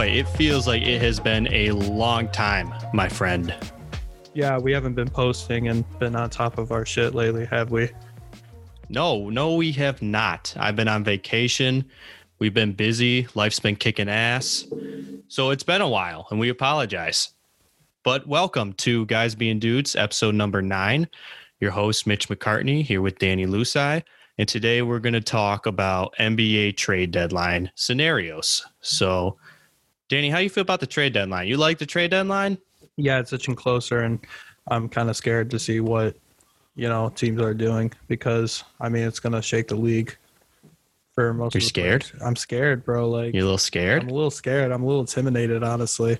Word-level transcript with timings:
Boy, 0.00 0.06
it 0.06 0.28
feels 0.28 0.66
like 0.66 0.80
it 0.80 1.02
has 1.02 1.20
been 1.20 1.46
a 1.52 1.72
long 1.72 2.26
time, 2.30 2.72
my 2.94 3.06
friend. 3.06 3.54
Yeah, 4.32 4.56
we 4.56 4.72
haven't 4.72 4.94
been 4.94 5.10
posting 5.10 5.68
and 5.68 5.84
been 5.98 6.16
on 6.16 6.30
top 6.30 6.56
of 6.56 6.72
our 6.72 6.86
shit 6.86 7.14
lately, 7.14 7.44
have 7.44 7.70
we? 7.70 7.90
No, 8.88 9.28
no, 9.28 9.56
we 9.56 9.72
have 9.72 10.00
not. 10.00 10.54
I've 10.58 10.74
been 10.74 10.88
on 10.88 11.04
vacation. 11.04 11.84
We've 12.38 12.54
been 12.54 12.72
busy. 12.72 13.28
Life's 13.34 13.60
been 13.60 13.76
kicking 13.76 14.08
ass. 14.08 14.64
So 15.28 15.50
it's 15.50 15.64
been 15.64 15.82
a 15.82 15.88
while, 15.88 16.26
and 16.30 16.40
we 16.40 16.48
apologize. 16.48 17.34
But 18.02 18.26
welcome 18.26 18.72
to 18.78 19.04
Guys 19.04 19.34
Being 19.34 19.58
Dudes, 19.58 19.96
episode 19.96 20.34
number 20.34 20.62
nine. 20.62 21.08
Your 21.60 21.72
host, 21.72 22.06
Mitch 22.06 22.26
McCartney, 22.30 22.82
here 22.82 23.02
with 23.02 23.18
Danny 23.18 23.44
Lusai. 23.44 24.02
And 24.38 24.48
today 24.48 24.80
we're 24.80 24.98
going 24.98 25.12
to 25.12 25.20
talk 25.20 25.66
about 25.66 26.14
NBA 26.18 26.78
trade 26.78 27.10
deadline 27.10 27.70
scenarios. 27.74 28.66
So, 28.80 29.36
Danny, 30.10 30.28
how 30.28 30.38
you 30.38 30.50
feel 30.50 30.62
about 30.62 30.80
the 30.80 30.88
trade 30.88 31.12
deadline? 31.12 31.46
You 31.46 31.56
like 31.56 31.78
the 31.78 31.86
trade 31.86 32.10
deadline? 32.10 32.58
Yeah, 32.96 33.20
it's 33.20 33.32
itching 33.32 33.54
closer, 33.54 34.00
and 34.00 34.18
I'm 34.68 34.88
kind 34.88 35.08
of 35.08 35.16
scared 35.16 35.50
to 35.52 35.58
see 35.58 35.78
what 35.78 36.16
you 36.74 36.88
know 36.88 37.10
teams 37.10 37.40
are 37.40 37.54
doing 37.54 37.92
because 38.08 38.64
I 38.80 38.88
mean 38.88 39.04
it's 39.04 39.20
going 39.20 39.34
to 39.34 39.40
shake 39.40 39.68
the 39.68 39.76
league 39.76 40.16
for 41.14 41.32
most. 41.32 41.54
You're 41.54 41.60
of 41.60 41.62
the 41.62 41.68
scared? 41.68 42.00
players. 42.02 42.22
I'm 42.22 42.34
scared, 42.34 42.84
bro. 42.84 43.08
Like 43.08 43.34
you're 43.34 43.42
a 43.42 43.44
little 43.44 43.56
scared. 43.56 44.02
I'm 44.02 44.08
a 44.08 44.14
little 44.14 44.32
scared. 44.32 44.72
I'm 44.72 44.82
a 44.82 44.86
little 44.86 45.02
intimidated, 45.02 45.62
honestly, 45.62 46.18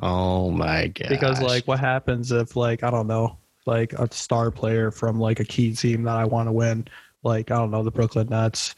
Oh 0.00 0.50
my 0.52 0.86
god! 0.86 1.08
because 1.08 1.42
like 1.42 1.66
what 1.66 1.80
happens 1.80 2.30
if 2.30 2.54
like 2.54 2.84
I 2.84 2.90
don't 2.90 3.08
know, 3.08 3.38
like 3.66 3.92
a 3.94 4.08
star 4.12 4.52
player 4.52 4.92
from 4.92 5.18
like 5.18 5.40
a 5.40 5.44
key 5.44 5.74
team 5.74 6.04
that 6.04 6.16
I 6.16 6.24
want 6.24 6.46
to 6.46 6.52
win, 6.52 6.86
like 7.24 7.50
I 7.50 7.56
don't 7.56 7.72
know 7.72 7.82
the 7.82 7.90
Brooklyn 7.90 8.28
Nets, 8.28 8.76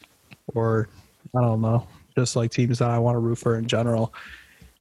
or 0.55 0.89
I 1.37 1.41
don't 1.41 1.61
know, 1.61 1.87
just 2.17 2.35
like 2.35 2.49
teams 2.49 2.79
that 2.79 2.89
I 2.89 2.97
want 2.97 3.13
to 3.15 3.19
root 3.19 3.37
for 3.37 3.59
in 3.59 3.67
general. 3.67 4.11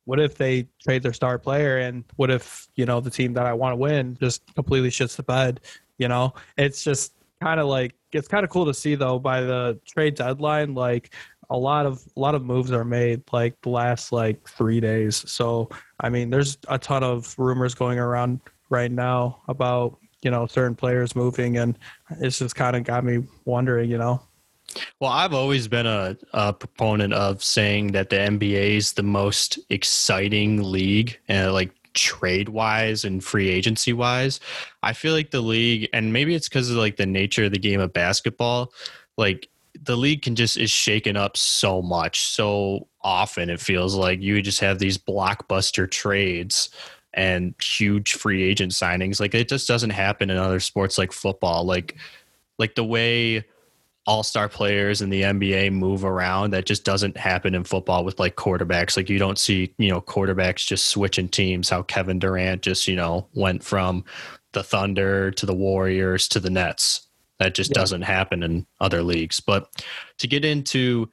What 0.04 0.20
if 0.20 0.36
they 0.36 0.68
trade 0.82 1.02
their 1.02 1.12
star 1.12 1.38
player, 1.38 1.78
and 1.78 2.04
what 2.16 2.30
if 2.30 2.68
you 2.76 2.86
know 2.86 3.00
the 3.00 3.10
team 3.10 3.32
that 3.34 3.46
I 3.46 3.52
want 3.52 3.72
to 3.72 3.76
win 3.76 4.16
just 4.20 4.42
completely 4.54 4.90
shits 4.90 5.16
the 5.16 5.22
bed? 5.22 5.60
You 5.98 6.08
know, 6.08 6.34
it's 6.56 6.84
just 6.84 7.14
kind 7.42 7.60
of 7.60 7.66
like 7.66 7.94
it's 8.12 8.28
kind 8.28 8.44
of 8.44 8.50
cool 8.50 8.66
to 8.66 8.74
see 8.74 8.94
though 8.94 9.18
by 9.18 9.40
the 9.40 9.78
trade 9.86 10.14
deadline, 10.14 10.74
like 10.74 11.14
a 11.50 11.56
lot 11.56 11.86
of 11.86 12.02
a 12.16 12.20
lot 12.20 12.34
of 12.34 12.44
moves 12.44 12.72
are 12.72 12.84
made 12.84 13.22
like 13.32 13.60
the 13.62 13.68
last 13.70 14.12
like 14.12 14.46
three 14.48 14.80
days. 14.80 15.28
So 15.30 15.68
I 16.00 16.08
mean, 16.08 16.30
there's 16.30 16.58
a 16.68 16.78
ton 16.78 17.02
of 17.02 17.38
rumors 17.38 17.74
going 17.74 17.98
around 17.98 18.40
right 18.70 18.90
now 18.90 19.42
about 19.48 19.98
you 20.22 20.30
know 20.30 20.46
certain 20.46 20.74
players 20.74 21.14
moving, 21.14 21.58
and 21.58 21.78
it's 22.20 22.38
just 22.38 22.56
kind 22.56 22.76
of 22.76 22.84
got 22.84 23.04
me 23.04 23.24
wondering, 23.44 23.90
you 23.90 23.98
know. 23.98 24.22
Well, 25.00 25.10
I've 25.10 25.34
always 25.34 25.68
been 25.68 25.86
a, 25.86 26.16
a 26.32 26.52
proponent 26.52 27.12
of 27.12 27.42
saying 27.42 27.92
that 27.92 28.10
the 28.10 28.16
NBA 28.16 28.76
is 28.76 28.92
the 28.92 29.02
most 29.02 29.58
exciting 29.70 30.62
league, 30.62 31.18
and 31.28 31.52
like 31.52 31.72
trade 31.94 32.48
wise 32.48 33.04
and 33.04 33.24
free 33.24 33.48
agency 33.48 33.92
wise. 33.92 34.40
I 34.82 34.92
feel 34.92 35.12
like 35.12 35.30
the 35.30 35.40
league, 35.40 35.88
and 35.92 36.12
maybe 36.12 36.34
it's 36.34 36.48
because 36.48 36.70
of 36.70 36.76
like 36.76 36.96
the 36.96 37.06
nature 37.06 37.44
of 37.44 37.52
the 37.52 37.58
game 37.58 37.80
of 37.80 37.92
basketball, 37.92 38.72
like 39.16 39.48
the 39.82 39.96
league 39.96 40.22
can 40.22 40.34
just 40.34 40.56
is 40.56 40.70
shaken 40.70 41.16
up 41.16 41.36
so 41.36 41.82
much, 41.82 42.20
so 42.22 42.88
often. 43.02 43.50
It 43.50 43.60
feels 43.60 43.94
like 43.94 44.20
you 44.20 44.40
just 44.42 44.60
have 44.60 44.78
these 44.78 44.98
blockbuster 44.98 45.90
trades 45.90 46.70
and 47.12 47.54
huge 47.62 48.14
free 48.14 48.42
agent 48.42 48.72
signings. 48.72 49.20
Like 49.20 49.34
it 49.34 49.48
just 49.48 49.68
doesn't 49.68 49.90
happen 49.90 50.30
in 50.30 50.36
other 50.36 50.60
sports 50.60 50.98
like 50.98 51.12
football. 51.12 51.64
Like 51.64 51.96
like 52.58 52.74
the 52.74 52.84
way 52.84 53.44
all-star 54.06 54.48
players 54.48 55.00
in 55.00 55.08
the 55.10 55.22
NBA 55.22 55.72
move 55.72 56.04
around 56.04 56.50
that 56.50 56.66
just 56.66 56.84
doesn't 56.84 57.16
happen 57.16 57.54
in 57.54 57.64
football 57.64 58.04
with 58.04 58.18
like 58.18 58.36
quarterbacks. 58.36 58.96
Like 58.96 59.08
you 59.08 59.18
don't 59.18 59.38
see 59.38 59.74
you 59.78 59.88
know 59.88 60.00
quarterbacks 60.00 60.66
just 60.66 60.86
switching 60.86 61.28
teams 61.28 61.68
how 61.70 61.82
Kevin 61.82 62.18
Durant 62.18 62.62
just 62.62 62.86
you 62.86 62.96
know 62.96 63.26
went 63.34 63.64
from 63.64 64.04
the 64.52 64.62
Thunder 64.62 65.30
to 65.32 65.46
the 65.46 65.54
Warriors 65.54 66.28
to 66.28 66.40
the 66.40 66.50
Nets. 66.50 67.08
That 67.38 67.54
just 67.54 67.70
Yeah. 67.70 67.80
doesn't 67.80 68.02
happen 68.02 68.42
in 68.42 68.66
other 68.80 69.02
leagues. 69.02 69.40
But 69.40 69.68
to 70.18 70.26
get 70.26 70.44
into 70.44 71.10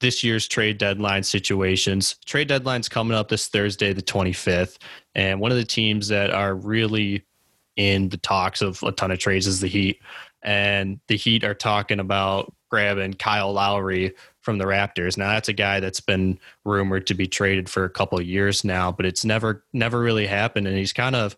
this 0.00 0.22
year's 0.22 0.46
trade 0.46 0.76
deadline 0.76 1.22
situations 1.22 2.16
trade 2.26 2.48
deadline's 2.48 2.86
coming 2.88 3.16
up 3.16 3.28
this 3.28 3.48
Thursday 3.48 3.94
the 3.94 4.02
25th 4.02 4.76
and 5.14 5.40
one 5.40 5.50
of 5.50 5.56
the 5.56 5.64
teams 5.64 6.06
that 6.08 6.30
are 6.30 6.54
really 6.54 7.24
in 7.76 8.10
the 8.10 8.18
talks 8.18 8.60
of 8.60 8.82
a 8.82 8.92
ton 8.92 9.10
of 9.10 9.18
trades 9.18 9.46
is 9.46 9.60
the 9.60 9.66
Heat 9.66 10.00
and 10.46 11.00
the 11.08 11.16
Heat 11.16 11.44
are 11.44 11.54
talking 11.54 12.00
about 12.00 12.54
grabbing 12.70 13.14
Kyle 13.14 13.52
Lowry 13.52 14.14
from 14.40 14.58
the 14.58 14.64
Raptors. 14.64 15.18
Now 15.18 15.30
that's 15.30 15.48
a 15.48 15.52
guy 15.52 15.80
that's 15.80 16.00
been 16.00 16.38
rumored 16.64 17.06
to 17.08 17.14
be 17.14 17.26
traded 17.26 17.68
for 17.68 17.84
a 17.84 17.90
couple 17.90 18.20
years 18.22 18.64
now, 18.64 18.92
but 18.92 19.04
it's 19.04 19.24
never 19.24 19.64
never 19.72 20.00
really 20.00 20.26
happened 20.26 20.66
and 20.66 20.78
he's 20.78 20.92
kind 20.92 21.16
of 21.16 21.36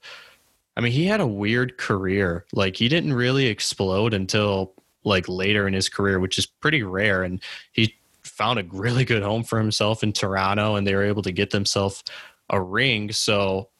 I 0.76 0.80
mean, 0.80 0.92
he 0.92 1.06
had 1.06 1.20
a 1.20 1.26
weird 1.26 1.76
career. 1.76 2.44
Like 2.52 2.76
he 2.76 2.88
didn't 2.88 3.14
really 3.14 3.46
explode 3.46 4.14
until 4.14 4.74
like 5.02 5.28
later 5.28 5.66
in 5.66 5.72
his 5.72 5.88
career, 5.88 6.20
which 6.20 6.38
is 6.38 6.46
pretty 6.46 6.82
rare 6.82 7.24
and 7.24 7.42
he 7.72 7.94
found 8.22 8.58
a 8.58 8.64
really 8.70 9.04
good 9.04 9.22
home 9.22 9.42
for 9.42 9.58
himself 9.58 10.02
in 10.02 10.12
Toronto 10.12 10.76
and 10.76 10.86
they 10.86 10.94
were 10.94 11.02
able 11.02 11.22
to 11.22 11.32
get 11.32 11.50
themselves 11.50 12.04
a 12.50 12.60
ring. 12.60 13.10
So 13.10 13.70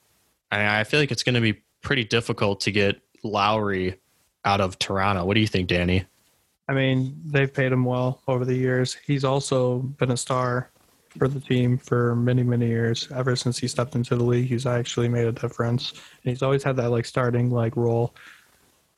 I, 0.51 0.79
I 0.79 0.83
feel 0.83 0.99
like 0.99 1.11
it's 1.11 1.23
going 1.23 1.35
to 1.35 1.41
be 1.41 1.61
pretty 1.81 2.03
difficult 2.03 2.61
to 2.61 2.71
get 2.71 2.99
Lowry 3.23 3.99
out 4.45 4.61
of 4.61 4.79
Toronto. 4.79 5.25
What 5.25 5.35
do 5.35 5.41
you 5.41 5.47
think, 5.47 5.67
Danny? 5.67 6.05
I 6.67 6.73
mean, 6.73 7.19
they've 7.25 7.51
paid 7.51 7.71
him 7.71 7.83
well 7.83 8.21
over 8.27 8.45
the 8.45 8.55
years. 8.55 8.93
He's 9.05 9.23
also 9.23 9.79
been 9.79 10.11
a 10.11 10.17
star 10.17 10.69
for 11.17 11.27
the 11.27 11.39
team 11.39 11.77
for 11.77 12.15
many, 12.15 12.43
many 12.43 12.67
years. 12.67 13.07
Ever 13.13 13.35
since 13.35 13.57
he 13.57 13.67
stepped 13.67 13.95
into 13.95 14.15
the 14.15 14.23
league, 14.23 14.47
he's 14.47 14.67
actually 14.67 15.09
made 15.09 15.25
a 15.25 15.31
difference. 15.31 15.91
And 15.91 16.31
he's 16.31 16.43
always 16.43 16.63
had 16.63 16.75
that 16.75 16.91
like 16.91 17.05
starting 17.05 17.49
like 17.49 17.75
role 17.75 18.13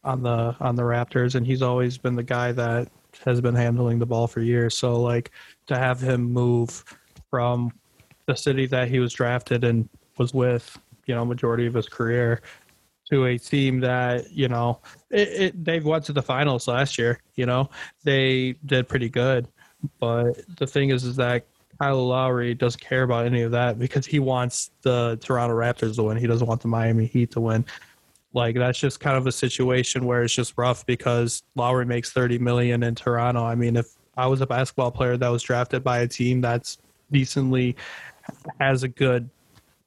on 0.04 0.24
the 0.24 0.56
on 0.60 0.76
the 0.76 0.82
Raptors, 0.82 1.36
and 1.36 1.46
he's 1.46 1.62
always 1.62 1.98
been 1.98 2.16
the 2.16 2.24
guy 2.24 2.52
that 2.52 2.90
has 3.26 3.40
been 3.40 3.56
handling 3.56 4.00
the 4.00 4.06
ball 4.06 4.28
for 4.28 4.42
years. 4.42 4.76
So 4.76 5.00
like 5.00 5.32
to 5.68 5.78
have 5.78 6.02
him 6.02 6.24
move 6.24 6.84
from 7.30 7.72
the 8.26 8.36
city 8.36 8.66
that 8.68 8.90
he 8.90 9.00
was 9.00 9.14
drafted 9.14 9.64
and 9.64 9.88
was 10.18 10.34
with, 10.34 10.78
you 11.06 11.16
know, 11.16 11.24
majority 11.24 11.68
of 11.68 11.74
his 11.74 11.88
career 11.88 12.42
to 13.12 13.26
a 13.26 13.38
team 13.38 13.80
that 13.82 14.32
you 14.32 14.48
know 14.48 14.80
it, 15.10 15.28
it, 15.28 15.66
they 15.66 15.80
went 15.80 16.06
to 16.06 16.14
the 16.14 16.22
finals 16.22 16.68
last 16.68 16.98
year. 16.98 17.20
You 17.36 17.46
know, 17.46 17.70
they 18.04 18.56
did 18.66 18.88
pretty 18.88 19.10
good, 19.10 19.48
but 20.00 20.34
the 20.58 20.66
thing 20.66 20.90
is, 20.90 21.04
is 21.04 21.16
that 21.18 21.46
Kyle 21.80 22.08
Lowry 22.08 22.54
doesn't 22.54 22.82
care 22.82 23.04
about 23.04 23.26
any 23.26 23.42
of 23.42 23.52
that 23.52 23.78
because 23.78 24.06
he 24.06 24.20
wants 24.20 24.72
the 24.82 25.18
Toronto 25.22 25.56
Raptors 25.56 25.96
to 25.96 26.04
win. 26.04 26.18
He 26.18 26.28
doesn't 26.28 26.48
want 26.48 26.62
the 26.62 26.68
Miami 26.68 27.06
Heat 27.06 27.32
to 27.32 27.42
win. 27.42 27.66
Like 28.34 28.56
that's 28.56 28.80
just 28.80 29.00
kind 29.00 29.18
of 29.18 29.28
a 29.28 29.32
situation 29.32 30.06
where 30.06 30.24
it's 30.24 30.34
just 30.34 30.54
rough 30.58 30.86
because 30.86 31.44
Lowry 31.56 31.86
makes 31.86 32.12
thirty 32.12 32.40
million 32.40 32.84
in 32.84 32.96
Toronto. 32.96 33.44
I 33.44 33.56
mean, 33.56 33.76
if 33.76 33.88
I 34.16 34.28
was 34.28 34.42
a 34.42 34.48
basketball 34.48 34.92
player 34.92 35.18
that 35.18 35.28
was 35.28 35.44
drafted 35.44 35.84
by 35.84 36.00
a 36.00 36.08
team 36.08 36.40
that's 36.40 36.78
decently 37.12 37.76
has 38.60 38.84
a 38.84 38.88
good 38.88 39.30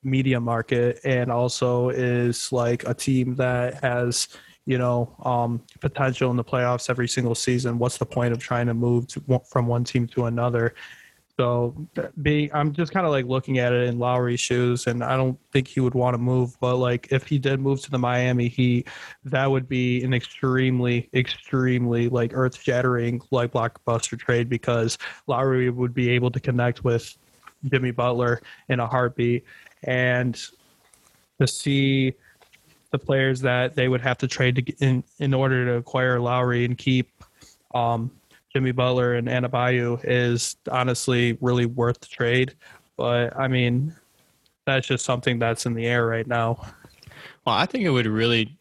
media 0.05 0.41
market 0.41 1.01
and 1.05 1.31
also 1.31 1.89
is 1.89 2.53
like 2.53 2.87
a 2.87 2.95
team 2.95 3.35
that 3.37 3.83
has 3.83 4.29
you 4.67 4.79
know 4.79 5.15
um, 5.25 5.63
potential 5.81 6.31
in 6.31 6.37
the 6.37 6.45
playoffs 6.45 6.89
every 6.89 7.09
single 7.09 7.35
season 7.35 7.79
what's 7.79 7.99
the 7.99 8.07
point 8.07 8.33
of 8.33 8.39
trying 8.39 8.67
to 8.67 8.75
move 8.75 9.07
to, 9.09 9.23
from 9.51 9.67
one 9.67 9.85
team 9.85 10.07
to 10.07 10.27
another? 10.27 10.75
So 11.37 11.75
being 12.23 12.49
i'm 12.55 12.73
just 12.73 12.93
kind 12.93 13.05
of 13.05 13.11
like 13.11 13.27
looking 13.27 13.59
at 13.59 13.73
it 13.73 13.89
in 13.89 13.99
lowry's 13.99 14.39
shoes 14.39 14.87
and 14.87 15.03
i 15.03 15.17
don't 15.17 15.37
think 15.51 15.67
he 15.67 15.81
would 15.81 15.95
want 15.95 16.15
to 16.15 16.19
move 16.19 16.57
but 16.61 16.77
like 16.77 17.09
if 17.11 17.27
he 17.27 17.41
did 17.41 17.59
move 17.59 17.83
to 17.83 17.91
the 17.91 17.99
miami 17.99 18.47
heat 18.47 18.87
that 19.25 19.51
would 19.51 19.69
be 19.69 20.05
an 20.05 20.15
extremely 20.15 21.09
extremely 21.13 22.09
like 22.09 22.31
earth 22.35 22.63
shattering 22.63 23.21
like 23.33 23.51
blockbuster 23.51 24.17
trade 24.17 24.49
because 24.49 24.97
lowry 25.27 25.71
would 25.71 25.93
be 25.93 26.09
able 26.09 26.31
to 26.31 26.39
connect 26.39 26.85
with 26.85 27.19
jimmy 27.69 27.91
butler 27.91 28.41
in 28.69 28.79
a 28.79 28.87
heartbeat 28.87 29.45
and 29.85 30.41
to 31.41 31.47
see 31.47 32.15
the 32.91 32.99
players 32.99 33.41
that 33.41 33.75
they 33.75 33.89
would 33.89 34.01
have 34.01 34.19
to 34.19 34.29
trade 34.29 34.57
to 34.57 34.85
in 34.85 35.03
in 35.19 35.35
order 35.35 35.65
to 35.67 35.75
acquire 35.75 36.21
Lowry 36.21 36.65
and 36.65 36.79
keep 36.79 37.11
um, 37.75 38.11
Jimmy 38.53 38.73
Butler 38.73 39.15
and 39.15 39.27
Adebayo 39.27 40.01
is 40.05 40.57
honestly 40.71 41.37
really 41.41 41.67
worth 41.67 42.01
the 42.01 42.07
trade. 42.07 42.55
But 42.97 43.37
I 43.37 43.49
mean, 43.49 43.95
that's 44.65 44.87
just 44.87 45.05
something 45.05 45.39
that's 45.39 45.67
in 45.67 45.75
the 45.75 45.87
air 45.87 46.07
right 46.07 46.27
now. 46.27 46.65
Well, 47.45 47.57
I 47.57 47.67
think 47.67 47.85
it 47.85 47.91
would 47.91 48.07
really 48.07 48.57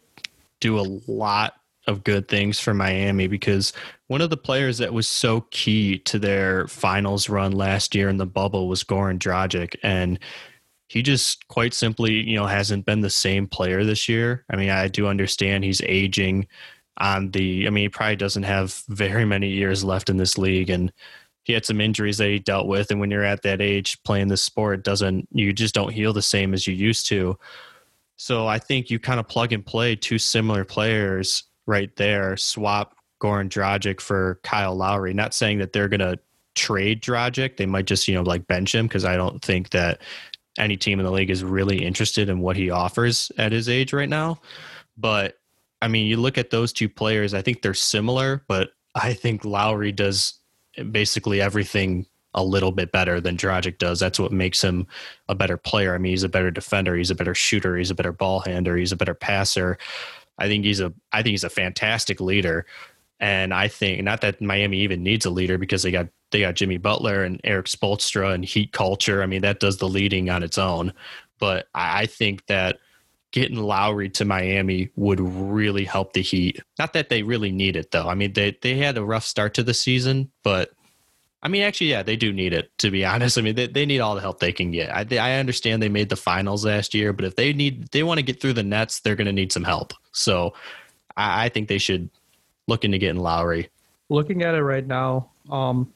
do 0.59 0.79
a 0.79 0.87
lot 1.07 1.55
of 1.85 2.03
good 2.03 2.27
things 2.27 2.59
for 2.59 2.73
Miami 2.73 3.27
because 3.27 3.73
one 4.07 4.21
of 4.21 4.29
the 4.29 4.37
players 4.37 4.77
that 4.77 4.93
was 4.93 5.07
so 5.07 5.41
key 5.51 5.99
to 5.99 6.17
their 6.17 6.67
finals 6.67 7.29
run 7.29 7.51
last 7.51 7.93
year 7.93 8.09
in 8.09 8.17
the 8.17 8.25
bubble 8.25 8.67
was 8.67 8.83
Goran 8.83 9.19
Dragic 9.19 9.75
and 9.83 10.17
he 10.87 11.01
just 11.01 11.47
quite 11.47 11.73
simply, 11.73 12.13
you 12.13 12.35
know, 12.35 12.45
hasn't 12.45 12.85
been 12.85 13.01
the 13.01 13.09
same 13.09 13.47
player 13.47 13.83
this 13.83 14.07
year. 14.07 14.45
I 14.49 14.55
mean, 14.55 14.69
I 14.69 14.87
do 14.87 15.07
understand 15.07 15.63
he's 15.63 15.81
aging 15.81 16.47
on 16.97 17.31
the 17.31 17.65
I 17.65 17.69
mean, 17.69 17.85
he 17.85 17.89
probably 17.89 18.15
doesn't 18.15 18.43
have 18.43 18.83
very 18.89 19.25
many 19.25 19.49
years 19.49 19.83
left 19.83 20.09
in 20.09 20.17
this 20.17 20.37
league 20.37 20.69
and 20.69 20.91
he 21.43 21.53
had 21.53 21.65
some 21.65 21.81
injuries 21.81 22.17
that 22.19 22.29
he 22.29 22.39
dealt 22.39 22.67
with, 22.67 22.89
and 22.89 22.99
when 22.99 23.11
you're 23.11 23.23
at 23.23 23.41
that 23.41 23.61
age 23.61 24.01
playing 24.03 24.29
this 24.29 24.41
sport, 24.41 24.83
doesn't 24.83 25.27
you 25.31 25.51
just 25.51 25.75
don't 25.75 25.91
heal 25.91 26.13
the 26.13 26.21
same 26.21 26.53
as 26.53 26.65
you 26.67 26.73
used 26.73 27.05
to. 27.07 27.37
So 28.15 28.47
I 28.47 28.59
think 28.59 28.89
you 28.89 28.99
kind 28.99 29.19
of 29.19 29.27
plug 29.27 29.51
and 29.51 29.65
play 29.65 29.95
two 29.95 30.17
similar 30.17 30.63
players 30.63 31.43
right 31.65 31.93
there. 31.97 32.37
Swap 32.37 32.95
Goran 33.21 33.49
Dragic 33.49 33.99
for 33.99 34.39
Kyle 34.43 34.75
Lowry. 34.75 35.13
Not 35.13 35.33
saying 35.33 35.59
that 35.59 35.73
they're 35.73 35.89
going 35.89 35.99
to 35.99 36.19
trade 36.55 37.01
Dragic. 37.01 37.57
They 37.57 37.65
might 37.65 37.85
just, 37.85 38.07
you 38.07 38.15
know, 38.15 38.21
like 38.21 38.47
bench 38.47 38.73
him 38.73 38.87
because 38.87 39.03
I 39.03 39.17
don't 39.17 39.41
think 39.41 39.71
that 39.71 40.01
any 40.57 40.77
team 40.77 40.99
in 40.99 41.05
the 41.05 41.11
league 41.11 41.29
is 41.29 41.43
really 41.43 41.83
interested 41.83 42.29
in 42.29 42.39
what 42.39 42.55
he 42.55 42.69
offers 42.69 43.31
at 43.37 43.51
his 43.51 43.69
age 43.69 43.93
right 43.93 44.09
now. 44.09 44.39
But 44.97 45.39
I 45.81 45.87
mean, 45.87 46.07
you 46.07 46.17
look 46.17 46.37
at 46.37 46.49
those 46.49 46.71
two 46.71 46.87
players, 46.87 47.33
I 47.33 47.41
think 47.41 47.61
they're 47.61 47.73
similar, 47.73 48.43
but 48.47 48.71
I 48.95 49.13
think 49.13 49.43
Lowry 49.43 49.91
does 49.91 50.35
basically 50.91 51.41
everything 51.41 52.05
a 52.35 52.43
little 52.43 52.71
bit 52.71 52.91
better 52.91 53.21
than 53.21 53.37
Dragic 53.37 53.77
does. 53.77 53.99
That's 53.99 54.19
what 54.19 54.31
makes 54.31 54.63
him 54.63 54.87
a 55.29 55.35
better 55.35 55.57
player. 55.57 55.93
I 55.93 55.97
mean, 55.97 56.11
he's 56.11 56.23
a 56.23 56.29
better 56.29 56.51
defender, 56.51 56.95
he's 56.95 57.11
a 57.11 57.15
better 57.15 57.35
shooter, 57.35 57.77
he's 57.77 57.91
a 57.91 57.95
better 57.95 58.11
ball 58.11 58.39
handler, 58.39 58.77
he's 58.77 58.91
a 58.91 58.97
better 58.97 59.13
passer. 59.13 59.77
I 60.37 60.47
think 60.47 60.65
he's 60.65 60.79
a 60.79 60.93
I 61.11 61.21
think 61.21 61.33
he's 61.33 61.43
a 61.43 61.49
fantastic 61.49 62.19
leader. 62.19 62.65
And 63.19 63.53
I 63.53 63.67
think 63.67 64.03
not 64.03 64.21
that 64.21 64.41
Miami 64.41 64.79
even 64.79 65.03
needs 65.03 65.25
a 65.25 65.29
leader 65.29 65.57
because 65.57 65.83
they 65.83 65.91
got 65.91 66.07
they 66.33 66.41
got 66.41 66.55
Jimmy 66.55 66.77
Butler 66.77 67.23
and 67.23 67.39
Erik 67.45 67.67
Spoelstra 67.67 68.33
and 68.33 68.43
Heat 68.43 68.73
culture. 68.73 69.23
I 69.23 69.25
mean, 69.27 69.41
that 69.43 69.61
does 69.61 69.77
the 69.77 69.87
leading 69.87 70.29
on 70.29 70.43
its 70.43 70.57
own. 70.57 70.91
But 71.39 71.67
I 71.73 72.07
think 72.07 72.45
that 72.47 72.79
getting 73.31 73.57
Lowry 73.57 74.09
to 74.09 74.25
Miami 74.25 74.89
would 74.95 75.19
really 75.19 75.85
help 75.85 76.13
the 76.13 76.21
Heat. 76.21 76.59
Not 76.79 76.93
that 76.93 77.09
they 77.09 77.23
really 77.23 77.51
need 77.51 77.75
it 77.75 77.91
though. 77.91 78.07
I 78.07 78.15
mean, 78.15 78.33
they 78.33 78.57
they 78.61 78.77
had 78.77 78.97
a 78.97 79.05
rough 79.05 79.25
start 79.25 79.53
to 79.55 79.63
the 79.63 79.73
season, 79.73 80.31
but 80.43 80.71
I 81.41 81.49
mean, 81.49 81.63
actually, 81.63 81.87
yeah, 81.87 82.03
they 82.03 82.15
do 82.15 82.31
need 82.31 82.53
it. 82.53 82.75
To 82.79 82.89
be 82.89 83.05
honest, 83.05 83.37
I 83.37 83.41
mean, 83.41 83.55
they, 83.55 83.67
they 83.67 83.85
need 83.85 83.99
all 83.99 84.15
the 84.15 84.21
help 84.21 84.39
they 84.39 84.53
can 84.53 84.71
get. 84.71 84.89
I, 84.89 85.05
I 85.17 85.39
understand 85.39 85.81
they 85.81 85.89
made 85.89 86.09
the 86.09 86.15
finals 86.15 86.65
last 86.65 86.93
year, 86.93 87.13
but 87.13 87.25
if 87.25 87.35
they 87.35 87.53
need 87.53 87.87
they 87.89 88.03
want 88.03 88.19
to 88.19 88.23
get 88.23 88.41
through 88.41 88.53
the 88.53 88.63
Nets, 88.63 89.01
they're 89.01 89.15
going 89.15 89.27
to 89.27 89.33
need 89.33 89.51
some 89.51 89.63
help. 89.63 89.93
So, 90.13 90.53
I, 91.15 91.45
I, 91.45 91.49
think 91.49 91.67
they 91.67 91.77
should 91.77 92.09
look 92.67 92.85
into 92.85 92.97
getting 92.97 93.21
Lowry. 93.21 93.69
Looking 94.09 94.43
at 94.43 94.55
it 94.55 94.61
right 94.61 94.85
now, 94.85 95.29
um, 95.49 95.91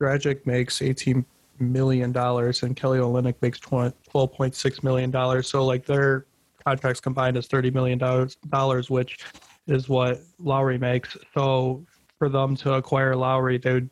Dragic 0.00 0.46
makes 0.46 0.82
eighteen 0.82 1.24
million 1.58 2.10
dollars 2.10 2.62
and 2.62 2.74
Kelly 2.74 2.98
Olynyk 2.98 3.34
makes 3.42 3.60
twelve 3.60 4.32
point 4.32 4.54
six 4.54 4.82
million 4.82 5.10
dollars. 5.10 5.48
So, 5.48 5.64
like 5.64 5.84
their 5.84 6.26
contracts 6.64 7.00
combined 7.00 7.36
is 7.36 7.46
thirty 7.46 7.70
million 7.70 7.98
dollars, 7.98 8.90
which 8.90 9.18
is 9.66 9.88
what 9.88 10.20
Lowry 10.38 10.78
makes. 10.78 11.16
So, 11.34 11.84
for 12.18 12.28
them 12.28 12.56
to 12.56 12.74
acquire 12.74 13.14
Lowry, 13.14 13.58
they 13.58 13.74
would 13.74 13.90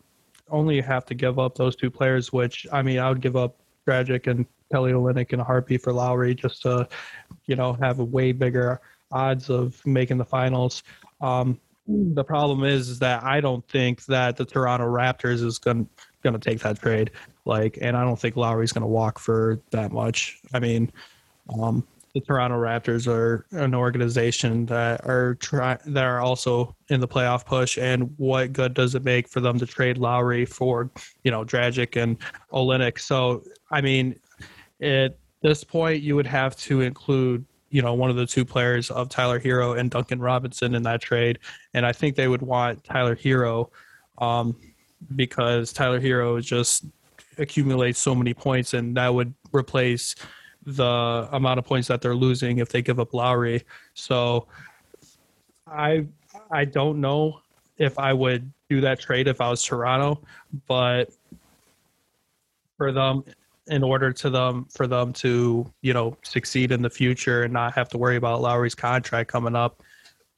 only 0.50 0.80
have 0.80 1.04
to 1.06 1.14
give 1.14 1.38
up 1.38 1.54
those 1.54 1.76
two 1.76 1.90
players, 1.90 2.32
which 2.32 2.66
I 2.72 2.82
mean, 2.82 2.98
I 2.98 3.08
would 3.08 3.20
give 3.20 3.36
up 3.36 3.56
Dragic 3.86 4.26
and 4.26 4.46
Kelly 4.72 4.92
Olynyk 4.92 5.32
in 5.32 5.40
a 5.40 5.44
heartbeat 5.44 5.82
for 5.82 5.92
Lowry 5.92 6.34
just 6.34 6.62
to, 6.62 6.88
you 7.46 7.56
know, 7.56 7.74
have 7.74 8.00
a 8.00 8.04
way 8.04 8.32
bigger 8.32 8.80
odds 9.10 9.48
of 9.50 9.84
making 9.86 10.18
the 10.18 10.24
finals. 10.24 10.82
Um, 11.20 11.58
the 11.88 12.24
problem 12.24 12.64
is, 12.64 12.90
is 12.90 12.98
that 12.98 13.24
I 13.24 13.40
don't 13.40 13.66
think 13.68 14.04
that 14.06 14.36
the 14.36 14.44
Toronto 14.44 14.86
Raptors 14.86 15.42
is 15.42 15.58
going 15.58 15.88
going 16.22 16.38
to 16.38 16.50
take 16.50 16.60
that 16.60 16.80
trade. 16.80 17.12
Like, 17.44 17.78
and 17.80 17.96
I 17.96 18.04
don't 18.04 18.18
think 18.18 18.36
Lowry's 18.36 18.72
going 18.72 18.82
to 18.82 18.88
walk 18.88 19.18
for 19.18 19.58
that 19.70 19.92
much. 19.92 20.40
I 20.52 20.58
mean, 20.58 20.92
um, 21.58 21.86
the 22.14 22.20
Toronto 22.20 22.56
Raptors 22.56 23.06
are 23.06 23.46
an 23.52 23.74
organization 23.74 24.66
that 24.66 25.06
are 25.06 25.36
try 25.36 25.78
that 25.86 26.04
are 26.04 26.20
also 26.20 26.74
in 26.88 27.00
the 27.00 27.08
playoff 27.08 27.46
push. 27.46 27.78
And 27.78 28.12
what 28.18 28.52
good 28.52 28.74
does 28.74 28.94
it 28.94 29.04
make 29.04 29.28
for 29.28 29.40
them 29.40 29.58
to 29.58 29.66
trade 29.66 29.96
Lowry 29.96 30.44
for, 30.44 30.90
you 31.22 31.30
know, 31.30 31.44
Dragic 31.44 32.00
and 32.00 32.18
Olynyk? 32.52 32.98
So, 32.98 33.44
I 33.70 33.80
mean, 33.80 34.18
at 34.82 35.16
this 35.40 35.64
point, 35.64 36.02
you 36.02 36.16
would 36.16 36.26
have 36.26 36.56
to 36.56 36.80
include, 36.80 37.44
you 37.70 37.82
know, 37.82 37.94
one 37.94 38.10
of 38.10 38.16
the 38.16 38.26
two 38.26 38.44
players 38.44 38.90
of 38.90 39.08
Tyler 39.08 39.38
Herro 39.38 39.78
and 39.78 39.90
Duncan 39.90 40.20
Robinson 40.20 40.74
in 40.74 40.82
that 40.84 41.00
trade. 41.00 41.38
And 41.74 41.84
I 41.84 41.92
think 41.92 42.16
they 42.16 42.28
would 42.28 42.42
want 42.42 42.82
Tyler 42.84 43.14
Herro 43.14 43.70
um, 44.18 44.56
because 45.16 45.72
Tyler 45.72 46.00
Herro 46.00 46.40
just 46.42 46.84
accumulates 47.38 47.98
so 47.98 48.14
many 48.14 48.34
points, 48.34 48.74
and 48.74 48.96
that 48.96 49.12
would 49.12 49.32
replace 49.52 50.14
the 50.64 51.28
amount 51.32 51.58
of 51.58 51.64
points 51.64 51.88
that 51.88 52.00
they're 52.00 52.14
losing 52.14 52.58
if 52.58 52.68
they 52.68 52.82
give 52.82 53.00
up 53.00 53.14
Lowry. 53.14 53.64
So 53.94 54.46
I 55.66 56.06
I 56.50 56.64
don't 56.64 57.00
know 57.00 57.40
if 57.78 57.98
I 57.98 58.12
would 58.12 58.50
do 58.68 58.80
that 58.80 59.00
trade 59.00 59.28
if 59.28 59.40
I 59.40 59.48
was 59.48 59.62
Toronto, 59.62 60.20
but 60.66 61.10
for 62.76 62.92
them 62.92 63.24
in 63.68 63.82
order 63.82 64.12
to 64.12 64.30
them 64.30 64.66
for 64.74 64.86
them 64.86 65.12
to, 65.12 65.70
you 65.82 65.92
know, 65.92 66.16
succeed 66.22 66.72
in 66.72 66.82
the 66.82 66.90
future 66.90 67.42
and 67.42 67.52
not 67.52 67.74
have 67.74 67.88
to 67.90 67.98
worry 67.98 68.16
about 68.16 68.40
Lowry's 68.40 68.74
contract 68.74 69.30
coming 69.30 69.56
up 69.56 69.82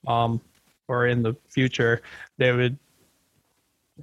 um 0.07 0.41
or 0.89 1.07
in 1.07 1.23
the 1.23 1.37
future, 1.49 2.03
they 2.37 2.53
would 2.53 2.77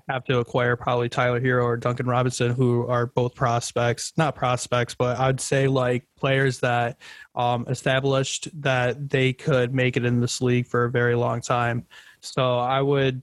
have 0.09 0.23
to 0.25 0.39
acquire 0.39 0.75
probably 0.75 1.09
Tyler 1.09 1.41
Herro 1.41 1.63
or 1.63 1.77
Duncan 1.77 2.07
Robinson, 2.07 2.53
who 2.53 2.87
are 2.87 3.07
both 3.07 3.35
prospects, 3.35 4.13
not 4.15 4.35
prospects, 4.35 4.95
but 4.95 5.19
I'd 5.19 5.41
say 5.41 5.67
like 5.67 6.05
players 6.17 6.59
that 6.59 6.97
um, 7.35 7.65
established 7.67 8.47
that 8.61 9.09
they 9.09 9.33
could 9.33 9.73
make 9.73 9.97
it 9.97 10.05
in 10.05 10.21
this 10.21 10.41
league 10.41 10.67
for 10.67 10.85
a 10.85 10.91
very 10.91 11.15
long 11.15 11.41
time. 11.41 11.85
So 12.21 12.57
I 12.57 12.81
would 12.81 13.21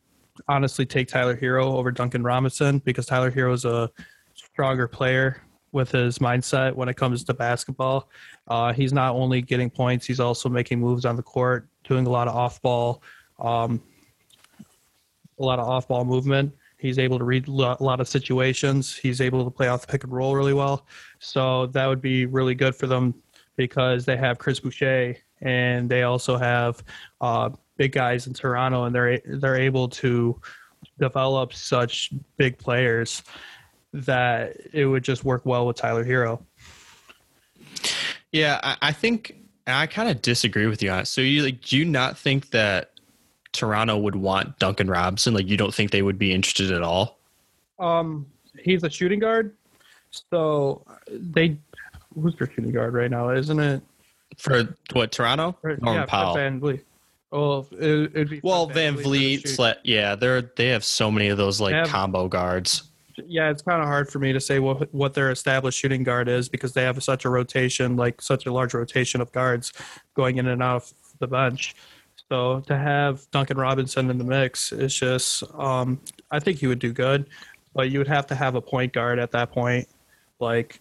honestly 0.49 0.85
take 0.85 1.09
Tyler 1.09 1.37
Herro 1.37 1.65
over 1.65 1.91
Duncan 1.91 2.23
Robinson 2.23 2.79
because 2.79 3.07
Tyler 3.07 3.31
Herro 3.31 3.55
is 3.55 3.65
a 3.65 3.91
stronger 4.35 4.89
player 4.89 5.43
with 5.75 5.91
his 5.91 6.19
mindset 6.19 6.75
when 6.75 6.89
it 6.89 6.97
comes 6.97 7.25
to 7.25 7.35
basketball. 7.35 8.09
Uh, 8.49 8.73
he's 8.73 8.93
not 8.93 9.15
only 9.15 9.43
getting 9.43 9.69
points, 9.69 10.07
he's 10.07 10.21
also 10.21 10.49
making 10.49 10.81
moves 10.81 11.05
on 11.05 11.17
the 11.17 11.23
court, 11.23 11.69
doing 11.87 12.07
a 12.07 12.11
lot 12.11 12.29
of 12.29 12.35
off 12.35 12.63
ball. 12.63 13.03
Um, 13.39 13.83
a 15.39 15.45
lot 15.45 15.59
of 15.59 15.69
off 15.69 15.89
ball 15.89 16.05
movement 16.05 16.55
He's 16.85 16.99
able 16.99 17.19
to 17.19 17.25
read 17.25 17.49
a 17.49 17.53
lot 17.53 18.01
of 18.01 18.09
situations. 18.09 18.95
He's 18.95 19.23
able 19.23 19.43
to 19.43 19.51
play 19.51 19.69
off 19.69 19.81
the 19.81 19.87
pick 19.87 20.05
and 20.05 20.13
roll 20.13 20.37
really 20.37 20.53
well. 20.53 20.87
So 21.19 21.65
that 21.69 21.87
would 21.87 22.03
be 22.03 22.27
really 22.27 22.55
good 22.55 22.77
for 22.77 22.87
them 22.87 23.15
because 23.57 24.05
they 24.05 24.19
have 24.19 24.37
Chris 24.37 24.61
Boucher 24.61 25.17
and 25.41 25.89
they 25.89 26.03
also 26.03 26.37
have 26.37 26.85
uh, 27.23 27.49
big 27.79 27.93
guys 27.93 28.27
in 28.27 28.35
Toronto, 28.35 28.85
and 28.85 28.95
they're 28.95 29.19
they're 29.25 29.57
able 29.57 29.89
to 30.05 30.39
develop 30.99 31.55
such 31.55 32.13
big 32.37 32.59
players 32.59 33.23
that 33.95 34.57
it 34.73 34.87
would 34.87 35.05
just 35.05 35.25
work 35.25 35.47
well 35.47 35.67
with 35.67 35.77
Tyler 35.77 36.05
Herro. 36.05 36.43
Yeah, 38.33 38.59
I, 38.63 38.77
I 38.83 38.93
think 38.93 39.37
I 39.69 39.87
kind 39.87 40.11
of 40.11 40.21
disagree 40.21 40.67
with 40.67 40.83
you 40.83 40.91
on 40.91 41.01
it. 41.01 41.07
So 41.07 41.21
you 41.21 41.45
like, 41.45 41.61
do 41.61 41.79
you 41.79 41.85
not 41.85 42.19
think 42.19 42.51
that 42.51 42.91
Toronto 43.53 43.97
would 43.97 44.17
want 44.17 44.59
Duncan 44.59 44.89
Robinson? 44.91 45.33
Like, 45.33 45.47
you 45.47 45.57
don't 45.57 45.73
think 45.73 45.93
they 45.93 46.03
would 46.03 46.19
be 46.19 46.35
interested 46.35 46.73
at 46.73 46.83
all? 46.83 47.21
Um, 47.79 48.27
he's 48.61 48.83
a 48.83 48.91
shooting 48.91 49.21
guard, 49.21 49.55
so 50.11 50.85
they 51.09 51.57
who's 52.21 52.35
their 52.37 52.51
shooting 52.51 52.73
guard 52.73 52.95
right 52.95 53.11
now? 53.11 53.31
Isn't 53.31 53.61
it 53.61 53.81
for 54.37 54.75
what 54.93 55.13
Toronto? 55.13 55.57
Or, 55.63 55.77
Norman 55.77 56.03
yeah, 56.03 56.07
Powell. 56.07 56.35
Van 56.35 56.61
Vleet. 56.61 56.81
Well, 57.31 57.67
it, 57.73 58.15
would 58.15 58.31
be 58.31 58.41
well 58.43 58.67
Van, 58.67 58.97
Van 58.97 59.05
Vleet. 59.05 59.43
Vleet 59.43 59.77
yeah, 59.85 60.17
they're 60.17 60.43
they 60.43 60.69
have 60.69 60.85
so 60.85 61.13
many 61.13 61.29
of 61.29 61.39
those 61.39 61.61
like 61.61 61.75
have, 61.75 61.89
combo 61.89 62.27
guards. 62.27 62.91
Yeah, 63.17 63.51
it's 63.51 63.63
kind 63.63 63.81
of 63.81 63.87
hard 63.87 64.09
for 64.09 64.19
me 64.19 64.33
to 64.33 64.41
say 64.41 64.59
what 64.59 64.93
what 64.93 65.15
their 65.15 65.31
established 65.31 65.79
shooting 65.79 66.03
guard 66.03 66.29
is 66.29 66.49
because 66.49 66.73
they 66.73 66.83
have 66.83 67.03
such 67.03 67.25
a 67.25 67.31
rotation, 67.31 67.97
like 67.97 68.21
such 68.21 68.47
a 68.47 68.53
large 68.53 68.75
rotation 68.75 69.21
of 69.21 69.31
guards 69.33 69.73
going 70.15 70.39
in 70.39 70.49
and 70.49 70.63
out 70.63 70.77
of 70.77 70.93
the 71.21 71.27
bench. 71.27 71.75
So 72.29 72.61
to 72.67 72.77
have 72.77 73.31
Duncan 73.31 73.59
Robinson 73.59 74.11
in 74.11 74.19
the 74.19 74.25
mix 74.25 74.73
is 74.73 74.95
just, 74.95 75.43
um, 75.55 76.01
I 76.31 76.41
think 76.41 76.59
he 76.59 76.67
would 76.67 76.79
do 76.79 76.93
good, 76.93 77.27
but 77.75 77.91
you 77.91 77.99
would 77.99 78.09
have 78.09 78.27
to 78.29 78.35
have 78.35 78.55
a 78.55 78.61
point 78.61 78.93
guard 78.93 79.19
at 79.19 79.31
that 79.33 79.53
point. 79.53 79.89
Like, 80.41 80.81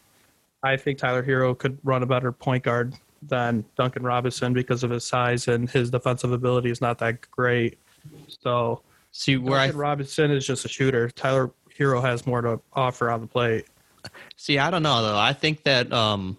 I 0.64 0.78
think 0.78 0.98
Tyler 0.98 1.24
Herro 1.24 1.58
could 1.58 1.78
run 1.84 2.02
a 2.02 2.06
better 2.06 2.32
point 2.32 2.64
guard 2.64 2.94
than 3.22 3.66
Duncan 3.76 4.04
Robinson 4.04 4.54
because 4.54 4.84
of 4.84 4.92
his 4.92 5.04
size 5.04 5.48
and 5.48 5.70
his 5.70 5.90
defensive 5.90 6.32
ability 6.32 6.70
is 6.70 6.82
not 6.82 6.98
that 7.00 7.30
great. 7.30 7.78
So, 8.28 8.82
see 9.12 9.38
where 9.38 9.60
Duncan 9.60 9.76
I, 9.76 9.80
Robinson 9.80 10.32
is 10.32 10.48
just 10.48 10.66
a 10.66 10.70
shooter. 10.70 11.10
Tyler 11.10 11.52
Herro 11.78 12.02
has 12.02 12.26
more 12.26 12.42
to 12.42 12.60
offer 12.74 13.10
on 13.10 13.22
the 13.22 13.28
plate. 13.28 13.66
See, 14.36 14.60
I 14.60 14.70
don't 14.70 14.84
know 14.84 15.02
though. 15.02 15.18
I 15.18 15.34
think 15.34 15.64
that 15.64 15.92
um, 15.92 16.38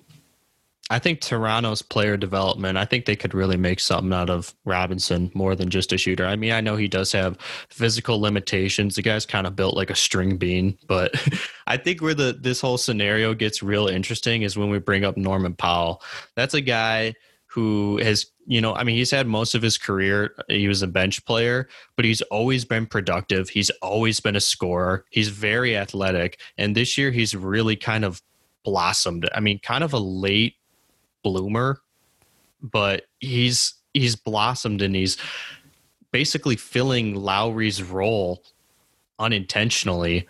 I 0.91 0.99
think 0.99 1.21
Toronto's 1.21 1.81
player 1.81 2.17
development, 2.19 2.77
I 2.77 2.85
think 2.85 3.07
they 3.07 3.17
could 3.17 3.33
really 3.33 3.57
make 3.57 3.81
something 3.81 4.13
out 4.13 4.29
of 4.29 4.55
Robinson 4.67 5.31
more 5.33 5.57
than 5.57 5.71
just 5.71 5.93
a 5.95 5.99
shooter. 5.99 6.27
I 6.27 6.37
mean, 6.37 6.53
I 6.53 6.61
know 6.61 6.77
he 6.77 6.89
does 6.89 7.11
have 7.13 7.39
physical 7.71 8.21
limitations. 8.21 8.95
The 8.95 9.03
guy's 9.03 9.25
kind 9.25 9.47
of 9.47 9.57
built 9.57 9.77
like 9.77 9.89
a 9.89 9.95
string 9.95 10.37
bean, 10.37 10.77
but 10.87 11.15
I 11.67 11.79
think 11.79 12.03
where 12.03 12.15
the 12.15 12.37
this 12.39 12.61
whole 12.61 12.77
scenario 12.77 13.33
gets 13.33 13.63
real 13.63 13.89
interesting 13.89 14.43
is 14.43 14.59
when 14.59 14.69
we 14.69 14.79
bring 14.79 15.05
up 15.05 15.17
Norman 15.17 15.55
Powell. 15.55 16.03
That's 16.35 16.55
a 16.55 16.61
guy 16.61 17.15
who 17.55 17.99
has, 18.03 18.27
you 18.47 18.61
know, 18.61 18.75
I 18.75 18.83
mean, 18.83 18.97
he's 18.97 19.13
had 19.13 19.29
most 19.29 19.55
of 19.55 19.63
his 19.63 19.79
career, 19.79 20.35
he 20.49 20.67
was 20.67 20.83
a 20.83 20.89
bench 20.89 21.25
player, 21.25 21.69
but 21.95 22.05
he's 22.05 22.21
always 22.23 22.65
been 22.65 22.85
productive. 22.85 23.49
He's 23.49 23.71
always 23.81 24.19
been 24.19 24.35
a 24.35 24.41
scorer. 24.41 25.05
He's 25.11 25.29
very 25.29 25.77
athletic. 25.77 26.41
And 26.59 26.77
this 26.77 26.99
year, 26.99 27.13
he's 27.13 27.37
really 27.37 27.77
kind 27.77 28.05
of 28.05 28.21
blossomed. 28.65 29.29
I 29.33 29.39
mean, 29.39 29.61
kind 29.61 29.85
of 29.85 29.93
a 29.93 29.99
late 29.99 30.57
bloomer, 31.23 31.81
but 32.61 33.03
he's 33.21 33.75
he's 33.93 34.17
blossomed 34.17 34.83
and 34.83 34.97
he's 34.97 35.17
basically 36.11 36.57
filling 36.57 37.15
Lowry's 37.15 37.85
role 37.85 38.43
unintentionally. 39.21 40.29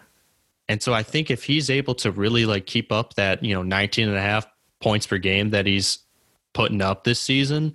And 0.68 0.82
so 0.82 0.92
I 0.92 1.02
think 1.02 1.30
if 1.30 1.44
he's 1.44 1.70
able 1.70 1.94
to 1.96 2.10
really 2.10 2.44
like 2.44 2.66
keep 2.66 2.92
up 2.92 3.14
that, 3.14 3.42
you 3.42 3.54
know, 3.54 3.62
19 3.62 4.08
and 4.08 4.16
a 4.16 4.20
half 4.20 4.46
points 4.82 5.06
per 5.06 5.16
game 5.16 5.48
that 5.50 5.64
he's 5.64 6.03
putting 6.54 6.80
up 6.80 7.04
this 7.04 7.20
season, 7.20 7.74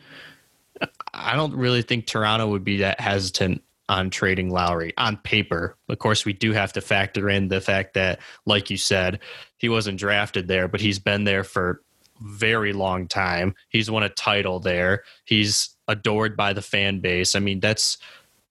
I 1.14 1.36
don't 1.36 1.56
really 1.56 1.84
think 1.84 2.08
Toronto 2.08 2.48
would 2.48 2.64
be 2.64 2.78
that 2.78 3.00
hesitant 3.00 3.62
on 3.88 4.10
trading 4.10 4.50
Lowry 4.50 4.94
on 4.98 5.18
paper. 5.18 5.76
Of 5.88 6.00
course, 6.00 6.26
we 6.26 6.34
do 6.34 6.54
have 6.54 6.74
to 6.74 6.82
factor 6.82 7.30
in 7.30 7.48
the 7.48 7.62
fact 7.62 7.94
that, 7.96 8.20
like 8.46 8.70
you 8.70 8.78
said, 8.78 9.20
he 9.58 9.70
wasn't 9.70 10.00
drafted 10.00 10.48
there, 10.48 10.68
but 10.68 10.80
he's 10.80 11.00
been 11.00 11.24
there 11.24 11.44
for 11.44 11.82
very 12.22 12.74
long 12.74 13.08
time. 13.08 13.56
He's 13.70 13.90
won 13.90 14.04
a 14.04 14.10
title 14.10 14.60
there. 14.60 15.04
He's 15.26 15.70
adored 15.88 16.38
by 16.38 16.54
the 16.54 16.62
fan 16.62 17.00
base. 17.00 17.36
I 17.36 17.40
mean, 17.40 17.60
that's 17.60 17.98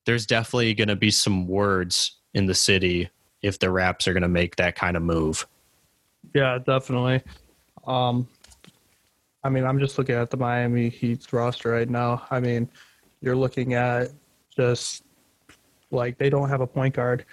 there's 0.07 0.27
definitely 0.27 0.75
going 0.75 0.89
to 0.89 0.97
be 0.97 1.11
some 1.11 1.47
words 1.47 2.17
in 2.35 2.47
the 2.47 2.55
city 2.55 3.11
if 3.43 3.59
the 3.59 3.71
Raps 3.71 4.09
are 4.09 4.13
going 4.13 4.23
to 4.23 4.29
make 4.29 4.57
that 4.57 4.75
kind 4.75 4.97
of 4.97 5.03
move. 5.03 5.47
Yeah, 6.35 6.59
definitely. 6.59 7.23
Um, 7.87 8.27
I 9.45 9.49
mean, 9.49 9.65
I'm 9.65 9.79
just 9.79 9.99
looking 9.99 10.17
at 10.17 10.31
the 10.31 10.37
Miami 10.37 10.89
Heat's 10.89 11.33
roster 11.33 11.71
right 11.71 11.89
now. 11.89 12.27
I 12.31 12.41
mean, 12.41 12.69
you're 13.21 13.37
looking 13.37 13.75
at 13.75 14.11
just 14.55 15.05
like 15.91 16.19
they 16.19 16.31
don't 16.31 16.49
have 16.49 16.61
a 16.61 16.67
point 16.67 16.95
guard. 16.95 17.25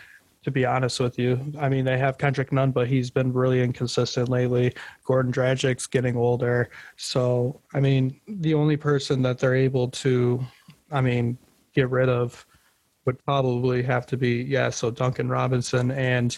To 0.43 0.51
be 0.51 0.63
honest 0.63 0.99
with 0.99 1.17
you, 1.17 1.51
I 1.59 1.69
mean 1.69 1.85
they 1.85 1.97
have 1.97 2.19
Kendrick 2.19 2.51
Nunn, 2.51 2.69
but 2.69 2.87
he's 2.87 3.09
been 3.09 3.33
really 3.33 3.63
inconsistent 3.63 4.29
lately. 4.29 4.75
Goran 5.03 5.33
Dragic's 5.33 5.87
getting 5.87 6.15
older, 6.15 6.69
so 6.97 7.59
I 7.73 7.79
mean 7.79 8.21
the 8.27 8.53
only 8.53 8.77
person 8.77 9.23
that 9.23 9.39
they're 9.39 9.55
able 9.55 9.87
to, 9.89 10.45
I 10.91 11.01
mean, 11.01 11.39
get 11.73 11.89
rid 11.89 12.09
of 12.09 12.45
would 13.05 13.17
probably 13.25 13.81
have 13.81 14.05
to 14.05 14.17
be 14.17 14.43
yeah. 14.43 14.69
So 14.69 14.91
Duncan 14.91 15.29
Robinson 15.29 15.89
and 15.89 16.37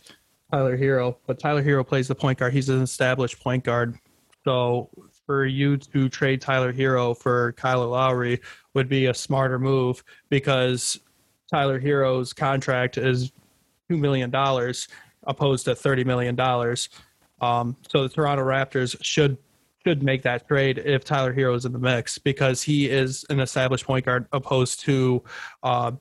Tyler 0.54 0.78
Herro, 0.78 1.18
but 1.26 1.38
Tyler 1.38 1.62
Herro 1.62 1.86
plays 1.86 2.08
the 2.08 2.16
point 2.16 2.40
guard. 2.40 2.54
He's 2.54 2.70
an 2.70 2.82
established 2.82 3.42
point 3.42 3.66
guard, 3.66 4.00
so 4.46 4.90
for 5.28 5.46
you 5.46 5.78
to 5.78 6.10
trade 6.10 6.42
Tyler 6.42 6.74
Herro 6.74 7.16
for 7.16 7.52
Kyle 7.52 7.86
Lowry 7.88 8.40
would 8.74 8.90
be 8.90 9.06
a 9.08 9.14
smarter 9.14 9.60
move 9.60 10.04
because 10.30 11.00
Tyler 11.52 11.80
Herro's 11.80 12.34
contract 12.34 12.98
is 12.98 13.32
two 13.90 13.98
million 13.98 14.32
dollars 14.32 14.88
opposed 15.24 15.66
to 15.66 15.76
thirty 15.76 16.04
million 16.04 16.34
dollars. 16.34 16.90
Um, 17.42 17.76
so 17.90 18.04
the 18.04 18.10
Toronto 18.10 18.44
Raptors 18.44 18.96
should 19.02 19.38
should 19.86 20.02
make 20.02 20.24
that 20.24 20.48
trade 20.48 20.80
if 20.80 21.04
Tyler 21.04 21.34
Herro 21.34 21.56
is 21.56 21.66
in 21.66 21.74
the 21.74 21.80
mix 21.80 22.18
because 22.18 22.64
he 22.64 22.90
is 22.90 23.26
an 23.30 23.40
established 23.40 23.86
point 23.86 24.06
guard 24.06 24.26
opposed 24.32 24.80
to 24.82 25.24
uh, 25.64 25.92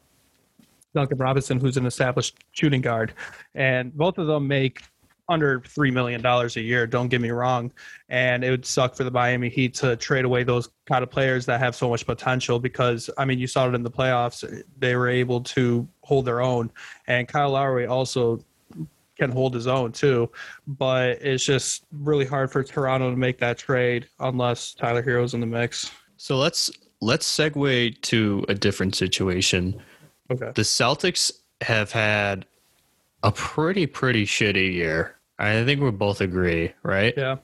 Duncan 0.95 1.18
Robinson, 1.18 1.61
who's 1.61 1.76
an 1.76 1.87
established 1.87 2.38
shooting 2.52 2.80
guard, 2.80 3.12
and 3.54 3.95
both 3.95 4.18
of 4.18 4.28
them 4.28 4.49
make 4.49 4.83
under 5.28 5.61
three 5.61 5.90
million 5.90 6.21
dollars 6.21 6.56
a 6.56 6.61
year. 6.61 6.87
Don't 6.87 7.09
get 7.09 7.21
me 7.21 7.30
wrong, 7.30 7.73
and 8.09 8.45
it 8.45 8.50
would 8.50 8.66
suck 8.66 8.95
for 8.95 9.04
the 9.04 9.11
Miami 9.11 9.49
Heat 9.49 9.75
to 9.75 9.97
trade 9.97 10.25
away 10.25 10.45
those 10.45 10.68
kind 10.87 11.02
of 11.02 11.11
players 11.11 11.47
that 11.47 11.61
have 11.61 11.75
so 11.75 11.88
much 11.88 12.06
potential. 12.06 12.59
Because 12.59 13.11
I 13.18 13.25
mean, 13.25 13.38
you 13.38 13.47
saw 13.47 13.68
it 13.68 13.75
in 13.75 13.83
the 13.83 13.90
playoffs; 13.90 14.62
they 14.78 14.97
were 14.97 15.09
able 15.09 15.40
to 15.42 15.87
hold 16.02 16.25
their 16.25 16.40
own, 16.40 16.71
and 17.06 17.26
Kyle 17.26 17.50
Lowry 17.50 17.87
also 17.87 18.40
can 19.18 19.30
hold 19.30 19.54
his 19.54 19.66
own 19.66 19.92
too. 19.92 20.30
But 20.66 21.23
it's 21.23 21.45
just 21.45 21.85
really 21.92 22.26
hard 22.26 22.50
for 22.50 22.62
Toronto 22.62 23.11
to 23.11 23.16
make 23.16 23.38
that 23.38 23.59
trade 23.59 24.09
unless 24.21 24.75
Tyler 24.75 25.02
Herro's 25.02 25.35
in 25.35 25.40
the 25.40 25.47
mix. 25.47 25.90
So 26.16 26.37
let's 26.37 26.71
let's 27.00 27.26
segue 27.26 28.00
to 28.02 28.45
a 28.49 28.54
different 28.54 28.95
situation. 28.95 29.80
Okay. 30.30 30.52
The 30.54 30.62
Celtics 30.62 31.30
have 31.62 31.92
had 31.92 32.47
a 33.23 33.33
pretty 33.33 33.87
pretty 33.87 34.26
shitty 34.26 34.73
year. 34.73 35.15
I 35.38 35.64
think 35.64 35.80
we 35.80 35.90
both 35.90 36.20
agree, 36.20 36.72
right? 36.82 37.14
Yeah. 37.16 37.36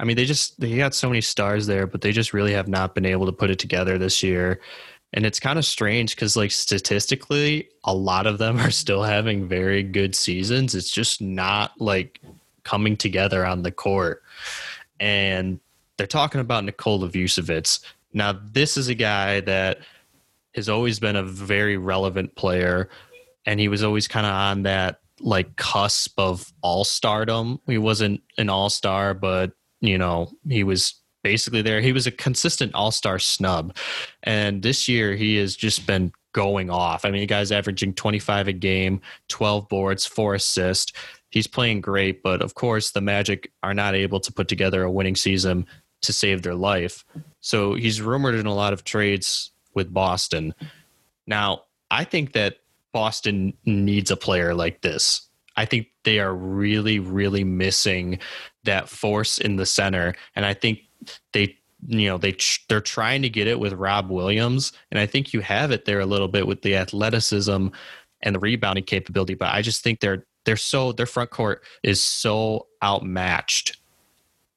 I 0.00 0.04
mean, 0.04 0.16
they 0.16 0.24
just 0.24 0.58
they 0.58 0.76
got 0.76 0.94
so 0.94 1.08
many 1.08 1.20
stars 1.20 1.66
there, 1.66 1.86
but 1.86 2.00
they 2.00 2.10
just 2.10 2.32
really 2.32 2.52
have 2.52 2.68
not 2.68 2.94
been 2.94 3.06
able 3.06 3.26
to 3.26 3.32
put 3.32 3.50
it 3.50 3.58
together 3.58 3.98
this 3.98 4.22
year. 4.22 4.60
And 5.12 5.26
it's 5.26 5.38
kind 5.38 5.58
of 5.58 5.66
strange 5.66 6.16
because, 6.16 6.36
like, 6.36 6.50
statistically, 6.50 7.68
a 7.84 7.94
lot 7.94 8.26
of 8.26 8.38
them 8.38 8.58
are 8.60 8.70
still 8.70 9.02
having 9.02 9.46
very 9.46 9.82
good 9.82 10.14
seasons. 10.14 10.74
It's 10.74 10.90
just 10.90 11.20
not 11.20 11.80
like 11.80 12.20
coming 12.64 12.96
together 12.96 13.44
on 13.44 13.62
the 13.62 13.72
court. 13.72 14.22
And 14.98 15.60
they're 15.96 16.06
talking 16.06 16.40
about 16.40 16.64
Nikola 16.64 17.08
Vucevic. 17.08 17.80
Now, 18.12 18.32
this 18.32 18.76
is 18.76 18.88
a 18.88 18.94
guy 18.94 19.40
that 19.40 19.78
has 20.54 20.68
always 20.68 20.98
been 20.98 21.16
a 21.16 21.22
very 21.22 21.76
relevant 21.76 22.34
player, 22.34 22.88
and 23.46 23.60
he 23.60 23.68
was 23.68 23.82
always 23.82 24.08
kind 24.08 24.26
of 24.26 24.32
on 24.32 24.62
that 24.62 25.01
like 25.22 25.56
cusp 25.56 26.18
of 26.18 26.52
all 26.62 26.84
stardom. 26.84 27.60
He 27.66 27.78
wasn't 27.78 28.22
an 28.38 28.48
all 28.48 28.70
star, 28.70 29.14
but 29.14 29.52
you 29.80 29.98
know, 29.98 30.30
he 30.48 30.64
was 30.64 30.94
basically 31.22 31.62
there. 31.62 31.80
He 31.80 31.92
was 31.92 32.06
a 32.06 32.10
consistent 32.10 32.74
all 32.74 32.90
star 32.90 33.18
snub. 33.18 33.76
And 34.22 34.62
this 34.62 34.88
year 34.88 35.14
he 35.14 35.36
has 35.36 35.56
just 35.56 35.86
been 35.86 36.12
going 36.32 36.70
off. 36.70 37.04
I 37.04 37.10
mean, 37.10 37.20
the 37.20 37.26
guy's 37.26 37.52
averaging 37.52 37.94
25 37.94 38.48
a 38.48 38.52
game, 38.52 39.00
12 39.28 39.68
boards, 39.68 40.06
four 40.06 40.34
assists. 40.34 40.92
He's 41.30 41.46
playing 41.46 41.80
great, 41.80 42.22
but 42.22 42.42
of 42.42 42.54
course, 42.54 42.90
the 42.90 43.00
Magic 43.00 43.50
are 43.62 43.74
not 43.74 43.94
able 43.94 44.20
to 44.20 44.32
put 44.32 44.48
together 44.48 44.82
a 44.82 44.90
winning 44.90 45.16
season 45.16 45.66
to 46.02 46.12
save 46.12 46.42
their 46.42 46.54
life. 46.54 47.04
So 47.40 47.74
he's 47.74 48.02
rumored 48.02 48.34
in 48.34 48.46
a 48.46 48.54
lot 48.54 48.72
of 48.72 48.84
trades 48.84 49.52
with 49.74 49.92
Boston. 49.92 50.54
Now, 51.26 51.62
I 51.90 52.04
think 52.04 52.32
that 52.32 52.56
Boston 52.92 53.54
needs 53.64 54.10
a 54.10 54.16
player 54.16 54.54
like 54.54 54.82
this. 54.82 55.28
I 55.56 55.64
think 55.64 55.88
they 56.04 56.18
are 56.18 56.34
really, 56.34 56.98
really 56.98 57.44
missing 57.44 58.18
that 58.64 58.88
force 58.88 59.38
in 59.38 59.56
the 59.56 59.66
center, 59.66 60.14
and 60.34 60.46
I 60.46 60.54
think 60.54 60.80
they, 61.32 61.56
you 61.86 62.08
know, 62.08 62.18
they 62.18 62.36
they're 62.68 62.80
trying 62.80 63.22
to 63.22 63.28
get 63.28 63.46
it 63.46 63.60
with 63.60 63.74
Rob 63.74 64.10
Williams, 64.10 64.72
and 64.90 64.98
I 64.98 65.06
think 65.06 65.32
you 65.32 65.40
have 65.40 65.70
it 65.70 65.84
there 65.84 66.00
a 66.00 66.06
little 66.06 66.28
bit 66.28 66.46
with 66.46 66.62
the 66.62 66.76
athleticism 66.76 67.68
and 68.22 68.34
the 68.34 68.38
rebounding 68.38 68.84
capability. 68.84 69.34
But 69.34 69.52
I 69.52 69.62
just 69.62 69.82
think 69.82 70.00
they're 70.00 70.24
they're 70.44 70.56
so 70.56 70.92
their 70.92 71.06
front 71.06 71.30
court 71.30 71.64
is 71.82 72.02
so 72.02 72.66
outmatched 72.82 73.78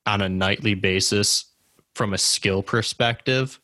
on 0.05 0.21
a 0.21 0.29
nightly 0.29 0.75
basis 0.75 1.45
from 1.93 2.13
a 2.13 2.17
skill 2.17 2.61
perspective 2.61 3.59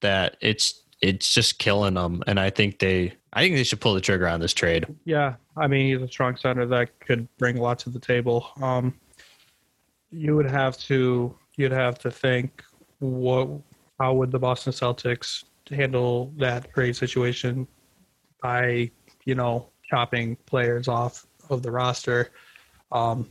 that 0.00 0.36
it's 0.40 0.82
it's 1.00 1.32
just 1.32 1.58
killing 1.58 1.94
them. 1.94 2.22
And 2.26 2.38
I 2.38 2.50
think 2.50 2.78
they 2.78 3.14
I 3.32 3.42
think 3.42 3.54
they 3.54 3.64
should 3.64 3.80
pull 3.80 3.94
the 3.94 4.00
trigger 4.00 4.26
on 4.26 4.40
this 4.40 4.52
trade. 4.52 4.86
Yeah, 5.04 5.34
I 5.56 5.66
mean 5.66 5.94
he's 5.94 6.02
a 6.02 6.10
strong 6.10 6.36
center 6.36 6.66
that 6.66 6.98
could 7.00 7.28
bring 7.38 7.58
a 7.58 7.62
lot 7.62 7.78
to 7.80 7.90
the 7.90 8.00
table. 8.00 8.48
Um, 8.60 8.94
you 10.10 10.34
would 10.36 10.50
have 10.50 10.76
to 10.78 11.36
you'd 11.56 11.72
have 11.72 11.98
to 12.00 12.10
think 12.10 12.64
what 12.98 13.48
how 13.98 14.14
would 14.14 14.30
the 14.30 14.38
Boston 14.38 14.72
Celtics 14.72 15.44
handle 15.70 16.32
that 16.36 16.72
trade 16.72 16.96
situation 16.96 17.66
by 18.42 18.90
you 19.24 19.34
know 19.34 19.70
chopping 19.88 20.36
players 20.46 20.88
off 20.88 21.26
of 21.50 21.62
the 21.62 21.70
roster. 21.70 22.30
Um, 22.92 23.28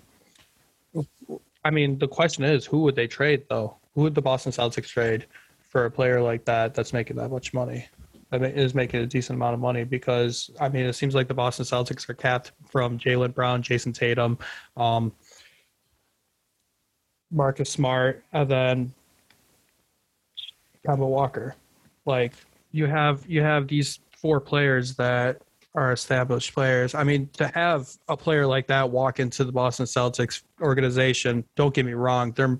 I 1.63 1.69
mean, 1.71 1.97
the 1.97 2.07
question 2.07 2.43
is, 2.43 2.65
who 2.65 2.79
would 2.83 2.95
they 2.95 3.07
trade 3.07 3.45
though? 3.49 3.77
Who 3.95 4.01
would 4.01 4.15
the 4.15 4.21
Boston 4.21 4.51
Celtics 4.51 4.87
trade 4.87 5.25
for 5.69 5.85
a 5.85 5.91
player 5.91 6.21
like 6.21 6.45
that 6.45 6.73
that's 6.73 6.93
making 6.93 7.17
that 7.17 7.29
much 7.29 7.53
money? 7.53 7.87
Is 8.31 8.75
making 8.75 8.99
a 8.99 9.07
decent 9.07 9.37
amount 9.37 9.55
of 9.55 9.59
money 9.59 9.83
because 9.83 10.51
I 10.59 10.69
mean, 10.69 10.85
it 10.85 10.93
seems 10.93 11.15
like 11.15 11.27
the 11.27 11.33
Boston 11.33 11.65
Celtics 11.65 12.07
are 12.09 12.13
capped 12.13 12.51
from 12.69 12.99
Jaylen 12.99 13.33
Brown, 13.33 13.63
Jayson 13.63 13.91
Tatum, 13.91 14.37
um, 14.77 15.11
Marcus 17.31 17.71
Smart, 17.71 18.23
and 18.31 18.47
then 18.47 18.93
Kemba 20.85 21.07
Walker. 21.07 21.55
Like 22.05 22.33
you 22.71 22.85
have 22.85 23.25
you 23.27 23.41
have 23.41 23.67
these 23.67 23.99
four 24.15 24.39
players 24.39 24.95
that 24.95 25.41
are 25.73 25.91
established 25.91 26.53
players. 26.53 26.93
I 26.93 27.03
mean, 27.03 27.29
to 27.33 27.47
have 27.47 27.89
a 28.07 28.17
player 28.17 28.45
like 28.45 28.67
that 28.67 28.89
walk 28.89 29.19
into 29.19 29.43
the 29.43 29.51
Boston 29.51 29.85
Celtics 29.85 30.43
organization, 30.61 31.45
don't 31.55 31.73
get 31.73 31.85
me 31.85 31.93
wrong, 31.93 32.31
they're 32.33 32.59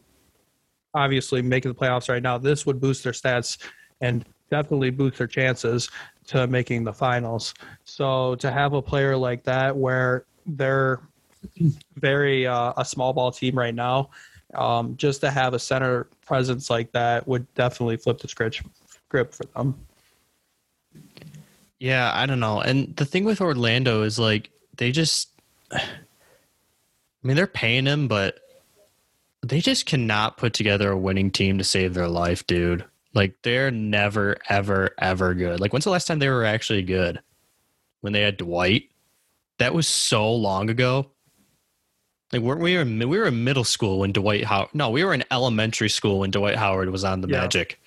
obviously 0.94 1.42
making 1.42 1.72
the 1.72 1.78
playoffs 1.78 2.10
right 2.10 2.24
now. 2.24 2.38
This 2.38 2.66
would 2.66 2.80
boost 2.80 3.04
their 3.04 3.14
stats 3.14 3.58
and 4.02 4.26
definitely 4.50 4.89
boost 4.89 5.18
their 5.18 5.27
chances 5.27 5.89
to 6.27 6.48
making 6.48 6.84
the 6.84 6.94
finals. 6.94 7.53
So 7.86 8.36
to 8.36 8.51
have 8.51 8.74
a 8.74 8.82
player 8.82 9.15
like 9.18 9.44
that 9.44 9.75
where 9.75 10.25
they're 10.46 11.00
very 11.96 12.46
uh, 12.48 12.74
a 12.77 12.84
small 12.86 13.13
ball 13.13 13.32
team 13.32 13.58
right 13.58 13.75
now 13.75 14.10
Um, 14.56 14.98
just 14.98 15.22
to 15.22 15.29
have 15.29 15.53
a 15.53 15.60
center 15.60 16.08
presence 16.25 16.72
like 16.72 16.91
that 16.94 17.27
would 17.27 17.46
definitely 17.53 17.98
flip 17.98 18.18
the 18.18 18.27
script 18.27 18.63
script 18.88 19.36
for 19.36 19.46
them. 19.56 19.75
Yeah, 21.79 22.12
I 22.13 22.25
don't 22.25 22.39
know. 22.39 22.60
And 22.60 22.96
the 22.96 23.06
thing 23.06 23.25
with 23.25 23.41
Orlando 23.41 24.01
is 24.01 24.18
like 24.18 24.50
they 24.75 24.91
just 24.91 25.29
I 25.72 25.82
mean 27.22 27.36
they're 27.36 27.46
paying 27.46 27.86
him, 27.86 28.08
but 28.08 28.39
they 29.46 29.62
just 29.62 29.86
cannot 29.86 30.38
put 30.38 30.53
together 30.53 30.89
a 30.91 30.98
winning 30.98 31.29
team 31.32 31.60
to 31.60 31.63
save 31.63 31.94
their 31.94 32.08
life, 32.10 32.46
dude. 32.48 32.84
Like 33.13 33.36
they're 33.42 33.72
never, 33.72 34.38
ever, 34.50 34.92
ever 35.00 35.34
good. 35.34 35.60
Like 35.60 35.74
when's 35.74 35.86
the 35.86 35.89
last 35.89 36.06
time 36.06 36.20
they 36.20 36.30
were 36.30 36.46
actually 36.46 36.84
good? 36.84 37.20
When 38.01 38.13
they 38.13 38.22
had 38.22 38.38
Dwight? 38.38 38.89
That 39.58 39.74
was 39.74 39.88
so 39.88 40.34
long 40.34 40.70
ago. 40.70 41.10
Like 42.32 42.42
weren't 42.42 42.62
we 42.62 42.78
in 42.78 43.00
we 43.00 43.18
were 43.18 43.25
in 43.25 43.44
middle 43.44 43.63
school 43.63 44.00
when 44.00 44.12
Dwight 44.12 44.44
Howard 44.44 44.70
no, 44.74 44.89
we 44.89 45.04
were 45.04 45.13
in 45.13 45.24
elementary 45.32 45.89
school 45.89 46.20
when 46.20 46.32
Dwight 46.32 46.56
Howard 46.56 46.89
was 46.89 47.04
on 47.04 47.22
the 47.22 47.28
Yeah. 47.28 47.42
Magic. 47.42 47.82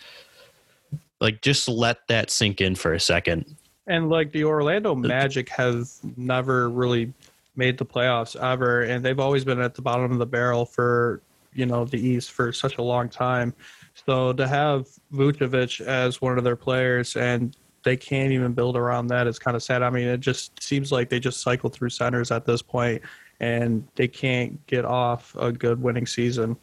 Like 1.21 1.41
just 1.41 1.69
let 1.69 2.07
that 2.09 2.31
sink 2.31 2.61
in 2.61 2.75
for 2.75 2.93
a 2.93 3.00
second. 3.00 3.57
And 3.87 4.09
like 4.11 4.33
the 4.33 4.45
Orlando 4.45 4.93
uh, 4.93 4.97
Magic 4.97 5.49
have 5.50 5.88
never 6.17 6.69
really 6.69 7.12
made 7.57 7.79
the 7.79 7.85
playoffs 7.85 8.37
ever, 8.41 8.83
and 8.83 9.05
they've 9.05 9.21
always 9.21 9.45
been 9.45 9.61
at 9.61 9.75
the 9.75 9.83
bottom 9.83 10.11
of 10.11 10.19
the 10.19 10.26
barrel 10.26 10.64
for 10.64 11.21
you 11.55 11.67
know 11.67 11.85
the 11.85 11.99
East 11.99 12.33
for 12.33 12.52
such 12.52 12.79
a 12.79 12.83
long 12.83 13.09
time. 13.09 13.55
So 13.95 14.33
to 14.33 14.49
have 14.49 14.89
Vucevic 15.13 15.81
as 15.81 16.21
one 16.21 16.39
of 16.39 16.45
their 16.45 16.57
players 16.57 17.17
and 17.17 17.57
they 17.85 17.97
can't 17.97 18.33
even 18.33 18.53
build 18.53 18.77
around 18.77 19.09
that 19.09 19.27
is 19.27 19.39
kind 19.39 19.57
of 19.57 19.63
sad. 19.63 19.83
I 19.83 19.91
mean, 19.91 20.07
it 20.07 20.21
just 20.21 20.63
seems 20.63 20.93
like 20.93 21.09
they 21.09 21.21
just 21.21 21.43
cycle 21.43 21.69
through 21.71 21.91
centers 21.91 22.31
at 22.31 22.47
this 22.47 22.63
point, 22.63 23.03
and 23.41 23.87
they 23.97 24.09
can't 24.09 24.65
get 24.67 24.85
off 24.85 25.35
a 25.39 25.53
good 25.53 25.81
winning 25.83 26.07
season. 26.07 26.57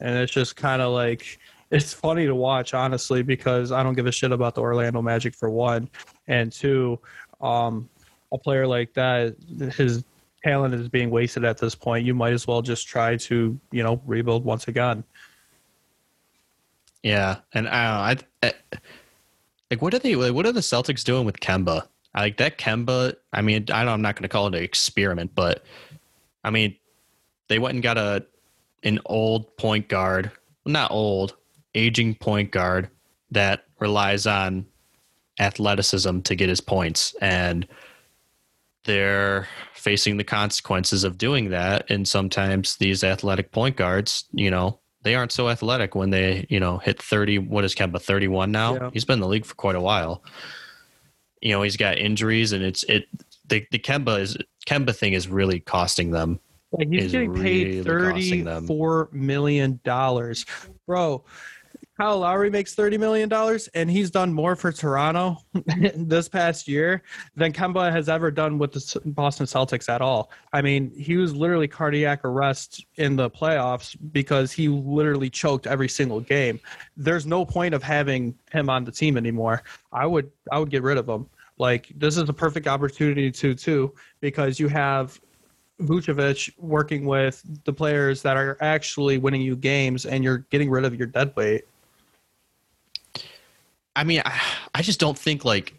And 0.00 0.16
it's 0.18 0.32
just 0.32 0.56
kind 0.56 0.82
of 0.82 0.92
like 0.92 1.38
it's 1.70 1.92
funny 1.92 2.26
to 2.26 2.34
watch, 2.34 2.74
honestly, 2.74 3.22
because 3.22 3.72
I 3.72 3.82
don't 3.82 3.94
give 3.94 4.06
a 4.06 4.12
shit 4.12 4.32
about 4.32 4.54
the 4.54 4.60
Orlando 4.60 5.02
Magic 5.02 5.34
for 5.34 5.50
one, 5.50 5.88
and 6.28 6.52
two, 6.52 6.98
um, 7.40 7.88
a 8.32 8.38
player 8.38 8.66
like 8.66 8.92
that, 8.94 9.34
his 9.76 10.04
talent 10.44 10.74
is 10.74 10.88
being 10.88 11.10
wasted 11.10 11.44
at 11.44 11.58
this 11.58 11.74
point. 11.74 12.06
You 12.06 12.14
might 12.14 12.32
as 12.32 12.46
well 12.46 12.62
just 12.62 12.86
try 12.86 13.16
to, 13.16 13.58
you 13.72 13.82
know, 13.82 14.00
rebuild 14.06 14.44
once 14.44 14.68
again. 14.68 15.02
Yeah, 17.06 17.36
and 17.52 17.68
I 17.68 18.08
don't 18.08 18.18
know. 18.18 18.24
I, 18.42 18.48
I 18.48 18.78
like 19.70 19.80
what 19.80 19.94
are 19.94 20.00
they? 20.00 20.16
Like, 20.16 20.32
what 20.34 20.44
are 20.44 20.50
the 20.50 20.58
Celtics 20.58 21.04
doing 21.04 21.24
with 21.24 21.38
Kemba? 21.38 21.86
I 22.12 22.20
like 22.22 22.38
that 22.38 22.58
Kemba. 22.58 23.14
I 23.32 23.42
mean, 23.42 23.66
I 23.72 23.84
don't, 23.84 23.92
I'm 23.92 24.02
not 24.02 24.16
going 24.16 24.24
to 24.24 24.28
call 24.28 24.48
it 24.48 24.56
an 24.56 24.64
experiment, 24.64 25.30
but 25.32 25.64
I 26.42 26.50
mean, 26.50 26.74
they 27.48 27.60
went 27.60 27.74
and 27.74 27.82
got 27.82 27.96
a 27.96 28.26
an 28.82 28.98
old 29.06 29.56
point 29.56 29.86
guard, 29.86 30.32
not 30.64 30.90
old, 30.90 31.36
aging 31.76 32.16
point 32.16 32.50
guard 32.50 32.90
that 33.30 33.62
relies 33.78 34.26
on 34.26 34.66
athleticism 35.38 36.22
to 36.22 36.34
get 36.34 36.48
his 36.48 36.60
points, 36.60 37.14
and 37.20 37.68
they're 38.82 39.46
facing 39.74 40.16
the 40.16 40.24
consequences 40.24 41.04
of 41.04 41.18
doing 41.18 41.50
that. 41.50 41.88
And 41.88 42.08
sometimes 42.08 42.78
these 42.78 43.04
athletic 43.04 43.52
point 43.52 43.76
guards, 43.76 44.24
you 44.32 44.50
know, 44.50 44.80
they 45.06 45.14
aren't 45.14 45.30
so 45.30 45.48
athletic 45.48 45.94
when 45.94 46.10
they, 46.10 46.44
you 46.50 46.58
know, 46.58 46.78
hit 46.78 47.00
30. 47.00 47.38
What 47.38 47.64
is 47.64 47.76
Kemba, 47.76 48.02
31 48.02 48.50
now? 48.50 48.74
Yeah. 48.74 48.90
He's 48.92 49.04
been 49.04 49.14
in 49.14 49.20
the 49.20 49.28
league 49.28 49.46
for 49.46 49.54
quite 49.54 49.76
a 49.76 49.80
while. 49.80 50.24
You 51.40 51.52
know, 51.52 51.62
he's 51.62 51.76
got 51.76 51.96
injuries 51.96 52.50
and 52.50 52.64
it's, 52.64 52.82
it, 52.84 53.04
the, 53.46 53.64
the 53.70 53.78
Kemba 53.78 54.18
is, 54.18 54.36
Kemba 54.66 54.94
thing 54.94 55.12
is 55.12 55.28
really 55.28 55.60
costing 55.60 56.10
them. 56.10 56.40
Like 56.72 56.88
he's 56.88 57.12
getting 57.12 57.32
paid 57.32 57.86
costing 57.86 58.44
thirty-four 58.44 59.10
million 59.12 59.78
dollars, 59.84 60.44
bro. 60.88 61.24
Kyle 61.96 62.18
Lowry 62.18 62.50
makes 62.50 62.74
thirty 62.74 62.98
million 62.98 63.28
dollars, 63.28 63.68
and 63.68 63.90
he's 63.90 64.10
done 64.10 64.32
more 64.32 64.54
for 64.54 64.70
Toronto 64.70 65.38
this 65.94 66.28
past 66.28 66.68
year 66.68 67.02
than 67.36 67.52
Kemba 67.52 67.90
has 67.90 68.08
ever 68.08 68.30
done 68.30 68.58
with 68.58 68.72
the 68.72 69.00
Boston 69.06 69.46
Celtics 69.46 69.88
at 69.88 70.02
all. 70.02 70.30
I 70.52 70.60
mean, 70.60 70.92
he 70.94 71.16
was 71.16 71.34
literally 71.34 71.68
cardiac 71.68 72.22
arrest 72.24 72.84
in 72.96 73.16
the 73.16 73.30
playoffs 73.30 73.96
because 74.12 74.52
he 74.52 74.68
literally 74.68 75.30
choked 75.30 75.66
every 75.66 75.88
single 75.88 76.20
game. 76.20 76.60
There's 76.98 77.24
no 77.24 77.46
point 77.46 77.74
of 77.74 77.82
having 77.82 78.34
him 78.52 78.68
on 78.68 78.84
the 78.84 78.92
team 78.92 79.16
anymore. 79.16 79.62
I 79.90 80.04
would, 80.04 80.30
I 80.52 80.58
would 80.58 80.70
get 80.70 80.82
rid 80.82 80.98
of 80.98 81.08
him. 81.08 81.26
Like 81.58 81.90
this 81.96 82.18
is 82.18 82.28
a 82.28 82.34
perfect 82.34 82.66
opportunity 82.66 83.30
to 83.30 83.54
too 83.54 83.94
because 84.20 84.60
you 84.60 84.68
have 84.68 85.18
Vucevic 85.80 86.52
working 86.58 87.06
with 87.06 87.42
the 87.64 87.72
players 87.72 88.22
that 88.22 88.36
are 88.36 88.56
actually 88.60 89.18
winning 89.18 89.42
you 89.42 89.56
games, 89.56 90.06
and 90.06 90.24
you're 90.24 90.38
getting 90.50 90.70
rid 90.70 90.84
of 90.84 90.94
your 90.94 91.06
dead 91.06 91.32
weight. 91.36 91.64
I 93.96 94.04
mean, 94.04 94.22
I, 94.24 94.40
I 94.74 94.82
just 94.82 95.00
don't 95.00 95.18
think 95.18 95.44
like, 95.44 95.74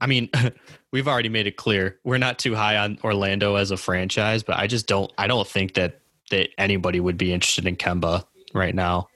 I 0.00 0.06
mean, 0.06 0.30
we've 0.92 1.08
already 1.08 1.28
made 1.28 1.46
it 1.46 1.56
clear 1.56 1.98
we're 2.04 2.18
not 2.18 2.38
too 2.38 2.54
high 2.54 2.76
on 2.76 2.98
Orlando 3.02 3.56
as 3.56 3.70
a 3.70 3.76
franchise, 3.76 4.42
but 4.42 4.56
I 4.58 4.66
just 4.66 4.86
don't, 4.86 5.10
I 5.18 5.26
don't 5.26 5.48
think 5.48 5.74
that 5.74 6.00
that 6.30 6.50
anybody 6.58 7.00
would 7.00 7.16
be 7.16 7.32
interested 7.32 7.66
in 7.66 7.74
Kemba 7.74 8.22
right 8.52 8.74
now. 8.74 9.08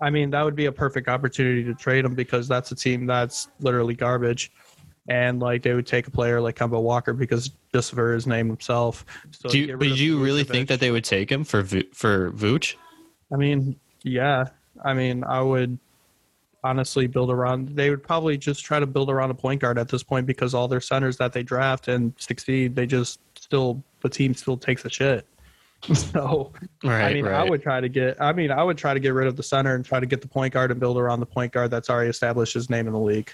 I 0.00 0.10
mean, 0.10 0.30
that 0.30 0.42
would 0.42 0.54
be 0.54 0.66
a 0.66 0.72
perfect 0.72 1.08
opportunity 1.08 1.64
to 1.64 1.74
trade 1.74 2.04
him 2.04 2.14
because 2.14 2.46
that's 2.46 2.70
a 2.70 2.76
team 2.76 3.06
that's 3.06 3.48
literally 3.58 3.94
garbage. 3.94 4.52
And 5.08 5.40
like 5.40 5.62
they 5.62 5.74
would 5.74 5.86
take 5.86 6.06
a 6.06 6.12
player 6.12 6.40
like 6.40 6.54
Kemba 6.54 6.80
Walker 6.80 7.12
because 7.12 7.50
just 7.74 7.92
for 7.92 8.12
his 8.12 8.26
name 8.26 8.46
himself. 8.46 9.04
So 9.32 9.48
do 9.48 9.58
you, 9.58 9.76
but 9.76 9.88
do 9.88 9.94
you 9.94 10.22
really 10.22 10.44
think 10.44 10.68
that 10.68 10.78
they 10.78 10.92
would 10.92 11.04
take 11.04 11.32
him 11.32 11.42
for 11.42 11.64
for 11.64 12.30
Vooch? 12.32 12.76
I 13.32 13.36
mean, 13.36 13.80
yeah. 14.04 14.44
I 14.84 14.94
mean, 14.94 15.24
I 15.24 15.40
would 15.40 15.78
honestly 16.64 17.06
build 17.06 17.30
around. 17.30 17.68
They 17.70 17.90
would 17.90 18.02
probably 18.02 18.36
just 18.36 18.64
try 18.64 18.80
to 18.80 18.86
build 18.86 19.10
around 19.10 19.30
a 19.30 19.34
point 19.34 19.60
guard 19.60 19.78
at 19.78 19.88
this 19.88 20.02
point 20.02 20.26
because 20.26 20.54
all 20.54 20.68
their 20.68 20.80
centers 20.80 21.16
that 21.18 21.32
they 21.32 21.42
draft 21.42 21.88
and 21.88 22.12
succeed, 22.18 22.74
they 22.74 22.86
just 22.86 23.20
still 23.36 23.82
the 24.00 24.08
team 24.08 24.34
still 24.34 24.56
takes 24.56 24.84
a 24.84 24.90
shit. 24.90 25.26
So 25.94 26.52
Right. 26.82 27.04
I 27.04 27.14
mean, 27.14 27.26
I 27.28 27.44
would 27.44 27.62
try 27.62 27.80
to 27.80 27.88
get. 27.88 28.20
I 28.20 28.32
mean, 28.32 28.50
I 28.50 28.62
would 28.64 28.76
try 28.76 28.94
to 28.94 29.00
get 29.00 29.10
rid 29.14 29.28
of 29.28 29.36
the 29.36 29.42
center 29.44 29.74
and 29.76 29.84
try 29.84 30.00
to 30.00 30.06
get 30.06 30.20
the 30.20 30.26
point 30.28 30.52
guard 30.52 30.70
and 30.72 30.80
build 30.80 30.98
around 30.98 31.20
the 31.20 31.26
point 31.26 31.52
guard 31.52 31.70
that's 31.70 31.88
already 31.88 32.10
established 32.10 32.52
his 32.54 32.68
name 32.68 32.86
in 32.88 32.92
the 32.92 32.98
league. 32.98 33.32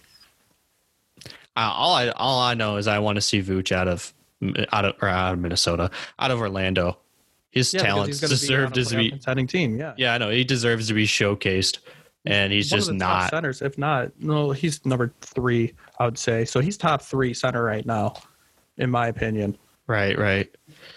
Uh, 1.56 1.70
all 1.72 1.94
I 1.94 2.08
all 2.10 2.40
I 2.40 2.54
know 2.54 2.76
is 2.76 2.86
I 2.86 2.98
want 2.98 3.16
to 3.16 3.22
see 3.22 3.42
Vooch 3.42 3.72
out 3.72 3.88
of 3.88 4.12
out 4.72 4.84
of 4.84 4.94
or 5.00 5.08
out 5.08 5.32
of 5.34 5.38
Minnesota, 5.38 5.90
out 6.18 6.30
of 6.30 6.38
Orlando. 6.40 6.98
His 7.50 7.72
Yeah, 7.72 7.82
talents 7.82 8.08
he's 8.08 8.20
gonna 8.20 8.30
deserve 8.30 8.72
be 8.72 8.84
to 8.84 8.96
be. 8.96 9.10
contending 9.10 9.46
team. 9.46 9.78
Yeah, 9.78 9.94
Yeah, 9.96 10.12
I 10.12 10.18
know 10.18 10.28
he 10.30 10.42
deserves 10.44 10.88
to 10.88 10.94
be 10.94 11.06
showcased, 11.06 11.78
and 12.24 12.52
he's 12.52 12.70
One 12.70 12.78
just 12.78 12.92
not. 12.92 13.30
centers. 13.30 13.62
If 13.62 13.78
not, 13.78 14.12
no, 14.18 14.52
he's 14.52 14.84
number 14.86 15.12
three. 15.20 15.74
I 15.98 16.06
would 16.06 16.18
say 16.18 16.44
so. 16.44 16.60
He's 16.60 16.76
top 16.76 17.02
three 17.02 17.34
center 17.34 17.62
right 17.62 17.84
now, 17.84 18.14
in 18.78 18.90
my 18.90 19.08
opinion. 19.08 19.56
Right, 19.86 20.18
right. 20.18 20.48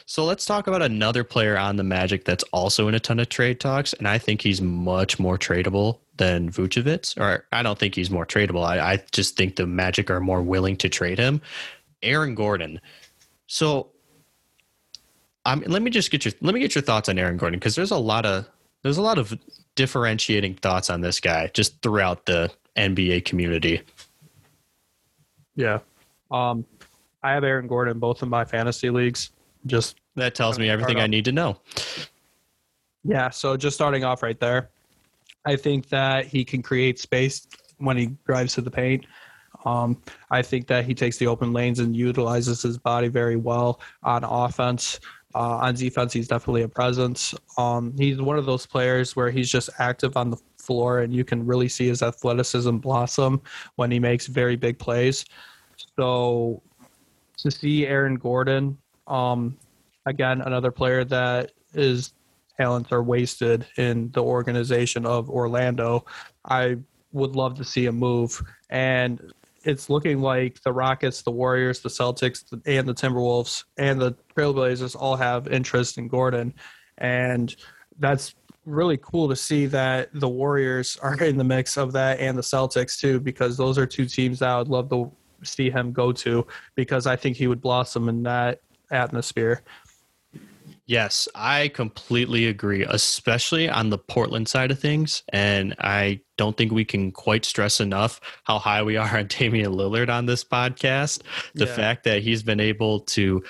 So 0.05 0.23
let's 0.23 0.45
talk 0.45 0.67
about 0.67 0.81
another 0.81 1.25
player 1.25 1.57
on 1.57 1.75
the 1.75 1.83
Magic 1.83 2.23
that's 2.23 2.43
also 2.53 2.87
in 2.87 2.95
a 2.95 2.99
ton 3.01 3.19
of 3.19 3.27
trade 3.27 3.59
talks, 3.59 3.91
and 3.93 4.07
I 4.07 4.17
think 4.17 4.41
he's 4.41 4.61
much 4.61 5.19
more 5.19 5.37
tradable 5.37 5.99
than 6.15 6.49
Vucevic. 6.49 7.19
Or 7.19 7.45
I 7.51 7.63
don't 7.63 7.77
think 7.77 7.95
he's 7.95 8.09
more 8.09 8.25
tradable. 8.25 8.65
I, 8.65 8.93
I 8.93 9.03
just 9.11 9.35
think 9.35 9.57
the 9.57 9.67
Magic 9.67 10.09
are 10.09 10.21
more 10.21 10.41
willing 10.41 10.77
to 10.77 10.89
trade 10.89 11.17
him. 11.17 11.41
Aaron 12.01 12.33
Gordon. 12.33 12.79
So, 13.47 13.89
um, 15.45 15.63
let 15.67 15.81
me 15.81 15.91
just 15.91 16.09
get 16.09 16.23
your 16.23 16.33
let 16.41 16.53
me 16.53 16.61
get 16.61 16.73
your 16.73 16.81
thoughts 16.81 17.09
on 17.09 17.17
Aaron 17.19 17.35
Gordon 17.37 17.59
because 17.59 17.75
there's 17.75 17.91
a 17.91 17.97
lot 17.97 18.25
of 18.25 18.47
there's 18.83 18.97
a 18.97 19.01
lot 19.01 19.17
of 19.17 19.37
differentiating 19.77 20.55
thoughts 20.55 20.89
on 20.89 20.99
this 20.99 21.21
guy 21.21 21.49
just 21.53 21.81
throughout 21.81 22.25
the 22.25 22.51
NBA 22.75 23.23
community. 23.23 23.81
Yeah. 25.55 25.79
Um, 26.29 26.65
I 27.23 27.31
have 27.31 27.45
Aaron 27.45 27.67
Gordon 27.67 27.99
both 27.99 28.21
in 28.21 28.29
my 28.29 28.43
fantasy 28.43 28.89
leagues. 28.89 29.31
Just 29.65 29.95
That 30.15 30.35
tells 30.35 30.59
me 30.59 30.69
everything 30.69 30.99
I 30.99 31.07
need 31.07 31.23
to 31.25 31.31
know. 31.31 31.57
Yeah, 33.03 33.29
so 33.29 33.55
just 33.55 33.75
starting 33.75 34.03
off 34.03 34.21
right 34.21 34.39
there, 34.39 34.69
I 35.45 35.55
think 35.55 35.87
that 35.89 36.25
he 36.25 36.43
can 36.43 36.61
create 36.61 36.99
space 36.99 37.47
when 37.77 37.95
he 37.95 38.07
drives 38.25 38.55
to 38.55 38.61
the 38.61 38.71
paint. 38.71 39.05
Um, 39.65 40.01
I 40.29 40.41
think 40.41 40.67
that 40.67 40.85
he 40.85 40.93
takes 40.93 41.17
the 41.17 41.27
open 41.27 41.53
lanes 41.53 41.79
and 41.79 41.95
utilizes 41.95 42.61
his 42.61 42.77
body 42.77 43.07
very 43.07 43.35
well 43.35 43.79
on 44.03 44.23
offense. 44.23 44.99
Uh, 45.35 45.57
on 45.57 45.75
defense, 45.75 46.13
he's 46.13 46.27
definitely 46.27 46.63
a 46.63 46.69
presence. 46.69 47.35
Um, 47.57 47.93
he's 47.97 48.19
one 48.19 48.37
of 48.37 48.45
those 48.45 48.65
players 48.65 49.15
where 49.15 49.29
he's 49.29 49.51
just 49.51 49.69
active 49.77 50.15
on 50.15 50.29
the 50.29 50.37
floor, 50.57 50.99
and 50.99 51.13
you 51.13 51.23
can 51.23 51.45
really 51.45 51.67
see 51.67 51.87
his 51.87 52.01
athleticism 52.01 52.77
blossom 52.77 53.41
when 53.75 53.91
he 53.91 53.99
makes 53.99 54.27
very 54.27 54.55
big 54.55 54.79
plays. 54.79 55.25
So 55.95 56.61
to 57.37 57.51
see 57.51 57.85
Aaron 57.85 58.15
Gordon, 58.15 58.77
um, 59.05 59.57
again, 60.05 60.41
another 60.41 60.71
player 60.71 61.03
that 61.05 61.51
is 61.73 62.13
talents 62.57 62.91
are 62.91 63.03
wasted 63.03 63.65
in 63.77 64.09
the 64.11 64.23
organization 64.23 65.05
of 65.05 65.29
Orlando. 65.29 66.05
I 66.45 66.77
would 67.11 67.35
love 67.35 67.55
to 67.55 67.63
see 67.63 67.85
a 67.85 67.91
move, 67.91 68.41
and 68.69 69.33
it's 69.67 69.89
looking 69.89 70.21
like 70.21 70.61
the 70.61 70.71
Rockets, 70.71 71.21
the 71.21 71.31
Warriors, 71.31 71.81
the 71.81 71.89
Celtics, 71.89 72.45
and 72.65 72.87
the 72.87 72.93
Timberwolves 72.93 73.65
and 73.77 73.99
the 73.99 74.15
Trailblazers 74.35 74.95
all 74.97 75.17
have 75.17 75.47
interest 75.47 75.97
in 75.97 76.07
Gordon, 76.07 76.53
and 76.97 77.53
that's 77.99 78.33
really 78.65 78.97
cool 78.97 79.27
to 79.27 79.35
see 79.35 79.65
that 79.65 80.09
the 80.13 80.29
Warriors 80.29 80.97
are 81.01 81.21
in 81.21 81.37
the 81.37 81.43
mix 81.43 81.77
of 81.77 81.91
that 81.93 82.19
and 82.19 82.37
the 82.37 82.41
Celtics 82.41 82.97
too, 82.97 83.19
because 83.19 83.57
those 83.57 83.77
are 83.77 83.85
two 83.85 84.05
teams 84.05 84.39
that 84.39 84.49
I 84.49 84.57
would 84.57 84.69
love 84.69 84.89
to 84.89 85.11
see 85.43 85.69
him 85.69 85.91
go 85.91 86.11
to 86.11 86.47
because 86.75 87.05
I 87.05 87.15
think 87.15 87.37
he 87.37 87.47
would 87.47 87.61
blossom 87.61 88.09
in 88.09 88.23
that 88.23 88.61
atmosphere. 88.89 89.63
Yes, 90.87 91.27
I 91.35 91.67
completely 91.67 92.47
agree, 92.47 92.83
especially 92.87 93.67
on 93.69 93.89
the 93.89 93.97
Portland 93.97 94.47
side 94.47 94.71
of 94.71 94.79
things. 94.79 95.21
And 95.33 95.75
I 95.79 96.21
don't 96.37 96.55
think 96.55 96.71
we 96.71 96.85
can 96.85 97.11
quite 97.11 97.43
stress 97.43 97.81
enough 97.81 98.21
how 98.45 98.57
high 98.57 98.81
we 98.83 98.95
are 98.95 99.17
on 99.19 99.27
Damian 99.27 99.73
Lillard 99.73 100.09
on 100.09 100.25
this 100.25 100.45
podcast. 100.45 101.21
The 101.55 101.65
Yeah. 101.65 101.75
fact 101.75 102.05
that 102.05 102.23
he's 102.23 102.41
been 102.41 102.61
able 102.61 103.01
to 103.01 103.43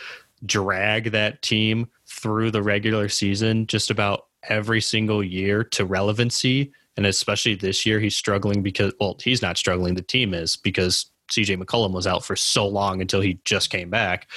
drag 0.45 1.12
that 1.12 1.41
team 1.43 1.88
through 2.08 2.52
the 2.52 2.63
regular 2.63 3.08
season 3.08 3.67
just 3.67 3.91
about 3.91 4.26
every 4.50 4.82
single 4.82 5.23
year 5.23 5.63
to 5.63 5.86
relevancy. 5.86 6.71
And 6.95 7.06
especially 7.06 7.54
this 7.54 7.86
year, 7.86 8.00
he's 8.00 8.15
struggling 8.15 8.63
because, 8.63 8.93
well, 9.00 9.15
he's 9.23 9.43
not 9.43 9.58
struggling, 9.60 9.93
the 9.93 10.02
team 10.02 10.34
is 10.34 10.56
because 10.56 11.06
CJ 11.30 11.62
McCollum 11.62 11.92
was 11.92 12.08
out 12.08 12.24
for 12.24 12.36
so 12.36 12.68
long 12.68 13.02
until 13.02 13.22
he 13.22 13.40
just 13.46 13.70
came 13.70 13.90
back. 13.90 14.28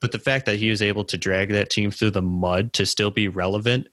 But 0.00 0.12
the 0.12 0.18
fact 0.18 0.46
that 0.46 0.56
he 0.56 0.70
was 0.70 0.82
able 0.82 1.04
to 1.04 1.18
drag 1.18 1.50
that 1.50 1.70
team 1.70 1.90
through 1.90 2.12
the 2.12 2.22
mud 2.22 2.72
to 2.74 2.86
still 2.86 3.10
be 3.10 3.28
relevant, 3.28 3.88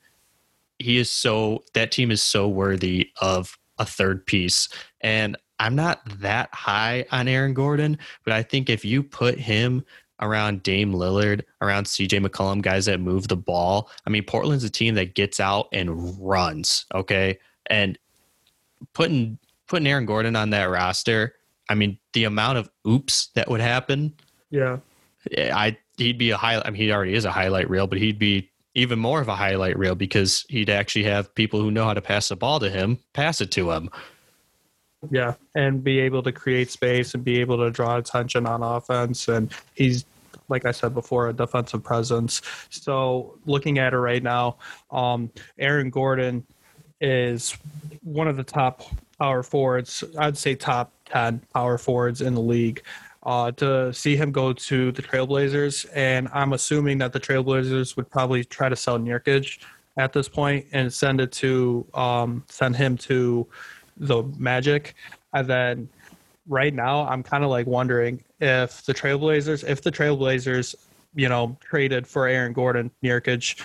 he 0.79 0.97
is 0.97 1.09
so 1.09 1.63
that 1.73 1.91
team 1.91 2.11
is 2.11 2.21
so 2.21 2.47
worthy 2.47 3.09
of 3.21 3.57
a 3.77 3.85
third 3.85 4.25
piece. 4.25 4.69
And 5.01 5.37
I'm 5.59 5.75
not 5.75 6.01
that 6.19 6.49
high 6.53 7.05
on 7.11 7.27
Aaron 7.27 7.53
Gordon, 7.53 7.97
but 8.23 8.33
I 8.33 8.43
think 8.43 8.69
if 8.69 8.83
you 8.83 9.03
put 9.03 9.39
him 9.39 9.85
around 10.21 10.63
Dame 10.63 10.93
Lillard, 10.93 11.41
around 11.61 11.85
CJ 11.85 12.25
McCollum, 12.25 12.61
guys 12.61 12.85
that 12.85 12.99
move 12.99 13.27
the 13.27 13.37
ball, 13.37 13.89
I 14.05 14.09
mean, 14.09 14.23
Portland's 14.23 14.63
a 14.63 14.69
team 14.69 14.95
that 14.95 15.15
gets 15.15 15.39
out 15.39 15.67
and 15.71 16.17
runs. 16.19 16.85
Okay. 16.93 17.39
And 17.67 17.97
putting 18.93 19.37
putting 19.67 19.87
Aaron 19.87 20.05
Gordon 20.05 20.35
on 20.35 20.51
that 20.51 20.65
roster, 20.65 21.35
I 21.69 21.75
mean, 21.75 21.97
the 22.15 22.23
amount 22.23 22.57
of 22.57 22.69
oops 22.87 23.27
that 23.35 23.47
would 23.49 23.61
happen 23.61 24.13
Yeah. 24.49 24.77
I 25.37 25.77
he'd 25.97 26.17
be 26.17 26.31
a 26.31 26.37
highlight. 26.37 26.67
I 26.67 26.69
mean, 26.71 26.81
he 26.81 26.91
already 26.91 27.13
is 27.13 27.25
a 27.25 27.31
highlight 27.31 27.69
reel, 27.69 27.87
but 27.87 27.97
he'd 27.97 28.19
be 28.19 28.49
even 28.73 28.99
more 28.99 29.21
of 29.21 29.27
a 29.27 29.35
highlight 29.35 29.77
reel 29.77 29.95
because 29.95 30.45
he'd 30.49 30.69
actually 30.69 31.03
have 31.05 31.33
people 31.35 31.59
who 31.61 31.71
know 31.71 31.85
how 31.85 31.93
to 31.93 32.01
pass 32.01 32.29
the 32.29 32.35
ball 32.35 32.59
to 32.59 32.69
him 32.69 32.99
pass 33.13 33.41
it 33.41 33.51
to 33.51 33.71
him. 33.71 33.89
Yeah, 35.11 35.35
and 35.53 35.83
be 35.83 35.99
able 35.99 36.23
to 36.23 36.31
create 36.31 36.71
space 36.71 37.13
and 37.13 37.23
be 37.23 37.39
able 37.39 37.57
to 37.57 37.69
draw 37.69 37.97
attention 37.97 38.45
on 38.47 38.63
offense. 38.63 39.27
And 39.27 39.51
he's, 39.75 40.05
like 40.47 40.65
I 40.65 40.71
said 40.71 40.93
before, 40.93 41.29
a 41.29 41.33
defensive 41.33 41.83
presence. 41.83 42.41
So 42.69 43.37
looking 43.45 43.77
at 43.77 43.93
it 43.93 43.97
right 43.99 44.23
now, 44.23 44.57
um, 44.91 45.31
Aaron 45.59 45.89
Gordon 45.89 46.45
is 47.01 47.55
one 48.03 48.27
of 48.27 48.37
the 48.37 48.43
top 48.43 48.83
power 49.19 49.43
forwards. 49.43 50.03
I'd 50.17 50.37
say 50.37 50.55
top 50.55 50.91
ten 51.05 51.41
power 51.53 51.77
forwards 51.77 52.21
in 52.21 52.35
the 52.35 52.41
league. 52.41 52.81
Uh, 53.23 53.51
to 53.53 53.91
see 53.91 54.15
him 54.15 54.31
go 54.31 54.53
to 54.53 54.91
the 54.91 55.01
Trailblazers, 55.01 55.87
and 55.95 56.29
I'm 56.31 56.53
assuming 56.53 56.99
that 56.99 57.11
the 57.11 57.19
Trailblazers 57.19 57.97
would 57.97 58.07
probably 58.11 58.43
try 58.43 58.69
to 58.69 58.75
sell 58.75 58.99
Nurkic 58.99 59.57
at 59.97 60.13
this 60.13 60.29
point 60.29 60.67
and 60.73 60.93
send 60.93 61.19
it 61.19 61.31
to 61.31 61.87
um, 61.95 62.43
send 62.49 62.75
him 62.75 62.95
to 62.97 63.47
the 63.97 64.21
Magic, 64.37 64.93
and 65.33 65.47
then 65.47 65.89
right 66.47 66.71
now 66.71 67.07
I'm 67.07 67.23
kind 67.23 67.43
of 67.43 67.49
like 67.49 67.65
wondering 67.65 68.23
if 68.39 68.83
the 68.83 68.93
Trailblazers, 68.93 69.67
if 69.67 69.81
the 69.81 69.91
Trailblazers, 69.91 70.75
you 71.15 71.27
know, 71.27 71.57
traded 71.61 72.05
for 72.05 72.27
Aaron 72.27 72.53
Gordon, 72.53 72.91
Nurkic 73.03 73.59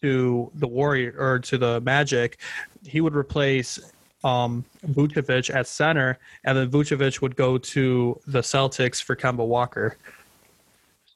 to 0.00 0.50
the 0.56 0.66
Warrior 0.66 1.14
or 1.16 1.38
to 1.38 1.56
the 1.56 1.80
Magic, 1.82 2.38
he 2.84 3.00
would 3.00 3.14
replace 3.14 3.78
um, 4.24 4.64
Vucevic 4.86 5.54
at 5.54 5.68
center, 5.68 6.18
and 6.44 6.58
then 6.58 6.70
Vucevic 6.70 7.20
would 7.20 7.36
go 7.36 7.58
to 7.58 8.18
the 8.26 8.40
Celtics 8.40 9.00
for 9.02 9.14
Kemba 9.14 9.46
Walker. 9.46 9.96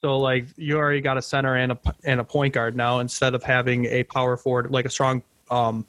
So 0.00 0.18
like 0.18 0.46
you 0.56 0.76
already 0.76 1.00
got 1.00 1.16
a 1.16 1.22
center 1.22 1.56
and 1.56 1.72
a 1.72 1.78
and 2.04 2.20
a 2.20 2.24
point 2.24 2.54
guard 2.54 2.76
now 2.76 3.00
instead 3.00 3.34
of 3.34 3.42
having 3.42 3.86
a 3.86 4.04
power 4.04 4.36
forward 4.36 4.70
like 4.70 4.84
a 4.84 4.90
strong 4.90 5.22
um 5.50 5.84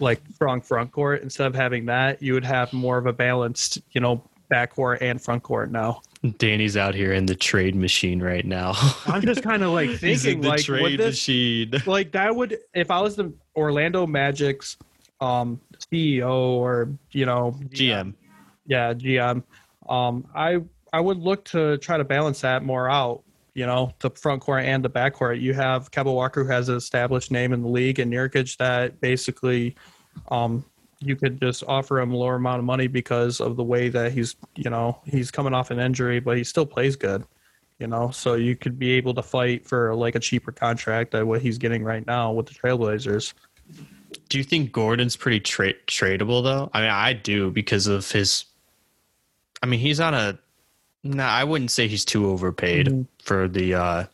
like 0.00 0.22
strong 0.34 0.62
front 0.62 0.92
court 0.92 1.22
instead 1.22 1.46
of 1.46 1.54
having 1.54 1.84
that 1.86 2.22
you 2.22 2.32
would 2.32 2.44
have 2.44 2.72
more 2.72 2.96
of 2.96 3.04
a 3.06 3.12
balanced 3.12 3.78
you 3.92 4.00
know 4.00 4.22
back 4.48 4.74
backcourt 4.74 4.98
and 5.02 5.20
front 5.20 5.42
court 5.42 5.70
now. 5.70 6.00
Danny's 6.38 6.76
out 6.76 6.94
here 6.94 7.12
in 7.12 7.26
the 7.26 7.34
trade 7.34 7.74
machine 7.74 8.22
right 8.22 8.46
now. 8.46 8.72
I'm 9.06 9.22
just 9.22 9.42
kind 9.42 9.62
of 9.62 9.72
like 9.72 9.90
He's 9.90 10.24
in 10.24 10.40
thinking 10.40 10.40
the 10.42 10.48
like 10.48 10.64
trade 10.64 10.82
would 10.82 10.98
this 10.98 11.14
machine. 11.14 11.74
like 11.84 12.12
that 12.12 12.34
would 12.34 12.58
if 12.74 12.90
I 12.90 13.00
was 13.00 13.16
the 13.16 13.32
Orlando 13.54 14.06
Magic's 14.06 14.76
um 15.20 15.60
CEO 15.92 16.28
or 16.30 16.90
you 17.12 17.26
know 17.26 17.58
GM. 17.70 18.14
yeah 18.66 18.92
GM 18.92 19.42
um 19.88 20.26
I 20.34 20.60
I 20.92 21.00
would 21.00 21.18
look 21.18 21.44
to 21.46 21.78
try 21.78 21.96
to 21.96 22.04
balance 22.04 22.40
that 22.42 22.62
more 22.62 22.90
out 22.90 23.22
you 23.54 23.66
know 23.66 23.92
the 24.00 24.10
front 24.10 24.42
court 24.42 24.64
and 24.64 24.84
the 24.84 24.88
back 24.88 25.14
court. 25.14 25.38
You 25.38 25.54
have 25.54 25.90
Kemba 25.90 26.14
Walker 26.14 26.44
who 26.44 26.50
has 26.50 26.68
an 26.68 26.76
established 26.76 27.30
name 27.30 27.52
in 27.52 27.62
the 27.62 27.68
league 27.68 27.98
and 27.98 28.12
Nurkic 28.12 28.56
that 28.58 29.00
basically 29.00 29.74
um 30.30 30.64
you 31.00 31.14
could 31.16 31.40
just 31.40 31.62
offer 31.66 32.00
him 32.00 32.12
a 32.12 32.16
lower 32.16 32.36
amount 32.36 32.58
of 32.58 32.64
money 32.64 32.86
because 32.86 33.40
of 33.40 33.56
the 33.56 33.64
way 33.64 33.88
that 33.88 34.12
he's 34.12 34.36
you 34.54 34.70
know 34.70 34.98
he's 35.04 35.30
coming 35.30 35.54
off 35.54 35.70
an 35.70 35.78
injury 35.78 36.20
but 36.20 36.36
he 36.36 36.44
still 36.44 36.66
plays 36.66 36.96
good 36.96 37.24
you 37.78 37.86
know? 37.86 38.10
So 38.10 38.34
you 38.34 38.56
could 38.56 38.78
be 38.78 38.92
able 38.92 39.14
to 39.14 39.22
fight 39.22 39.66
for 39.66 39.94
like 39.94 40.14
a 40.14 40.20
cheaper 40.20 40.52
contract 40.52 41.12
than 41.12 41.26
what 41.26 41.42
he's 41.42 41.58
getting 41.58 41.84
right 41.84 42.06
now 42.06 42.32
with 42.32 42.46
the 42.46 42.54
Trailblazers 42.54 43.34
Do 44.28 44.38
you 44.38 44.44
think 44.44 44.72
Gordon's 44.72 45.16
pretty 45.16 45.40
tra- 45.40 45.74
tradable 45.86 46.42
though? 46.42 46.70
I 46.72 46.80
mean, 46.80 46.90
I 46.90 47.12
do 47.12 47.50
because 47.50 47.86
of 47.86 48.10
his. 48.10 48.44
I 49.62 49.66
mean, 49.66 49.80
he's 49.80 50.00
on 50.00 50.14
a. 50.14 50.38
No, 51.04 51.22
I 51.24 51.44
wouldn't 51.44 51.70
say 51.70 51.86
he's 51.88 52.04
too 52.04 52.26
overpaid 52.30 52.86
Mhm. 52.88 53.06
for 53.22 53.46
the, 53.48 53.74
uh, 53.74 54.04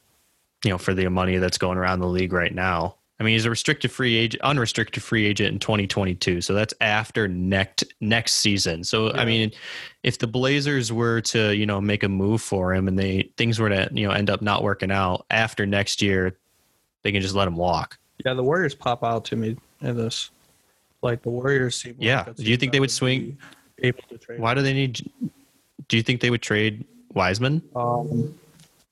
you 0.64 0.70
know, 0.70 0.78
for 0.78 0.92
the 0.92 1.08
money 1.08 1.38
that's 1.38 1.56
going 1.58 1.78
around 1.78 2.00
the 2.00 2.06
league 2.08 2.32
right 2.32 2.54
now. 2.54 2.96
I 3.18 3.24
mean, 3.24 3.32
he's 3.34 3.44
a 3.46 3.50
restricted 3.50 3.90
free 3.92 4.16
agent, 4.16 4.42
unrestricted 4.42 5.02
free 5.02 5.24
agent 5.26 5.52
in 5.52 5.58
2022. 5.60 6.40
So 6.40 6.54
that's 6.54 6.74
after 6.80 7.28
next 7.28 7.84
next 8.00 8.34
season. 8.34 8.82
So 8.84 9.12
I 9.12 9.24
mean, 9.24 9.52
if 10.02 10.18
the 10.18 10.26
Blazers 10.26 10.92
were 10.92 11.20
to, 11.22 11.54
you 11.56 11.64
know, 11.64 11.80
make 11.80 12.02
a 12.02 12.08
move 12.08 12.42
for 12.42 12.74
him 12.74 12.88
and 12.88 12.98
they 12.98 13.30
things 13.36 13.58
were 13.60 13.68
to, 13.68 13.88
you 13.92 14.06
know, 14.06 14.12
end 14.12 14.28
up 14.28 14.42
not 14.42 14.62
working 14.64 14.90
out 14.90 15.24
after 15.30 15.64
next 15.66 16.02
year, 16.02 16.36
they 17.04 17.12
can 17.12 17.22
just 17.22 17.34
let 17.34 17.46
him 17.48 17.56
walk. 17.56 17.96
Yeah, 18.26 18.34
the 18.34 18.42
Warriors 18.42 18.74
pop 18.74 19.02
out 19.04 19.24
to 19.26 19.36
me 19.36 19.56
in 19.82 19.96
this. 19.96 20.30
Like 21.02 21.22
the 21.22 21.30
Warriors 21.30 21.76
seem. 21.76 21.96
Yeah. 21.98 22.24
a 22.26 22.32
Do 22.32 22.44
you 22.44 22.56
think 22.56 22.72
they 22.72 22.80
would 22.80 22.90
swing- 22.90 23.36
Able 23.82 24.02
to 24.10 24.18
trade. 24.18 24.38
Why 24.38 24.54
do 24.54 24.62
they 24.62 24.72
need? 24.72 25.10
Do 25.88 25.96
you 25.96 26.02
think 26.04 26.20
they 26.20 26.30
would 26.30 26.42
trade 26.42 26.84
Wiseman? 27.14 27.60
Um, 27.74 28.38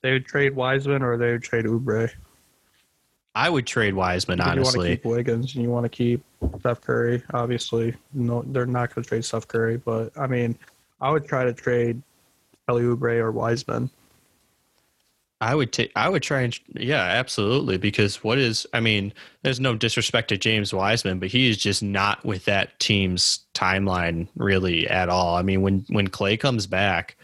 they 0.01 0.11
would 0.11 0.25
trade 0.25 0.53
Wiseman 0.53 1.01
or 1.01 1.15
they 1.15 1.31
would 1.31 1.43
trade 1.43 1.65
Oubre. 1.65 2.11
I 3.33 3.49
would 3.49 3.65
trade 3.65 3.93
Wiseman, 3.93 4.41
If 4.41 4.45
You 4.55 4.61
want 4.61 4.75
to 4.75 4.87
keep 4.87 5.05
Wiggins 5.05 5.55
and 5.55 5.63
you 5.63 5.69
want 5.69 5.85
to 5.85 5.89
keep 5.89 6.21
Steph 6.59 6.81
Curry. 6.81 7.23
Obviously, 7.33 7.95
no, 8.13 8.41
they're 8.47 8.65
not 8.65 8.93
going 8.93 9.03
to 9.03 9.07
trade 9.07 9.23
Steph 9.23 9.47
Curry, 9.47 9.77
but 9.77 10.11
I 10.17 10.27
mean, 10.27 10.57
I 10.99 11.09
would 11.11 11.25
try 11.25 11.45
to 11.45 11.53
trade 11.53 12.01
Kelly 12.67 12.83
Oubre 12.83 13.19
or 13.19 13.31
Wiseman. 13.31 13.89
I 15.41 15.55
would 15.55 15.73
take. 15.73 15.91
I 15.95 16.07
would 16.07 16.21
try 16.21 16.41
and 16.41 16.57
yeah, 16.75 17.01
absolutely. 17.01 17.77
Because 17.77 18.23
what 18.23 18.37
is? 18.37 18.67
I 18.73 18.79
mean, 18.79 19.11
there's 19.41 19.59
no 19.59 19.75
disrespect 19.75 20.29
to 20.29 20.37
James 20.37 20.71
Wiseman, 20.71 21.17
but 21.19 21.29
he 21.29 21.49
is 21.49 21.57
just 21.57 21.81
not 21.81 22.23
with 22.23 22.45
that 22.45 22.79
team's 22.79 23.39
timeline 23.55 24.27
really 24.35 24.87
at 24.87 25.09
all. 25.09 25.35
I 25.35 25.41
mean, 25.41 25.63
when 25.63 25.83
when 25.89 26.07
Klay 26.07 26.39
comes 26.39 26.67
back, 26.67 27.17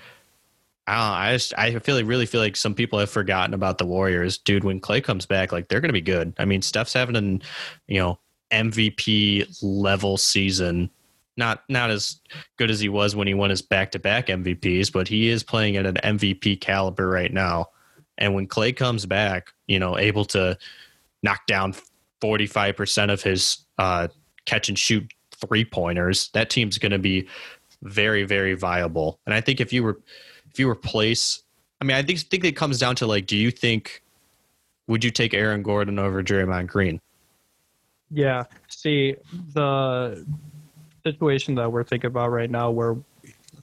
I 0.87 0.95
don't. 0.95 1.05
Know, 1.05 1.13
I 1.13 1.33
just 1.33 1.53
I 1.59 1.77
feel 1.77 1.95
like 1.95 2.07
really 2.07 2.25
feel 2.25 2.41
like 2.41 2.55
some 2.55 2.73
people 2.73 2.97
have 2.97 3.11
forgotten 3.11 3.53
about 3.53 3.77
the 3.77 3.85
Warriors, 3.85 4.39
dude. 4.39 4.63
When 4.63 4.81
Klay 4.81 5.03
comes 5.03 5.27
back, 5.27 5.51
like 5.51 5.67
they're 5.67 5.81
gonna 5.81 5.93
be 5.93 6.01
good. 6.01 6.33
I 6.39 6.45
mean, 6.45 6.63
Steph's 6.63 6.93
having 6.93 7.15
an 7.15 7.43
you 7.85 7.99
know 7.99 8.17
MVP 8.51 9.61
level 9.61 10.17
season. 10.17 10.89
Not 11.37 11.63
not 11.69 11.91
as 11.91 12.19
good 12.57 12.71
as 12.71 12.79
he 12.79 12.89
was 12.89 13.15
when 13.15 13.27
he 13.27 13.35
won 13.35 13.51
his 13.51 13.61
back 13.61 13.91
to 13.91 13.99
back 13.99 14.25
MVPs, 14.25 14.91
but 14.91 15.07
he 15.07 15.29
is 15.29 15.43
playing 15.43 15.77
at 15.77 15.85
an 15.85 15.97
MVP 16.03 16.61
caliber 16.61 17.07
right 17.07 17.31
now. 17.31 17.67
And 18.17 18.33
when 18.33 18.47
Klay 18.47 18.75
comes 18.75 19.05
back, 19.05 19.53
you 19.67 19.79
know, 19.79 19.97
able 19.97 20.25
to 20.25 20.57
knock 21.23 21.45
down 21.47 21.75
45% 22.21 23.11
of 23.11 23.21
his 23.21 23.65
uh, 23.77 24.07
catch 24.45 24.69
and 24.69 24.77
shoot 24.77 25.11
three 25.31 25.65
pointers, 25.65 26.29
that 26.33 26.49
team's 26.49 26.77
going 26.77 26.91
to 26.91 26.99
be 26.99 27.27
very, 27.83 28.23
very 28.23 28.53
viable. 28.53 29.19
And 29.25 29.33
I 29.33 29.41
think 29.41 29.61
if 29.61 29.71
you 29.71 29.83
were, 29.83 29.99
if 30.51 30.59
you 30.59 30.69
replace, 30.69 31.43
I 31.79 31.85
mean, 31.85 31.95
I 31.95 32.01
think, 32.01 32.19
think 32.19 32.43
it 32.43 32.55
comes 32.55 32.79
down 32.79 32.95
to 32.97 33.07
like, 33.07 33.27
do 33.27 33.37
you 33.37 33.51
think, 33.51 34.01
would 34.87 35.03
you 35.03 35.11
take 35.11 35.33
Aaron 35.33 35.61
Gordon 35.61 35.99
over 35.99 36.23
Draymond 36.23 36.67
Green? 36.67 36.99
Yeah. 38.09 38.45
See, 38.69 39.15
the 39.53 40.25
situation 41.03 41.55
that 41.55 41.71
we're 41.71 41.83
thinking 41.83 42.07
about 42.07 42.31
right 42.31 42.49
now 42.49 42.71
where 42.71 42.95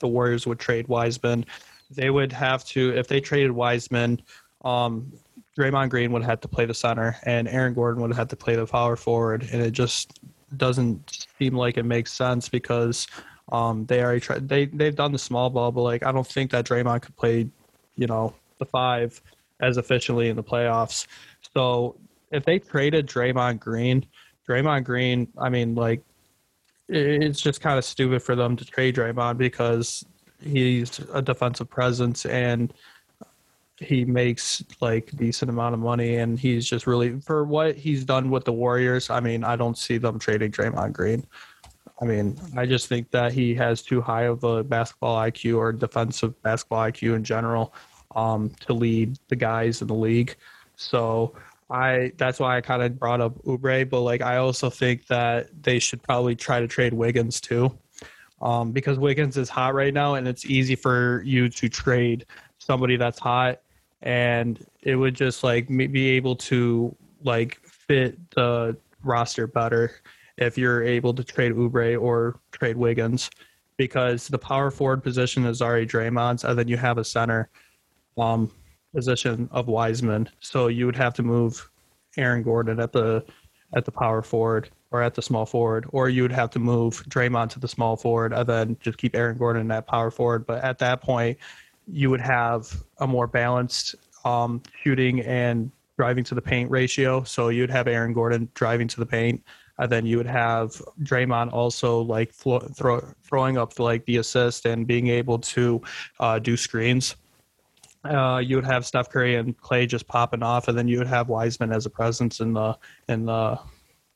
the 0.01 0.09
Warriors 0.09 0.47
would 0.47 0.59
trade 0.59 0.87
Wiseman, 0.89 1.47
they 1.91 2.11
would 2.11 2.33
have 2.33 2.65
to 2.67 2.95
if 2.97 3.09
they 3.09 3.21
traded 3.21 3.53
Wiseman, 3.53 4.21
um, 4.65 5.13
Draymond 5.59 5.91
Green 5.91 6.11
would 6.13 6.23
have 6.23 6.31
had 6.31 6.43
to 6.43 6.49
play 6.49 6.65
the 6.67 6.75
center, 6.75 7.17
and 7.25 7.47
Aaron 7.49 7.75
Gordon 7.75 8.03
would 8.03 8.11
have 8.11 8.19
had 8.19 8.31
to 8.31 8.37
play 8.37 8.57
the 8.57 8.67
power 8.67 8.97
forward, 8.97 9.49
and 9.53 9.63
it 9.63 9.71
just 9.71 10.19
doesn't 10.57 11.27
seem 11.39 11.55
like 11.55 11.77
it 11.77 11.85
makes 11.85 12.13
sense 12.13 12.49
because 12.49 13.07
um, 13.53 13.87
they 13.87 14.03
already 14.03 14.21
tried. 14.21 14.49
They 14.49 14.67
they've 14.67 14.95
done 14.95 15.13
the 15.13 15.19
small 15.19 15.51
ball, 15.51 15.71
but 15.71 15.83
like 15.83 16.05
I 16.05 16.13
don't 16.13 16.27
think 16.27 16.51
that 16.51 16.65
Draymond 16.65 17.03
could 17.03 17.17
play, 17.17 17.49
you 17.97 18.07
know, 18.07 18.35
the 18.59 18.67
five 18.67 19.21
as 19.61 19.77
efficiently 19.77 20.29
in 20.29 20.37
the 20.37 20.43
playoffs. 20.43 21.07
So 21.55 21.97
if 22.33 22.45
they 22.45 22.59
traded 22.59 23.07
Draymond 23.07 23.61
Green, 23.61 24.05
Draymond 24.49 24.85
Green, 24.85 25.29
I 25.39 25.49
mean, 25.49 25.75
like 25.75 26.03
it's 26.89 27.41
just 27.41 27.61
kind 27.61 27.79
of 27.79 27.85
stupid 27.85 28.23
for 28.23 28.35
them 28.35 28.57
to 28.57 28.65
trade 28.65 28.97
Draymond 28.97 29.39
because 29.39 30.05
he's 30.43 30.99
a 31.13 31.23
defensive 31.23 31.71
presence 31.71 32.27
and 32.27 32.75
he 33.79 34.05
makes 34.05 34.63
like 34.81 35.11
decent 35.17 35.51
amount 35.51 35.75
of 35.75 35.81
money 35.81 36.17
and 36.17 36.39
he's 36.39 36.69
just 36.69 36.87
really 36.87 37.21
for 37.21 37.45
what 37.45 37.77
he's 37.77 38.05
done 38.05 38.31
with 38.31 38.45
the 38.45 38.53
Warriors. 38.53 39.11
I 39.11 39.21
mean, 39.21 39.43
I 39.45 39.57
don't 39.57 39.77
see 39.77 39.99
them 39.99 40.19
trading 40.19 40.53
Draymond 40.53 40.93
Green. 40.93 41.27
I 42.01 42.05
mean, 42.05 42.39
I 42.57 42.67
just 42.67 42.89
think 42.89 43.11
that 43.11 43.33
he 43.33 43.55
has 43.55 43.83
too 43.83 44.01
high 44.01 44.25
of 44.25 44.43
a 44.45 44.65
basketball 44.65 45.17
IQ 45.17 45.59
or 45.59 45.73
defensive 45.73 46.41
basketball 46.43 46.83
IQ 46.83 47.15
in 47.15 47.25
general 47.25 47.75
um, 48.15 48.51
to 48.61 48.73
lead 48.73 49.19
the 49.29 49.37
guys 49.37 49.81
in 49.81 49.89
the 49.89 49.95
league. 49.95 50.37
So 50.77 51.35
I 51.71 52.13
that's 52.17 52.41
why 52.41 52.57
I 52.57 52.61
kind 52.61 52.83
of 52.83 52.99
brought 52.99 53.21
up 53.21 53.41
Oubre, 53.45 53.89
but 53.89 54.01
like 54.01 54.23
I 54.23 54.37
also 54.37 54.71
think 54.71 55.07
that 55.07 55.49
they 55.63 55.79
should 55.79 56.03
probably 56.03 56.35
try 56.35 56.61
to 56.61 56.69
trade 56.69 56.93
Wiggins 56.93 57.41
too, 57.41 57.77
um, 58.43 58.73
because 58.73 58.99
Wiggins 58.99 59.37
is 59.37 59.49
hot 59.49 59.75
right 59.75 59.95
now, 59.95 60.15
and 60.15 60.29
it's 60.29 60.45
easy 60.45 60.77
for 60.77 61.23
you 61.25 61.49
to 61.49 61.69
trade 61.69 62.27
somebody 62.59 62.97
that's 62.97 63.19
hot, 63.19 63.61
and 64.05 64.65
it 64.83 64.97
would 64.97 65.15
just 65.15 65.43
like 65.43 65.67
be 65.69 66.11
able 66.11 66.37
to 66.37 66.95
like 67.23 67.59
fit 67.65 68.19
the 68.31 68.77
roster 69.03 69.47
better 69.47 69.91
if 70.37 70.59
you're 70.59 70.83
able 70.83 71.15
to 71.15 71.25
trade 71.25 71.53
Oubre 71.53 72.01
or 72.01 72.39
trade 72.53 72.77
Wiggins, 72.77 73.31
because 73.77 74.29
the 74.29 74.39
power 74.39 74.71
forward 74.71 75.03
position 75.03 75.47
is 75.47 75.63
already 75.63 75.87
Draymond's, 75.87 76.45
and 76.45 76.59
then 76.59 76.69
you 76.69 76.77
have 76.77 76.99
a 76.99 77.05
center 77.05 77.49
um, 78.19 78.51
position 78.95 79.49
of 79.53 79.69
Wiseman. 79.69 80.29
So 80.41 80.69
you 80.69 80.87
would 80.87 80.97
have 80.97 81.15
to 81.15 81.23
move 81.23 81.69
Aaron 82.17 82.43
Gordon 82.43 82.81
at 82.81 82.93
the 82.93 83.25
at 83.75 83.85
the 83.85 83.91
power 83.91 84.23
forward 84.23 84.71
or 84.93 85.03
at 85.03 85.15
the 85.15 85.23
small 85.23 85.47
forward, 85.47 85.87
or 85.89 86.09
you 86.09 86.23
would 86.23 86.31
have 86.31 86.51
to 86.51 86.59
move 86.61 87.03
Draymond 87.09 87.51
to 87.51 87.59
the 87.59 87.67
small 87.67 87.97
forward 87.97 88.33
and 88.33 88.47
then 88.47 88.77
just 88.81 88.99
keep 88.99 89.17
Aaron 89.17 89.37
Gordon 89.37 89.71
at 89.73 89.87
power 89.87 90.11
forward. 90.11 90.47
But 90.47 90.63
at 90.63 90.79
that 90.79 91.01
point, 91.01 91.39
you 91.87 92.11
would 92.11 92.21
have 92.21 92.83
a 92.99 93.07
more 93.07 93.27
balanced 93.27 93.95
um, 94.25 94.63
shooting 94.83 95.21
and 95.21 95.71
driving 95.97 96.25
to 96.25 96.35
the 96.35 96.43
paint 96.43 96.71
ratio. 96.71 97.23
So 97.25 97.49
you'd 97.49 97.71
have 97.71 97.87
Aaron 97.87 98.13
Gordon 98.13 98.49
driving 98.55 98.89
to 98.89 99.01
the 99.01 99.07
paint, 99.07 99.43
and 99.79 99.91
then 99.91 100.07
you 100.07 100.17
would 100.17 100.27
have 100.27 100.81
Draymond 101.03 101.53
also 101.53 102.01
like 102.01 102.33
throw, 102.33 103.01
throwing 103.23 103.59
up 103.59 103.79
like 103.79 104.05
the 104.07 104.17
assist 104.17 104.67
and 104.67 104.87
being 104.87 105.09
able 105.09 105.39
to 105.39 105.83
uh, 106.21 106.39
do 106.39 106.57
screens 106.57 107.17
uh, 108.05 108.39
you 108.45 108.57
would 108.57 108.65
have 108.65 108.85
Steph 108.85 109.09
Curry 109.09 109.37
and 109.37 109.59
Klay 109.59 109.89
just 109.89 110.07
popping 110.07 110.43
off, 110.43 110.69
and 110.69 110.77
then 110.77 110.89
you 110.89 110.99
would 110.99 111.07
have 111.07 111.29
Wiseman 111.29 111.73
as 111.73 111.87
a 111.87 111.91
presence 111.91 112.41
in 112.41 112.53
the 112.53 112.77
in 113.09 113.27
the 113.27 113.59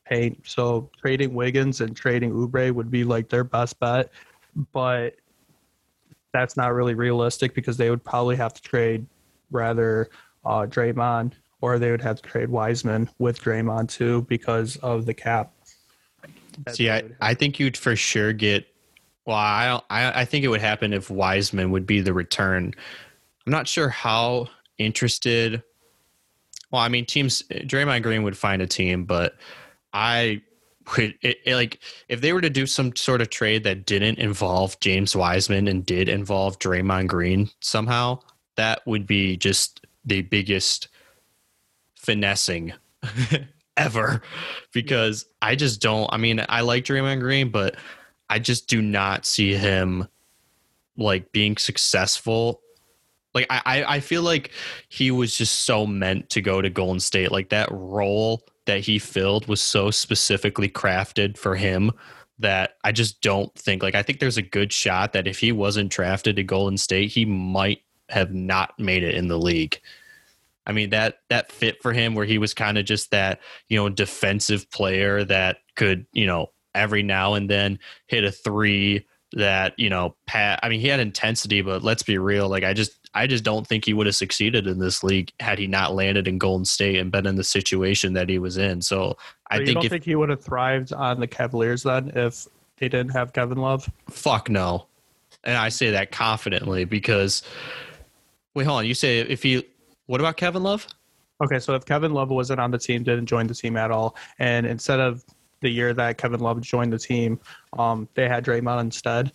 paint. 0.05 0.39
So 0.45 0.89
trading 0.97 1.33
Wiggins 1.33 1.81
and 1.81 1.95
trading 1.95 2.31
Oubre 2.31 2.71
would 2.71 2.91
be 2.91 3.03
like 3.03 3.29
their 3.29 3.43
best 3.43 3.79
bet, 3.79 4.11
but 4.71 5.15
that's 6.33 6.57
not 6.57 6.73
really 6.73 6.93
realistic 6.93 7.53
because 7.53 7.77
they 7.77 7.89
would 7.89 8.03
probably 8.03 8.35
have 8.35 8.53
to 8.53 8.61
trade 8.61 9.05
rather 9.51 10.09
uh, 10.45 10.65
Draymond 10.65 11.33
or 11.61 11.79
they 11.79 11.91
would 11.91 12.01
have 12.01 12.21
to 12.21 12.29
trade 12.29 12.49
Wiseman 12.49 13.09
with 13.19 13.41
Draymond 13.41 13.89
too 13.89 14.21
because 14.23 14.77
of 14.77 15.05
the 15.05 15.13
cap. 15.13 15.51
See, 16.69 16.89
I, 16.89 17.03
I 17.21 17.33
think 17.33 17.59
you'd 17.59 17.77
for 17.77 17.95
sure 17.95 18.33
get. 18.33 18.67
Well, 19.25 19.37
I, 19.37 19.79
I 19.89 20.21
I 20.21 20.25
think 20.25 20.43
it 20.43 20.47
would 20.47 20.61
happen 20.61 20.93
if 20.93 21.09
Wiseman 21.09 21.71
would 21.71 21.85
be 21.85 22.01
the 22.01 22.13
return 22.13 22.73
I'm 23.49 23.51
not 23.51 23.67
sure 23.67 23.89
how 23.89 24.47
interested. 24.77 25.63
Well, 26.69 26.83
I 26.83 26.87
mean, 26.87 27.07
teams. 27.07 27.41
Draymond 27.49 28.03
Green 28.03 28.21
would 28.21 28.37
find 28.37 28.61
a 28.61 28.67
team, 28.67 29.05
but 29.05 29.33
I 29.91 30.43
it, 30.97 31.15
it, 31.21 31.55
like 31.55 31.79
if 32.07 32.21
they 32.21 32.33
were 32.33 32.41
to 32.41 32.49
do 32.49 32.65
some 32.65 32.95
sort 32.95 33.21
of 33.21 33.29
trade 33.29 33.63
that 33.63 33.85
didn't 33.85 34.19
involve 34.19 34.79
James 34.79 35.15
Wiseman 35.15 35.67
and 35.67 35.85
did 35.85 36.09
involve 36.09 36.59
Draymond 36.59 37.07
Green 37.07 37.49
somehow. 37.61 38.19
That 38.55 38.85
would 38.85 39.07
be 39.07 39.37
just 39.37 39.85
the 40.03 40.21
biggest 40.21 40.89
finessing 41.95 42.73
ever 43.77 44.21
because 44.73 45.25
I 45.41 45.55
just 45.55 45.81
don't. 45.81 46.11
I 46.11 46.17
mean, 46.17 46.43
I 46.49 46.61
like 46.61 46.85
Draymond 46.85 47.21
Green, 47.21 47.49
but 47.49 47.75
I 48.29 48.39
just 48.39 48.67
do 48.67 48.81
not 48.81 49.25
see 49.25 49.53
him 49.53 50.07
like 50.97 51.31
being 51.31 51.57
successful 51.57 52.61
like 53.33 53.45
I, 53.49 53.83
I 53.87 53.99
feel 53.99 54.23
like 54.23 54.51
he 54.89 55.11
was 55.11 55.37
just 55.37 55.65
so 55.65 55.85
meant 55.85 56.29
to 56.31 56.41
go 56.41 56.61
to 56.61 56.69
Golden 56.69 56.99
State. 56.99 57.31
Like 57.31 57.49
that 57.49 57.69
role 57.71 58.43
that 58.65 58.81
he 58.81 58.99
filled 58.99 59.47
was 59.47 59.61
so 59.61 59.91
specifically 59.91 60.69
crafted 60.69 61.37
for 61.37 61.55
him 61.55 61.91
that 62.39 62.77
I 62.83 62.91
just 62.91 63.21
don't 63.21 63.53
think 63.55 63.83
like 63.83 63.95
I 63.95 64.03
think 64.03 64.19
there's 64.19 64.37
a 64.37 64.41
good 64.41 64.71
shot 64.73 65.13
that 65.13 65.27
if 65.27 65.39
he 65.39 65.51
wasn't 65.51 65.91
drafted 65.91 66.37
to 66.37 66.43
Golden 66.43 66.77
State, 66.77 67.11
he 67.11 67.25
might 67.25 67.81
have 68.09 68.33
not 68.33 68.79
made 68.79 69.03
it 69.03 69.15
in 69.15 69.27
the 69.27 69.37
league. 69.37 69.79
I 70.65 70.71
mean 70.71 70.89
that 70.91 71.19
that 71.29 71.51
fit 71.51 71.81
for 71.81 71.93
him 71.93 72.15
where 72.15 72.25
he 72.25 72.37
was 72.37 72.53
kind 72.53 72.77
of 72.77 72.85
just 72.85 73.11
that, 73.11 73.41
you 73.67 73.77
know, 73.77 73.89
defensive 73.89 74.69
player 74.71 75.23
that 75.25 75.57
could, 75.75 76.05
you 76.13 76.25
know, 76.25 76.51
every 76.73 77.03
now 77.03 77.33
and 77.33 77.49
then 77.49 77.79
hit 78.07 78.23
a 78.23 78.31
3 78.31 79.05
that, 79.33 79.77
you 79.77 79.89
know, 79.89 80.15
pat 80.25 80.59
I 80.63 80.69
mean 80.69 80.79
he 80.79 80.87
had 80.87 80.99
intensity, 80.99 81.61
but 81.61 81.83
let's 81.83 82.03
be 82.03 82.17
real, 82.17 82.49
like 82.49 82.63
I 82.63 82.73
just 82.73 82.99
I 83.13 83.27
just 83.27 83.43
don't 83.43 83.65
think 83.65 83.85
he 83.85 83.93
would 83.93 84.05
have 84.05 84.15
succeeded 84.15 84.67
in 84.67 84.79
this 84.79 85.03
league 85.03 85.31
had 85.39 85.59
he 85.59 85.67
not 85.67 85.95
landed 85.95 86.27
in 86.27 86.37
Golden 86.37 86.65
State 86.65 86.97
and 86.97 87.11
been 87.11 87.25
in 87.25 87.35
the 87.35 87.43
situation 87.43 88.13
that 88.13 88.29
he 88.29 88.39
was 88.39 88.57
in. 88.57 88.81
So 88.81 89.17
I 89.49 89.57
think 89.57 89.75
don't 89.75 89.85
if, 89.85 89.91
think 89.91 90.03
he 90.03 90.15
would 90.15 90.29
have 90.29 90.43
thrived 90.43 90.93
on 90.93 91.19
the 91.19 91.27
Cavaliers 91.27 91.83
then 91.83 92.11
if 92.15 92.47
they 92.77 92.89
didn't 92.89 93.11
have 93.11 93.33
Kevin 93.33 93.57
Love. 93.57 93.89
Fuck 94.09 94.49
no, 94.49 94.87
and 95.43 95.57
I 95.57 95.69
say 95.69 95.91
that 95.91 96.11
confidently 96.11 96.85
because 96.85 97.43
wait, 98.55 98.65
hold 98.65 98.79
on. 98.79 98.85
You 98.85 98.93
say 98.93 99.19
if 99.19 99.43
he, 99.43 99.65
what 100.07 100.19
about 100.19 100.37
Kevin 100.37 100.63
Love? 100.63 100.87
Okay, 101.41 101.59
so 101.59 101.73
if 101.75 101.85
Kevin 101.85 102.13
Love 102.13 102.29
wasn't 102.29 102.59
on 102.59 102.71
the 102.71 102.77
team, 102.77 103.03
didn't 103.03 103.27
join 103.27 103.47
the 103.47 103.55
team 103.55 103.77
at 103.77 103.91
all, 103.91 104.15
and 104.39 104.65
instead 104.65 104.99
of 104.99 105.23
the 105.61 105.69
year 105.69 105.93
that 105.93 106.17
Kevin 106.17 106.39
Love 106.39 106.61
joined 106.61 106.93
the 106.93 106.99
team, 106.99 107.39
um, 107.77 108.07
they 108.13 108.27
had 108.27 108.45
Draymond 108.45 108.81
instead 108.81 109.31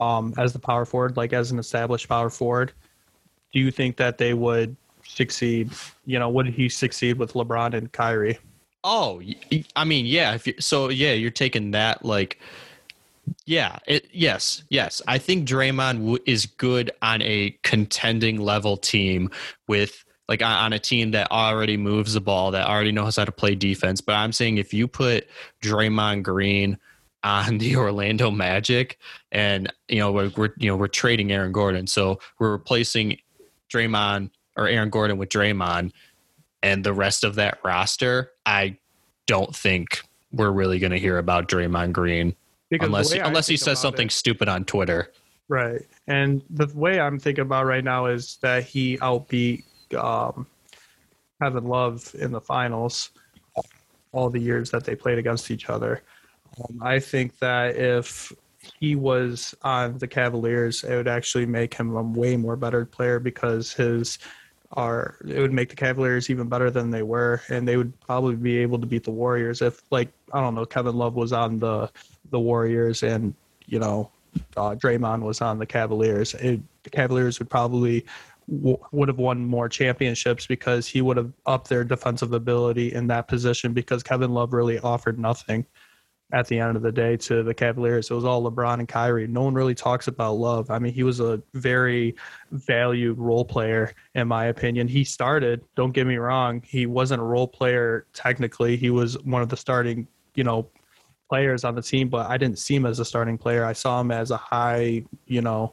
um, 0.00 0.34
as 0.38 0.52
the 0.52 0.58
power 0.58 0.84
forward, 0.84 1.16
like 1.16 1.32
as 1.32 1.50
an 1.50 1.58
established 1.58 2.08
power 2.08 2.30
forward 2.30 2.72
do 3.52 3.60
you 3.60 3.70
think 3.70 3.96
that 3.96 4.18
they 4.18 4.34
would 4.34 4.76
succeed? 5.04 5.70
You 6.06 6.18
know, 6.18 6.30
would 6.30 6.46
he 6.46 6.68
succeed 6.68 7.18
with 7.18 7.34
LeBron 7.34 7.74
and 7.74 7.92
Kyrie? 7.92 8.38
Oh, 8.84 9.22
I 9.76 9.84
mean, 9.84 10.06
yeah. 10.06 10.34
If 10.34 10.46
you, 10.46 10.54
so, 10.58 10.88
yeah, 10.88 11.12
you're 11.12 11.30
taking 11.30 11.70
that 11.72 12.04
like, 12.04 12.40
yeah, 13.46 13.78
it, 13.86 14.08
yes, 14.12 14.64
yes. 14.70 15.00
I 15.06 15.18
think 15.18 15.46
Draymond 15.46 15.98
w- 15.98 16.18
is 16.26 16.46
good 16.46 16.90
on 17.02 17.22
a 17.22 17.56
contending 17.62 18.40
level 18.40 18.76
team 18.76 19.30
with 19.68 20.04
like 20.28 20.42
on 20.42 20.72
a 20.72 20.78
team 20.78 21.10
that 21.12 21.30
already 21.30 21.76
moves 21.76 22.14
the 22.14 22.20
ball, 22.20 22.52
that 22.52 22.66
already 22.66 22.92
knows 22.92 23.16
how 23.16 23.24
to 23.24 23.32
play 23.32 23.54
defense. 23.54 24.00
But 24.00 24.14
I'm 24.14 24.32
saying 24.32 24.58
if 24.58 24.72
you 24.72 24.88
put 24.88 25.28
Draymond 25.62 26.22
Green 26.22 26.78
on 27.24 27.58
the 27.58 27.76
Orlando 27.76 28.30
Magic, 28.30 28.98
and 29.30 29.72
you 29.88 29.98
know 29.98 30.12
we're, 30.12 30.30
we're 30.36 30.52
you 30.56 30.70
know 30.70 30.76
we're 30.76 30.88
trading 30.88 31.32
Aaron 31.32 31.52
Gordon, 31.52 31.86
so 31.86 32.20
we're 32.38 32.52
replacing 32.52 33.18
Draymond 33.72 34.30
or 34.56 34.68
Aaron 34.68 34.90
Gordon 34.90 35.18
with 35.18 35.28
Draymond 35.28 35.92
and 36.62 36.84
the 36.84 36.92
rest 36.92 37.24
of 37.24 37.34
that 37.36 37.58
roster, 37.64 38.30
I 38.46 38.76
don't 39.26 39.54
think 39.54 40.02
we're 40.32 40.50
really 40.50 40.78
going 40.78 40.92
to 40.92 40.98
hear 40.98 41.18
about 41.18 41.48
Draymond 41.48 41.92
Green 41.92 42.34
because 42.70 42.86
unless 42.86 43.12
unless 43.12 43.46
he 43.46 43.56
says 43.56 43.78
something 43.78 44.06
it, 44.06 44.12
stupid 44.12 44.48
on 44.48 44.64
Twitter. 44.64 45.12
Right. 45.48 45.82
And 46.06 46.42
the 46.48 46.70
way 46.74 47.00
I'm 47.00 47.18
thinking 47.18 47.42
about 47.42 47.66
right 47.66 47.84
now 47.84 48.06
is 48.06 48.38
that 48.40 48.64
he 48.64 48.96
outbeat 48.98 49.64
um, 49.94 50.46
Kevin 51.42 51.64
Love 51.64 52.14
in 52.18 52.32
the 52.32 52.40
finals 52.40 53.10
all 54.12 54.30
the 54.30 54.40
years 54.40 54.70
that 54.70 54.84
they 54.84 54.94
played 54.94 55.18
against 55.18 55.50
each 55.50 55.68
other. 55.68 56.02
Um, 56.58 56.80
I 56.82 56.98
think 56.98 57.38
that 57.38 57.76
if 57.76 58.32
he 58.78 58.94
was 58.94 59.54
on 59.62 59.98
the 59.98 60.06
Cavaliers, 60.06 60.84
it 60.84 60.94
would 60.94 61.08
actually 61.08 61.46
make 61.46 61.74
him 61.74 61.96
a 61.96 62.02
way 62.02 62.36
more 62.36 62.56
better 62.56 62.84
player 62.84 63.18
because 63.18 63.72
his 63.72 64.18
are 64.74 65.16
it 65.26 65.38
would 65.38 65.52
make 65.52 65.68
the 65.68 65.76
Cavaliers 65.76 66.30
even 66.30 66.48
better 66.48 66.70
than 66.70 66.90
they 66.90 67.02
were, 67.02 67.42
and 67.48 67.66
they 67.66 67.76
would 67.76 67.98
probably 68.00 68.36
be 68.36 68.58
able 68.58 68.78
to 68.78 68.86
beat 68.86 69.04
the 69.04 69.10
Warriors 69.10 69.60
if, 69.60 69.82
like, 69.90 70.08
I 70.32 70.40
don't 70.40 70.54
know, 70.54 70.64
Kevin 70.64 70.96
Love 70.96 71.14
was 71.14 71.32
on 71.32 71.58
the 71.58 71.90
the 72.30 72.40
Warriors 72.40 73.02
and 73.02 73.34
you 73.66 73.78
know 73.78 74.10
uh, 74.56 74.74
Draymond 74.74 75.22
was 75.22 75.40
on 75.40 75.58
the 75.58 75.66
Cavaliers. 75.66 76.34
It, 76.34 76.60
the 76.84 76.90
Cavaliers 76.90 77.38
would 77.38 77.50
probably 77.50 78.06
w- 78.48 78.78
would 78.92 79.08
have 79.08 79.18
won 79.18 79.44
more 79.44 79.68
championships 79.68 80.46
because 80.46 80.86
he 80.86 81.00
would 81.00 81.16
have 81.16 81.32
upped 81.46 81.68
their 81.68 81.84
defensive 81.84 82.32
ability 82.32 82.92
in 82.92 83.06
that 83.08 83.28
position 83.28 83.72
because 83.72 84.02
Kevin 84.02 84.32
Love 84.32 84.52
really 84.52 84.78
offered 84.78 85.18
nothing 85.18 85.66
at 86.32 86.46
the 86.46 86.58
end 86.58 86.76
of 86.76 86.82
the 86.82 86.90
day 86.92 87.16
to 87.16 87.42
the 87.42 87.52
Cavaliers. 87.52 88.10
It 88.10 88.14
was 88.14 88.24
all 88.24 88.50
LeBron 88.50 88.78
and 88.78 88.88
Kyrie. 88.88 89.26
No 89.26 89.42
one 89.42 89.54
really 89.54 89.74
talks 89.74 90.08
about 90.08 90.34
Love. 90.34 90.70
I 90.70 90.78
mean, 90.78 90.94
he 90.94 91.02
was 91.02 91.20
a 91.20 91.42
very 91.52 92.16
valued 92.52 93.18
role 93.18 93.44
player, 93.44 93.92
in 94.14 94.28
my 94.28 94.46
opinion. 94.46 94.88
He 94.88 95.04
started, 95.04 95.62
don't 95.76 95.92
get 95.92 96.06
me 96.06 96.16
wrong, 96.16 96.62
he 96.64 96.86
wasn't 96.86 97.20
a 97.20 97.24
role 97.24 97.48
player 97.48 98.06
technically. 98.14 98.76
He 98.76 98.88
was 98.88 99.22
one 99.24 99.42
of 99.42 99.50
the 99.50 99.56
starting, 99.56 100.08
you 100.34 100.44
know, 100.44 100.68
players 101.28 101.64
on 101.64 101.74
the 101.74 101.82
team, 101.82 102.08
but 102.08 102.28
I 102.30 102.38
didn't 102.38 102.58
see 102.58 102.74
him 102.74 102.86
as 102.86 102.98
a 102.98 103.04
starting 103.04 103.36
player. 103.36 103.64
I 103.64 103.72
saw 103.74 104.00
him 104.00 104.10
as 104.10 104.30
a 104.30 104.36
high, 104.36 105.04
you 105.26 105.42
know, 105.42 105.72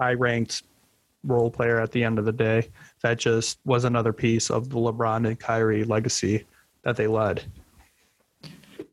high 0.00 0.14
ranked 0.14 0.62
role 1.24 1.50
player 1.50 1.80
at 1.80 1.92
the 1.92 2.02
end 2.02 2.18
of 2.18 2.24
the 2.24 2.32
day. 2.32 2.68
That 3.02 3.18
just 3.18 3.58
was 3.64 3.84
another 3.84 4.12
piece 4.12 4.50
of 4.50 4.68
the 4.70 4.76
LeBron 4.76 5.26
and 5.26 5.38
Kyrie 5.38 5.84
legacy 5.84 6.46
that 6.82 6.96
they 6.96 7.06
led. 7.06 7.42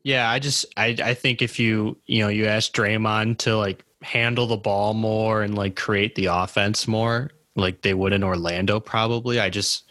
Yeah, 0.02 0.30
I 0.30 0.38
just 0.38 0.66
I 0.76 0.96
I 1.02 1.14
think 1.14 1.42
if 1.42 1.58
you 1.58 1.96
you 2.06 2.20
know 2.20 2.28
you 2.28 2.46
ask 2.46 2.72
Draymond 2.72 3.38
to 3.38 3.56
like 3.56 3.84
handle 4.02 4.46
the 4.46 4.56
ball 4.56 4.94
more 4.94 5.42
and 5.42 5.54
like 5.54 5.76
create 5.76 6.14
the 6.14 6.26
offense 6.26 6.88
more 6.88 7.30
like 7.54 7.82
they 7.82 7.94
would 7.94 8.12
in 8.12 8.24
Orlando 8.24 8.80
probably. 8.80 9.40
I 9.40 9.50
just 9.50 9.90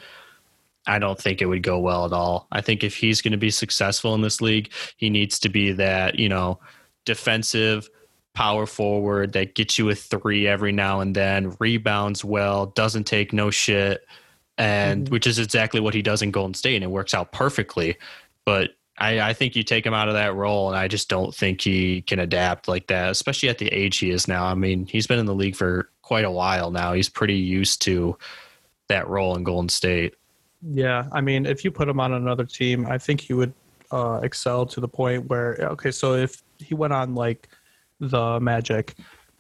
I 0.88 0.98
don't 0.98 1.20
think 1.20 1.42
it 1.42 1.46
would 1.46 1.62
go 1.62 1.78
well 1.80 2.06
at 2.06 2.14
all. 2.14 2.48
I 2.52 2.62
think 2.62 2.84
if 2.84 2.96
he's 2.96 3.22
going 3.22 3.34
to 3.34 3.38
be 3.38 3.52
successful 3.52 4.16
in 4.16 4.22
this 4.22 4.42
league, 4.42 4.72
he 4.98 5.10
needs 5.10 5.38
to 5.40 5.50
be 5.50 5.72
that, 5.74 6.18
you 6.18 6.30
know, 6.30 6.60
defensive 7.06 7.90
power 8.34 8.66
forward 8.66 9.34
that 9.34 9.56
gets 9.56 9.78
you 9.78 9.90
a 9.90 9.96
3 9.96 10.48
every 10.48 10.72
now 10.72 11.00
and 11.00 11.16
then, 11.16 11.56
rebounds 11.60 12.24
well, 12.24 12.68
doesn't 12.68 13.06
take 13.06 13.34
no 13.34 13.50
shit 13.50 14.06
and 14.58 15.06
mm-hmm. 15.06 15.12
which 15.12 15.26
is 15.26 15.40
exactly 15.40 15.80
what 15.80 15.94
he 15.94 16.02
does 16.02 16.22
in 16.22 16.32
Golden 16.32 16.54
State 16.54 16.76
and 16.76 16.84
it 16.84 16.92
works 16.92 17.14
out 17.14 17.32
perfectly. 17.32 17.98
But 18.46 18.72
I, 19.00 19.22
I, 19.22 19.34
think 19.34 19.56
you 19.56 19.64
take 19.64 19.86
him 19.86 19.94
out 19.94 20.10
of 20.10 20.16
that 20.16 20.36
role, 20.36 20.68
and 20.68 20.78
I 20.78 20.90
just 20.90 21.08
don't 21.08 21.34
think 21.34 21.62
he 21.62 22.02
can 22.02 22.20
adapt 22.20 22.68
like 22.68 22.88
that, 22.88 23.10
especially 23.12 23.48
at 23.48 23.58
the 23.58 23.68
age 23.68 23.98
he 23.98 24.10
is 24.10 24.28
now. 24.28 24.46
I 24.46 24.56
mean, 24.56 24.86
he's 24.86 25.08
been 25.08 25.20
in 25.20 25.26
the 25.26 25.34
league 25.34 25.56
for 25.56 25.90
quite 26.02 26.26
a 26.26 26.32
while 26.32 26.70
now. 26.70 26.92
He's 26.92 27.08
pretty 27.08 27.36
used 27.36 27.82
to 27.84 28.18
that 28.90 29.08
role 29.08 29.38
in 29.38 29.44
Golden 29.44 29.70
State. 29.70 30.16
Yeah, 30.62 31.06
I 31.14 31.22
mean, 31.22 31.46
if 31.46 31.64
you 31.64 31.72
put 31.72 31.88
him 31.88 32.02
on 32.02 32.12
another 32.12 32.44
team, 32.44 32.86
I 32.88 32.98
think 32.98 33.22
he 33.22 33.34
would 33.34 33.54
uh, 33.92 34.20
excel 34.22 34.66
to 34.66 34.82
the 34.82 34.88
point 34.88 35.28
where 35.30 35.56
okay, 35.72 35.92
so 35.92 36.16
if 36.16 36.44
he 36.58 36.76
went 36.76 36.92
on 36.92 37.16
like 37.16 37.48
the 38.00 38.40
Magic, 38.40 38.96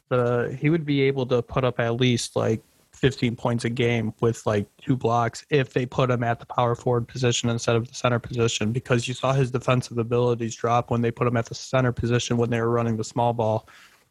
the 0.09 0.55
he 0.59 0.69
would 0.69 0.85
be 0.85 1.01
able 1.01 1.25
to 1.27 1.41
put 1.41 1.63
up 1.63 1.79
at 1.79 1.95
least 1.95 2.35
like 2.35 2.61
15 2.93 3.35
points 3.35 3.63
a 3.63 3.69
game 3.69 4.13
with 4.19 4.45
like 4.45 4.67
two 4.81 4.97
blocks 4.97 5.45
if 5.49 5.71
they 5.71 5.85
put 5.85 6.11
him 6.11 6.23
at 6.23 6.39
the 6.39 6.45
power 6.45 6.75
forward 6.75 7.07
position 7.07 7.49
instead 7.49 7.75
of 7.75 7.87
the 7.87 7.93
center 7.93 8.19
position 8.19 8.73
because 8.73 9.07
you 9.07 9.13
saw 9.13 9.31
his 9.31 9.51
defensive 9.51 9.97
abilities 9.97 10.55
drop 10.55 10.91
when 10.91 11.01
they 11.01 11.11
put 11.11 11.25
him 11.25 11.37
at 11.37 11.45
the 11.45 11.55
center 11.55 11.93
position 11.93 12.35
when 12.35 12.49
they 12.49 12.59
were 12.59 12.69
running 12.69 12.97
the 12.97 13.03
small 13.03 13.31
ball. 13.31 13.67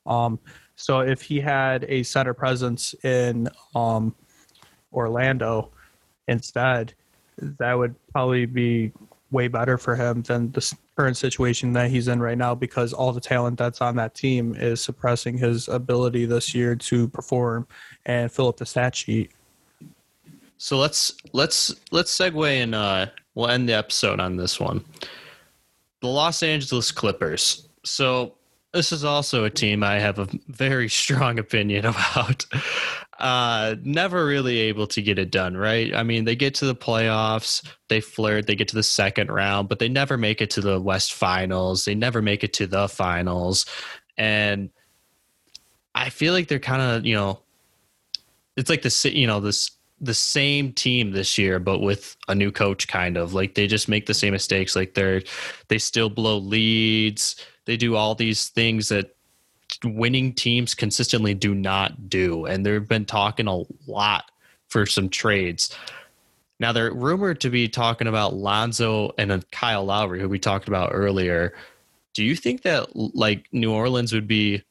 Um, 0.06 0.38
so 0.74 1.00
if 1.00 1.20
he 1.20 1.38
had 1.38 1.84
a 1.88 2.02
center 2.02 2.32
presence 2.32 2.94
in 3.04 3.48
um, 3.74 4.14
Orlando 4.92 5.70
instead, 6.28 6.94
that 7.36 7.74
would 7.74 7.94
probably 8.12 8.46
be 8.46 8.92
way 9.30 9.48
better 9.48 9.76
for 9.76 9.94
him 9.94 10.22
than 10.22 10.50
the 10.52 10.74
current 10.96 11.16
situation 11.16 11.72
that 11.74 11.90
he's 11.90 12.08
in 12.08 12.20
right 12.20 12.38
now 12.38 12.54
because 12.54 12.92
all 12.92 13.12
the 13.12 13.20
talent 13.20 13.58
that's 13.58 13.80
on 13.80 13.96
that 13.96 14.14
team 14.14 14.54
is 14.54 14.80
suppressing 14.80 15.36
his 15.36 15.68
ability 15.68 16.24
this 16.24 16.54
year 16.54 16.74
to 16.74 17.08
perform 17.08 17.66
and 18.06 18.32
fill 18.32 18.48
up 18.48 18.56
the 18.56 18.66
stat 18.66 18.94
sheet. 18.94 19.30
So 20.56 20.78
let's 20.78 21.14
let's 21.32 21.74
let's 21.90 22.16
segue 22.16 22.62
and 22.62 22.74
uh, 22.74 23.06
we'll 23.34 23.48
end 23.48 23.68
the 23.68 23.74
episode 23.74 24.18
on 24.18 24.36
this 24.36 24.58
one. 24.58 24.84
The 26.00 26.08
Los 26.08 26.42
Angeles 26.42 26.90
Clippers. 26.90 27.68
So 27.84 28.34
this 28.72 28.92
is 28.92 29.04
also 29.04 29.44
a 29.44 29.50
team 29.50 29.82
I 29.82 29.98
have 29.98 30.18
a 30.18 30.28
very 30.48 30.88
strong 30.88 31.38
opinion 31.38 31.86
about. 31.86 32.46
Uh, 33.18 33.74
never 33.82 34.24
really 34.24 34.58
able 34.58 34.86
to 34.86 35.02
get 35.02 35.18
it 35.18 35.32
done, 35.32 35.56
right? 35.56 35.92
I 35.92 36.04
mean, 36.04 36.24
they 36.24 36.36
get 36.36 36.54
to 36.56 36.66
the 36.66 36.74
playoffs, 36.74 37.66
they 37.88 38.00
flirt, 38.00 38.46
they 38.46 38.54
get 38.54 38.68
to 38.68 38.76
the 38.76 38.82
second 38.82 39.30
round, 39.30 39.68
but 39.68 39.80
they 39.80 39.88
never 39.88 40.16
make 40.16 40.40
it 40.40 40.50
to 40.50 40.60
the 40.60 40.80
West 40.80 41.14
Finals. 41.14 41.84
They 41.84 41.96
never 41.96 42.22
make 42.22 42.44
it 42.44 42.52
to 42.54 42.68
the 42.68 42.88
finals. 42.88 43.66
And 44.16 44.70
I 45.96 46.10
feel 46.10 46.32
like 46.32 46.46
they're 46.46 46.60
kind 46.60 46.80
of, 46.80 47.04
you 47.04 47.16
know, 47.16 47.40
it's 48.58 48.68
like 48.68 48.82
the 48.82 49.10
you 49.14 49.26
know 49.26 49.40
this 49.40 49.70
the 50.00 50.14
same 50.14 50.72
team 50.72 51.12
this 51.12 51.38
year 51.38 51.58
but 51.58 51.78
with 51.78 52.16
a 52.28 52.34
new 52.34 52.52
coach 52.52 52.86
kind 52.88 53.16
of 53.16 53.32
like 53.32 53.54
they 53.54 53.66
just 53.66 53.88
make 53.88 54.06
the 54.06 54.14
same 54.14 54.32
mistakes 54.32 54.76
like 54.76 54.94
they're 54.94 55.22
they 55.68 55.78
still 55.78 56.10
blow 56.10 56.38
leads 56.38 57.36
they 57.64 57.76
do 57.76 57.96
all 57.96 58.14
these 58.14 58.48
things 58.48 58.88
that 58.88 59.14
winning 59.84 60.32
teams 60.32 60.74
consistently 60.74 61.34
do 61.34 61.54
not 61.54 62.08
do 62.08 62.46
and 62.46 62.64
they've 62.64 62.88
been 62.88 63.04
talking 63.04 63.46
a 63.46 63.62
lot 63.86 64.30
for 64.68 64.86
some 64.86 65.08
trades 65.08 65.76
now 66.60 66.72
they're 66.72 66.92
rumored 66.92 67.40
to 67.40 67.50
be 67.50 67.68
talking 67.68 68.08
about 68.08 68.34
Lonzo 68.34 69.12
and 69.18 69.48
Kyle 69.50 69.84
Lowry 69.84 70.20
who 70.20 70.28
we 70.28 70.38
talked 70.38 70.68
about 70.68 70.90
earlier 70.92 71.54
do 72.14 72.24
you 72.24 72.34
think 72.34 72.62
that 72.62 72.94
like 72.94 73.46
New 73.52 73.72
Orleans 73.72 74.12
would 74.12 74.26
be 74.26 74.62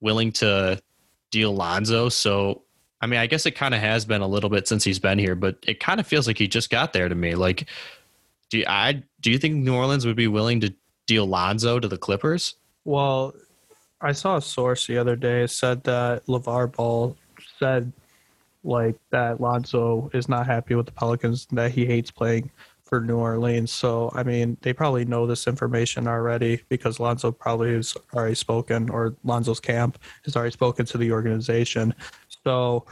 willing 0.00 0.32
to 0.32 0.80
deal 1.30 1.54
Lonzo 1.54 2.08
so 2.08 2.62
I 3.02 3.06
mean, 3.06 3.18
I 3.18 3.26
guess 3.26 3.46
it 3.46 3.56
kind 3.56 3.74
of 3.74 3.80
has 3.80 4.04
been 4.04 4.22
a 4.22 4.28
little 4.28 4.48
bit 4.48 4.68
since 4.68 4.84
he's 4.84 5.00
been 5.00 5.18
here, 5.18 5.34
but 5.34 5.56
it 5.66 5.80
kind 5.80 5.98
of 5.98 6.06
feels 6.06 6.28
like 6.28 6.38
he 6.38 6.46
just 6.46 6.70
got 6.70 6.92
there 6.92 7.08
to 7.08 7.14
me. 7.16 7.34
Like, 7.34 7.68
do 8.48 8.58
you, 8.58 8.64
I 8.68 9.02
do 9.20 9.32
you 9.32 9.38
think 9.38 9.56
New 9.56 9.74
Orleans 9.74 10.06
would 10.06 10.14
be 10.14 10.28
willing 10.28 10.60
to 10.60 10.72
deal 11.06 11.26
Lonzo 11.26 11.80
to 11.80 11.88
the 11.88 11.98
Clippers? 11.98 12.54
Well, 12.84 13.34
I 14.02 14.12
saw 14.12 14.36
a 14.36 14.42
source 14.42 14.86
the 14.86 14.98
other 14.98 15.16
day 15.16 15.46
said 15.46 15.84
that 15.84 16.26
LaVar 16.26 16.74
Ball 16.74 17.16
said 17.58 17.92
like 18.64 18.96
that 19.10 19.40
Lonzo 19.40 20.10
is 20.12 20.28
not 20.28 20.46
happy 20.46 20.74
with 20.74 20.86
the 20.86 20.92
Pelicans, 20.92 21.46
that 21.52 21.72
he 21.72 21.86
hates 21.86 22.10
playing 22.10 22.50
for 22.82 23.00
New 23.00 23.16
Orleans. 23.16 23.72
So, 23.72 24.12
I 24.14 24.22
mean, 24.22 24.56
they 24.60 24.72
probably 24.72 25.04
know 25.04 25.26
this 25.26 25.46
information 25.46 26.06
already 26.06 26.60
because 26.68 27.00
Lonzo 27.00 27.32
probably 27.32 27.74
has 27.74 27.96
already 28.14 28.34
spoken, 28.34 28.90
or 28.90 29.16
Lonzo's 29.24 29.60
camp 29.60 29.98
has 30.24 30.36
already 30.36 30.52
spoken 30.52 30.84
to 30.86 30.98
the 30.98 31.10
organization. 31.10 31.94
So 32.44 32.84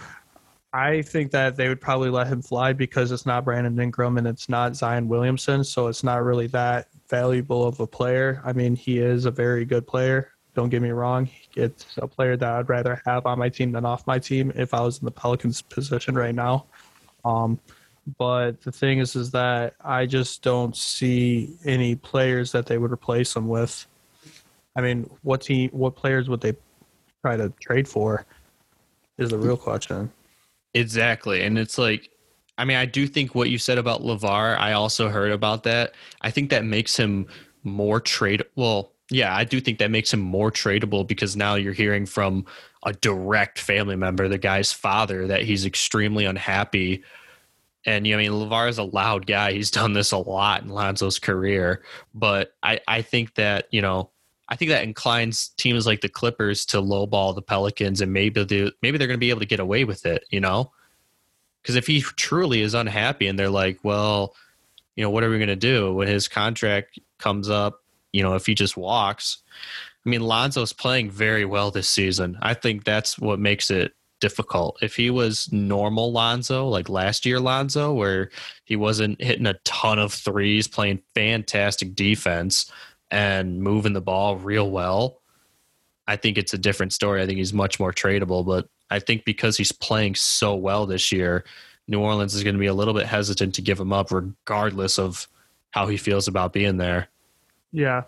I 0.72 1.02
think 1.02 1.32
that 1.32 1.56
they 1.56 1.68
would 1.68 1.80
probably 1.80 2.10
let 2.10 2.28
him 2.28 2.40
fly 2.42 2.72
because 2.72 3.10
it's 3.12 3.26
not 3.26 3.44
Brandon 3.44 3.78
Ingram 3.78 4.16
and 4.16 4.26
it's 4.26 4.48
not 4.48 4.76
Zion 4.76 5.08
Williamson. 5.08 5.64
So 5.64 5.88
it's 5.88 6.04
not 6.04 6.22
really 6.22 6.46
that 6.48 6.88
valuable 7.08 7.66
of 7.66 7.80
a 7.80 7.86
player. 7.86 8.40
I 8.44 8.52
mean, 8.52 8.76
he 8.76 8.98
is 8.98 9.24
a 9.24 9.30
very 9.30 9.64
good 9.64 9.86
player. 9.86 10.30
Don't 10.54 10.68
get 10.68 10.82
me 10.82 10.90
wrong. 10.90 11.28
It's 11.54 11.86
a 11.98 12.08
player 12.08 12.36
that 12.36 12.52
I'd 12.52 12.68
rather 12.68 13.00
have 13.06 13.26
on 13.26 13.38
my 13.38 13.48
team 13.48 13.72
than 13.72 13.84
off 13.84 14.06
my 14.06 14.18
team 14.18 14.52
if 14.56 14.74
I 14.74 14.80
was 14.80 14.98
in 14.98 15.04
the 15.04 15.10
Pelicans 15.10 15.62
position 15.62 16.14
right 16.14 16.34
now. 16.34 16.66
Um, 17.24 17.60
but 18.18 18.60
the 18.62 18.72
thing 18.72 18.98
is, 18.98 19.14
is 19.14 19.30
that 19.30 19.74
I 19.84 20.06
just 20.06 20.42
don't 20.42 20.76
see 20.76 21.56
any 21.64 21.94
players 21.94 22.50
that 22.52 22.66
they 22.66 22.78
would 22.78 22.90
replace 22.90 23.36
him 23.36 23.46
with. 23.46 23.86
I 24.74 24.80
mean, 24.80 25.08
what 25.22 25.42
team, 25.42 25.70
what 25.72 25.94
players 25.94 26.28
would 26.28 26.40
they 26.40 26.54
try 27.22 27.36
to 27.36 27.52
trade 27.60 27.86
for? 27.86 28.26
is 29.20 29.30
the 29.30 29.38
real 29.38 29.56
question. 29.56 30.10
Exactly. 30.74 31.42
And 31.42 31.58
it's 31.58 31.78
like, 31.78 32.10
I 32.58 32.64
mean, 32.64 32.76
I 32.76 32.86
do 32.86 33.06
think 33.06 33.34
what 33.34 33.50
you 33.50 33.58
said 33.58 33.78
about 33.78 34.02
LaVar, 34.02 34.58
I 34.58 34.72
also 34.72 35.08
heard 35.08 35.30
about 35.30 35.62
that. 35.64 35.94
I 36.22 36.30
think 36.30 36.50
that 36.50 36.64
makes 36.64 36.96
him 36.96 37.26
more 37.62 38.00
trade. 38.00 38.42
Well, 38.56 38.92
yeah, 39.10 39.34
I 39.34 39.44
do 39.44 39.60
think 39.60 39.78
that 39.78 39.90
makes 39.90 40.12
him 40.12 40.20
more 40.20 40.50
tradable 40.50 41.06
because 41.06 41.36
now 41.36 41.56
you're 41.56 41.72
hearing 41.72 42.06
from 42.06 42.46
a 42.84 42.92
direct 42.92 43.58
family 43.58 43.96
member, 43.96 44.28
the 44.28 44.38
guy's 44.38 44.72
father, 44.72 45.26
that 45.26 45.42
he's 45.42 45.66
extremely 45.66 46.24
unhappy. 46.24 47.02
And 47.84 48.06
you 48.06 48.14
know, 48.14 48.22
I 48.22 48.28
mean, 48.28 48.32
LaVar 48.32 48.68
is 48.68 48.78
a 48.78 48.84
loud 48.84 49.26
guy. 49.26 49.52
He's 49.52 49.70
done 49.70 49.92
this 49.92 50.12
a 50.12 50.18
lot 50.18 50.62
in 50.62 50.68
Lonzo's 50.68 51.18
career. 51.18 51.82
But 52.14 52.54
I, 52.62 52.80
I 52.86 53.02
think 53.02 53.34
that, 53.34 53.66
you 53.70 53.82
know, 53.82 54.10
I 54.50 54.56
think 54.56 54.70
that 54.70 54.84
inclines 54.84 55.48
teams 55.56 55.86
like 55.86 56.00
the 56.00 56.08
Clippers 56.08 56.64
to 56.66 56.78
lowball 56.78 57.34
the 57.34 57.42
Pelicans, 57.42 58.00
and 58.00 58.12
maybe 58.12 58.42
they 58.42 58.72
maybe 58.82 58.98
they're 58.98 59.06
going 59.06 59.18
to 59.18 59.18
be 59.18 59.30
able 59.30 59.40
to 59.40 59.46
get 59.46 59.60
away 59.60 59.84
with 59.84 60.06
it. 60.06 60.24
You 60.30 60.40
know, 60.40 60.72
because 61.62 61.76
if 61.76 61.86
he 61.86 62.00
truly 62.00 62.60
is 62.60 62.74
unhappy, 62.74 63.28
and 63.28 63.38
they're 63.38 63.48
like, 63.48 63.78
well, 63.84 64.34
you 64.96 65.04
know, 65.04 65.10
what 65.10 65.22
are 65.22 65.30
we 65.30 65.38
going 65.38 65.48
to 65.48 65.56
do 65.56 65.94
when 65.94 66.08
his 66.08 66.26
contract 66.26 66.98
comes 67.18 67.48
up? 67.48 67.84
You 68.12 68.22
know, 68.22 68.34
if 68.34 68.46
he 68.46 68.54
just 68.54 68.76
walks. 68.76 69.42
I 70.04 70.08
mean, 70.08 70.22
Lonzo's 70.22 70.72
playing 70.72 71.10
very 71.10 71.44
well 71.44 71.70
this 71.70 71.88
season. 71.88 72.38
I 72.40 72.54
think 72.54 72.84
that's 72.84 73.18
what 73.18 73.38
makes 73.38 73.70
it 73.70 73.92
difficult. 74.20 74.78
If 74.82 74.96
he 74.96 75.10
was 75.10 75.50
normal 75.52 76.12
Lonzo, 76.12 76.68
like 76.68 76.88
last 76.88 77.26
year 77.26 77.40
Lonzo, 77.40 77.92
where 77.92 78.30
he 78.64 78.76
wasn't 78.76 79.20
hitting 79.20 79.46
a 79.46 79.54
ton 79.64 79.98
of 79.98 80.12
threes, 80.12 80.68
playing 80.68 81.02
fantastic 81.14 81.94
defense, 81.94 82.70
and 83.10 83.60
moving 83.60 83.92
the 83.92 84.00
ball 84.00 84.36
real 84.36 84.70
well, 84.70 85.20
I 86.06 86.16
think 86.16 86.38
it's 86.38 86.54
a 86.54 86.58
different 86.58 86.92
story. 86.92 87.22
I 87.22 87.26
think 87.26 87.38
he's 87.38 87.52
much 87.52 87.80
more 87.80 87.92
tradable, 87.92 88.44
but 88.44 88.68
I 88.90 88.98
think 88.98 89.24
because 89.24 89.56
he's 89.56 89.72
playing 89.72 90.14
so 90.14 90.54
well 90.54 90.86
this 90.86 91.12
year, 91.12 91.44
New 91.88 92.00
Orleans 92.00 92.34
is 92.34 92.44
going 92.44 92.54
to 92.54 92.60
be 92.60 92.66
a 92.66 92.74
little 92.74 92.94
bit 92.94 93.06
hesitant 93.06 93.54
to 93.56 93.62
give 93.62 93.80
him 93.80 93.92
up, 93.92 94.10
regardless 94.10 94.98
of 94.98 95.28
how 95.72 95.86
he 95.86 95.96
feels 95.96 96.28
about 96.28 96.52
being 96.52 96.76
there. 96.76 97.08
Yeah. 97.72 98.02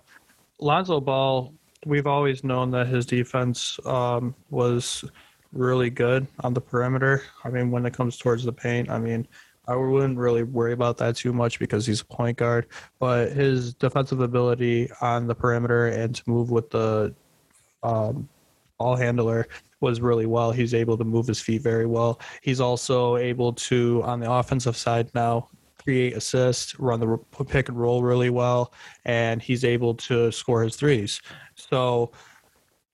Lonzo 0.58 1.00
Ball, 1.00 1.52
we've 1.86 2.06
always 2.06 2.44
known 2.44 2.70
that 2.72 2.86
his 2.86 3.06
defense 3.06 3.78
um, 3.84 4.34
was 4.50 5.04
really 5.52 5.90
good 5.90 6.26
on 6.40 6.54
the 6.54 6.60
perimeter. 6.60 7.22
I 7.44 7.50
mean, 7.50 7.70
when 7.70 7.84
it 7.86 7.92
comes 7.92 8.16
towards 8.16 8.44
the 8.44 8.52
paint, 8.52 8.90
I 8.90 8.98
mean, 8.98 9.26
I 9.68 9.76
wouldn't 9.76 10.18
really 10.18 10.42
worry 10.42 10.72
about 10.72 10.98
that 10.98 11.16
too 11.16 11.32
much 11.32 11.58
because 11.58 11.86
he's 11.86 12.00
a 12.00 12.04
point 12.04 12.38
guard. 12.38 12.66
But 12.98 13.32
his 13.32 13.74
defensive 13.74 14.20
ability 14.20 14.90
on 15.00 15.26
the 15.26 15.34
perimeter 15.34 15.88
and 15.88 16.14
to 16.14 16.22
move 16.26 16.50
with 16.50 16.70
the 16.70 17.14
um, 17.82 18.28
ball 18.78 18.96
handler 18.96 19.46
was 19.80 20.00
really 20.00 20.26
well. 20.26 20.52
He's 20.52 20.74
able 20.74 20.96
to 20.98 21.04
move 21.04 21.26
his 21.26 21.40
feet 21.40 21.62
very 21.62 21.86
well. 21.86 22.20
He's 22.42 22.60
also 22.60 23.16
able 23.16 23.52
to, 23.54 24.02
on 24.04 24.20
the 24.20 24.30
offensive 24.30 24.76
side 24.76 25.10
now, 25.14 25.48
create 25.82 26.16
assists, 26.16 26.78
run 26.78 27.00
the 27.00 27.18
pick 27.44 27.68
and 27.68 27.78
roll 27.78 28.02
really 28.02 28.30
well, 28.30 28.72
and 29.04 29.42
he's 29.42 29.64
able 29.64 29.94
to 29.94 30.30
score 30.32 30.62
his 30.62 30.76
threes. 30.76 31.20
So 31.54 32.12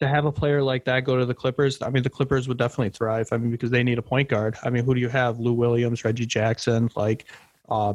to 0.01 0.09
have 0.09 0.25
a 0.25 0.33
player 0.33 0.63
like 0.63 0.85
that 0.85 1.01
go 1.01 1.17
to 1.17 1.27
the 1.27 1.35
Clippers, 1.35 1.83
I 1.83 1.91
mean, 1.91 2.03
the 2.03 2.11
Clippers 2.11 2.47
would 2.49 2.59
definitely 2.59 2.91
thrive. 2.91 3.29
I 3.33 3.37
mean, 3.37 3.51
because 3.51 3.71
they 3.71 3.83
need 3.83 3.99
a 3.99 4.03
point 4.03 4.29
guard. 4.29 4.57
I 4.63 4.71
mean, 4.71 4.85
who 4.85 4.95
do 4.95 5.01
you 5.01 5.09
have? 5.09 5.41
Lou 5.41 5.53
Williams, 5.53 6.05
Reggie 6.05 6.27
Jackson, 6.27 6.89
like 6.95 7.27
uh, 7.69 7.95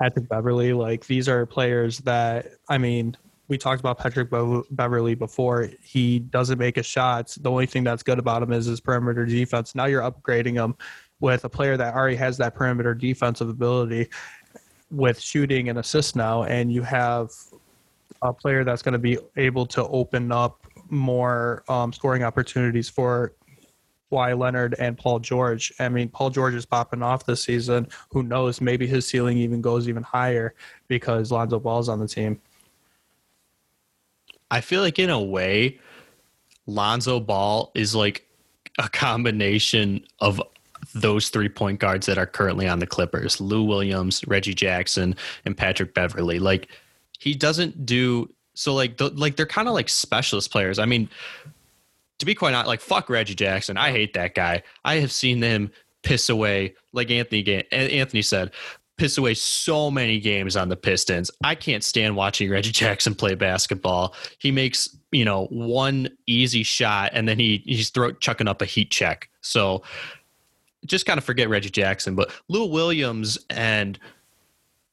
Patrick 0.00 0.28
Beverley. 0.28 0.72
Like 0.72 1.06
these 1.06 1.28
are 1.28 1.46
players 1.46 1.98
that 2.00 2.52
I 2.68 2.78
mean. 2.78 3.16
We 3.50 3.56
talked 3.56 3.80
about 3.80 3.96
Patrick 3.96 4.28
Beverley 4.72 5.14
before. 5.14 5.70
He 5.82 6.18
doesn't 6.18 6.58
make 6.58 6.76
his 6.76 6.84
shots. 6.84 7.36
The 7.36 7.50
only 7.50 7.64
thing 7.64 7.82
that's 7.82 8.02
good 8.02 8.18
about 8.18 8.42
him 8.42 8.52
is 8.52 8.66
his 8.66 8.78
perimeter 8.78 9.24
defense. 9.24 9.74
Now 9.74 9.86
you're 9.86 10.02
upgrading 10.02 10.56
him 10.56 10.76
with 11.20 11.44
a 11.44 11.48
player 11.48 11.76
that 11.76 11.94
already 11.94 12.16
has 12.16 12.36
that 12.38 12.54
perimeter 12.54 12.94
defensive 12.94 13.48
ability 13.48 14.08
with 14.90 15.20
shooting 15.20 15.68
and 15.68 15.78
assists 15.78 16.14
now, 16.14 16.44
and 16.44 16.72
you 16.72 16.82
have 16.82 17.30
a 18.22 18.32
player 18.32 18.64
that's 18.64 18.82
going 18.82 18.92
to 18.92 18.98
be 18.98 19.18
able 19.36 19.66
to 19.66 19.86
open 19.88 20.32
up 20.32 20.66
more 20.90 21.62
um, 21.68 21.92
scoring 21.92 22.22
opportunities 22.22 22.88
for 22.88 23.34
Kawhi 24.10 24.38
Leonard 24.38 24.74
and 24.78 24.96
Paul 24.96 25.18
George. 25.18 25.72
I 25.78 25.88
mean, 25.88 26.08
Paul 26.08 26.30
George 26.30 26.54
is 26.54 26.64
popping 26.64 27.02
off 27.02 27.26
this 27.26 27.42
season. 27.42 27.88
Who 28.10 28.22
knows? 28.22 28.60
Maybe 28.60 28.86
his 28.86 29.06
ceiling 29.06 29.38
even 29.38 29.60
goes 29.60 29.88
even 29.88 30.02
higher 30.02 30.54
because 30.88 31.30
Lonzo 31.30 31.60
Ball's 31.60 31.88
on 31.88 31.98
the 31.98 32.08
team. 32.08 32.40
I 34.50 34.62
feel 34.62 34.80
like 34.80 34.98
in 34.98 35.10
a 35.10 35.22
way, 35.22 35.78
Lonzo 36.66 37.20
Ball 37.20 37.70
is 37.74 37.94
like 37.94 38.26
a 38.78 38.88
combination 38.88 40.04
of 40.20 40.40
those 40.94 41.28
three 41.28 41.48
point 41.48 41.80
guards 41.80 42.06
that 42.06 42.18
are 42.18 42.26
currently 42.26 42.68
on 42.68 42.78
the 42.78 42.86
Clippers 42.86 43.40
Lou 43.40 43.62
Williams, 43.62 44.26
Reggie 44.26 44.54
Jackson, 44.54 45.14
and 45.44 45.56
Patrick 45.56 45.94
Beverley. 45.94 46.38
Like, 46.38 46.68
he 47.18 47.34
doesn't 47.34 47.84
do 47.86 48.32
so, 48.54 48.74
like, 48.74 48.96
the, 48.96 49.10
like 49.10 49.36
they're 49.36 49.46
kind 49.46 49.68
of 49.68 49.74
like 49.74 49.88
specialist 49.88 50.50
players. 50.50 50.78
I 50.78 50.84
mean, 50.84 51.08
to 52.18 52.26
be 52.26 52.34
quite 52.34 52.54
honest, 52.54 52.68
like, 52.68 52.80
fuck 52.80 53.08
Reggie 53.08 53.34
Jackson. 53.34 53.76
I 53.76 53.92
hate 53.92 54.14
that 54.14 54.34
guy. 54.34 54.62
I 54.84 54.96
have 54.96 55.12
seen 55.12 55.40
them 55.40 55.70
piss 56.02 56.28
away, 56.28 56.74
like 56.92 57.10
Anthony, 57.10 57.64
Anthony 57.70 58.22
said, 58.22 58.52
piss 58.98 59.16
away 59.16 59.32
so 59.32 59.90
many 59.90 60.18
games 60.18 60.56
on 60.56 60.68
the 60.68 60.76
Pistons. 60.76 61.30
I 61.42 61.54
can't 61.54 61.84
stand 61.84 62.16
watching 62.16 62.50
Reggie 62.50 62.72
Jackson 62.72 63.14
play 63.14 63.34
basketball. 63.34 64.14
He 64.38 64.50
makes, 64.50 64.94
you 65.12 65.24
know, 65.24 65.46
one 65.46 66.10
easy 66.26 66.64
shot 66.64 67.10
and 67.14 67.26
then 67.26 67.38
he 67.38 67.62
he's 67.64 67.90
throw 67.90 68.12
chucking 68.12 68.48
up 68.48 68.60
a 68.60 68.66
heat 68.66 68.90
check. 68.90 69.30
So 69.40 69.82
just 70.88 71.06
kind 71.06 71.18
of 71.18 71.24
forget 71.24 71.48
Reggie 71.48 71.70
Jackson, 71.70 72.14
but 72.14 72.30
Lou 72.48 72.66
Williams 72.66 73.38
and 73.50 73.98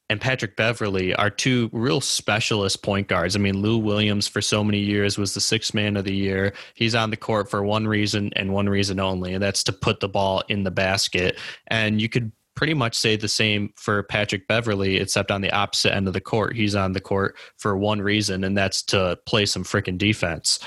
and 0.10 0.22
Patrick 0.22 0.56
Beverley 0.56 1.16
are 1.16 1.32
two 1.32 1.70
real 1.74 2.00
specialist 2.00 2.84
point 2.84 3.08
guards. 3.08 3.36
I 3.36 3.40
mean, 3.40 3.62
Lou 3.62 3.78
Williams 3.80 4.28
for 4.28 4.40
so 4.40 4.64
many 4.64 4.78
years 4.78 5.18
was 5.18 5.34
the 5.34 5.42
sixth 5.42 5.74
man 5.74 5.98
of 5.98 6.06
the 6.06 6.14
year. 6.14 6.54
He's 6.76 6.94
on 6.94 7.10
the 7.10 7.18
court 7.18 7.50
for 7.50 7.64
one 7.64 7.88
reason 7.88 8.32
and 8.36 8.54
one 8.54 8.70
reason 8.70 9.00
only, 9.00 9.34
and 9.34 9.42
that's 9.42 9.64
to 9.64 9.74
put 9.74 10.02
the 10.02 10.10
ball 10.10 10.44
in 10.48 10.64
the 10.64 10.72
basket. 10.72 11.40
And 11.68 12.00
you 12.00 12.08
could 12.08 12.32
pretty 12.56 12.74
much 12.74 12.96
say 12.96 13.16
the 13.16 13.28
same 13.28 13.74
for 13.76 14.04
Patrick 14.04 14.48
Beverley, 14.48 14.98
except 14.98 15.32
on 15.32 15.42
the 15.42 15.52
opposite 15.52 15.94
end 15.94 16.08
of 16.08 16.14
the 16.14 16.22
court. 16.22 16.56
He's 16.56 16.76
on 16.76 16.94
the 16.94 17.02
court 17.02 17.36
for 17.58 17.76
one 17.76 18.02
reason, 18.02 18.44
and 18.44 18.58
that's 18.58 18.84
to 18.84 19.18
play 19.26 19.46
some 19.46 19.64
freaking 19.64 19.98
defense. 19.98 20.60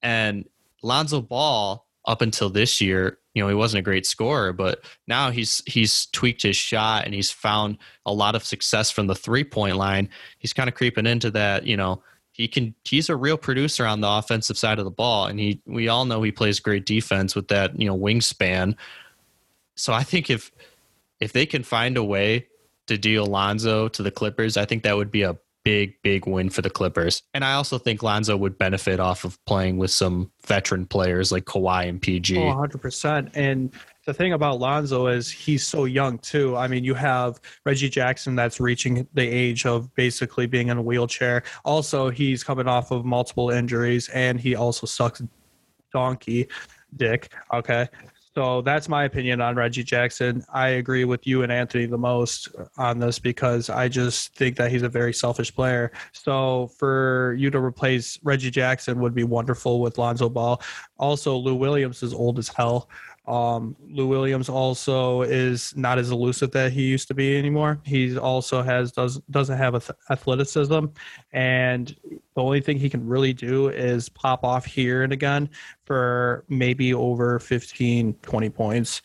And 0.00 0.48
Lonzo 0.82 1.20
Ball, 1.20 1.84
up 2.06 2.22
until 2.22 2.50
this 2.50 2.80
year, 2.80 3.18
you 3.36 3.42
know 3.42 3.48
he 3.48 3.54
wasn't 3.54 3.78
a 3.78 3.82
great 3.82 4.06
scorer 4.06 4.50
but 4.54 4.80
now 5.06 5.30
he's 5.30 5.62
he's 5.66 6.06
tweaked 6.06 6.42
his 6.42 6.56
shot 6.56 7.04
and 7.04 7.12
he's 7.12 7.30
found 7.30 7.76
a 8.06 8.12
lot 8.12 8.34
of 8.34 8.42
success 8.42 8.90
from 8.90 9.06
the 9.06 9.14
three 9.14 9.44
point 9.44 9.76
line. 9.76 10.08
He's 10.38 10.54
kind 10.54 10.70
of 10.70 10.74
creeping 10.74 11.06
into 11.06 11.30
that 11.32 11.66
you 11.66 11.76
know 11.76 12.02
he 12.32 12.48
can 12.48 12.74
he's 12.84 13.10
a 13.10 13.16
real 13.16 13.36
producer 13.36 13.84
on 13.84 14.00
the 14.00 14.08
offensive 14.08 14.56
side 14.56 14.78
of 14.78 14.86
the 14.86 14.90
ball 14.90 15.26
and 15.26 15.38
he 15.38 15.60
we 15.66 15.88
all 15.88 16.06
know 16.06 16.22
he 16.22 16.32
plays 16.32 16.60
great 16.60 16.86
defense 16.86 17.36
with 17.36 17.48
that 17.48 17.78
you 17.78 17.86
know 17.86 17.96
wingspan. 17.96 18.74
So 19.74 19.92
i 19.92 20.02
think 20.02 20.30
if 20.30 20.50
if 21.20 21.34
they 21.34 21.44
can 21.44 21.62
find 21.62 21.98
a 21.98 22.04
way 22.04 22.46
to 22.86 22.96
deal 22.96 23.26
Lonzo 23.26 23.88
to 23.88 24.02
the 24.02 24.10
Clippers, 24.10 24.56
I 24.56 24.64
think 24.64 24.84
that 24.84 24.96
would 24.96 25.10
be 25.10 25.22
a 25.22 25.36
big, 25.66 26.00
big 26.02 26.28
win 26.28 26.48
for 26.48 26.62
the 26.62 26.70
Clippers. 26.70 27.24
And 27.34 27.44
I 27.44 27.54
also 27.54 27.76
think 27.76 28.00
Lonzo 28.00 28.36
would 28.36 28.56
benefit 28.56 29.00
off 29.00 29.24
of 29.24 29.36
playing 29.46 29.78
with 29.78 29.90
some 29.90 30.30
veteran 30.46 30.86
players 30.86 31.32
like 31.32 31.44
Kawhi 31.44 31.88
and 31.88 32.00
PG. 32.00 32.38
Oh, 32.38 32.54
100%. 32.54 33.32
And 33.34 33.72
the 34.06 34.14
thing 34.14 34.32
about 34.32 34.60
Lonzo 34.60 35.08
is 35.08 35.28
he's 35.28 35.66
so 35.66 35.84
young 35.84 36.18
too. 36.18 36.56
I 36.56 36.68
mean, 36.68 36.84
you 36.84 36.94
have 36.94 37.40
Reggie 37.64 37.88
Jackson 37.88 38.36
that's 38.36 38.60
reaching 38.60 39.08
the 39.14 39.26
age 39.26 39.66
of 39.66 39.92
basically 39.96 40.46
being 40.46 40.68
in 40.68 40.78
a 40.78 40.82
wheelchair. 40.82 41.42
Also, 41.64 42.10
he's 42.10 42.44
coming 42.44 42.68
off 42.68 42.92
of 42.92 43.04
multiple 43.04 43.50
injuries 43.50 44.08
and 44.10 44.38
he 44.38 44.54
also 44.54 44.86
sucks 44.86 45.20
donkey 45.92 46.46
dick. 46.94 47.32
Okay. 47.52 47.88
So 48.36 48.60
that's 48.60 48.86
my 48.86 49.04
opinion 49.04 49.40
on 49.40 49.56
Reggie 49.56 49.82
Jackson. 49.82 50.44
I 50.52 50.68
agree 50.68 51.06
with 51.06 51.26
you 51.26 51.42
and 51.42 51.50
Anthony 51.50 51.86
the 51.86 51.96
most 51.96 52.50
on 52.76 52.98
this 52.98 53.18
because 53.18 53.70
I 53.70 53.88
just 53.88 54.34
think 54.34 54.56
that 54.56 54.70
he's 54.70 54.82
a 54.82 54.90
very 54.90 55.14
selfish 55.14 55.54
player. 55.54 55.90
So 56.12 56.66
for 56.78 57.34
you 57.38 57.50
to 57.50 57.58
replace 57.58 58.18
Reggie 58.22 58.50
Jackson 58.50 59.00
would 59.00 59.14
be 59.14 59.24
wonderful 59.24 59.80
with 59.80 59.96
Lonzo 59.96 60.28
Ball. 60.28 60.60
Also, 60.98 61.34
Lou 61.34 61.54
Williams 61.54 62.02
is 62.02 62.12
old 62.12 62.38
as 62.38 62.48
hell. 62.48 62.90
Um, 63.26 63.74
Lou 63.88 64.06
Williams 64.06 64.48
also 64.48 65.22
is 65.22 65.76
not 65.76 65.98
as 65.98 66.10
elusive 66.10 66.52
that 66.52 66.72
he 66.72 66.82
used 66.82 67.08
to 67.08 67.14
be 67.14 67.36
anymore. 67.36 67.80
He 67.84 68.16
also 68.16 68.62
has 68.62 68.92
does 68.92 69.18
doesn't 69.30 69.58
have 69.58 69.90
athleticism, 70.10 70.86
and 71.32 71.96
the 72.06 72.42
only 72.42 72.60
thing 72.60 72.78
he 72.78 72.88
can 72.88 73.06
really 73.06 73.32
do 73.32 73.68
is 73.68 74.08
pop 74.08 74.44
off 74.44 74.64
here 74.64 75.02
and 75.02 75.12
again 75.12 75.50
for 75.84 76.44
maybe 76.48 76.94
over 76.94 77.38
15, 77.40 78.14
20 78.14 78.50
points. 78.50 79.02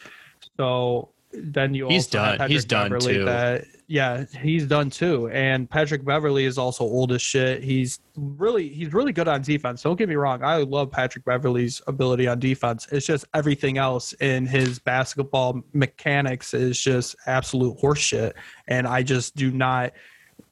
So 0.57 1.09
then 1.33 1.73
you 1.73 1.87
he's 1.87 2.07
done. 2.07 2.49
He's 2.49 2.65
done 2.65 2.99
too. 2.99 3.25
That, 3.25 3.65
yeah, 3.91 4.23
he's 4.41 4.65
done 4.67 4.89
too. 4.89 5.29
And 5.31 5.69
Patrick 5.69 6.05
Beverley 6.05 6.45
is 6.45 6.57
also 6.57 6.85
old 6.85 7.11
as 7.11 7.21
shit. 7.21 7.61
He's 7.61 7.99
really 8.15 8.69
he's 8.69 8.93
really 8.93 9.11
good 9.11 9.27
on 9.27 9.41
defense. 9.41 9.83
Don't 9.83 9.97
get 9.97 10.07
me 10.07 10.15
wrong. 10.15 10.41
I 10.45 10.59
love 10.59 10.89
Patrick 10.91 11.25
Beverley's 11.25 11.81
ability 11.87 12.25
on 12.25 12.39
defense. 12.39 12.87
It's 12.93 13.05
just 13.05 13.25
everything 13.33 13.77
else 13.77 14.13
in 14.13 14.45
his 14.45 14.79
basketball 14.79 15.61
mechanics 15.73 16.53
is 16.53 16.79
just 16.79 17.17
absolute 17.27 17.77
horseshit. 17.79 18.31
And 18.69 18.87
I 18.87 19.03
just 19.03 19.35
do 19.35 19.51
not 19.51 19.91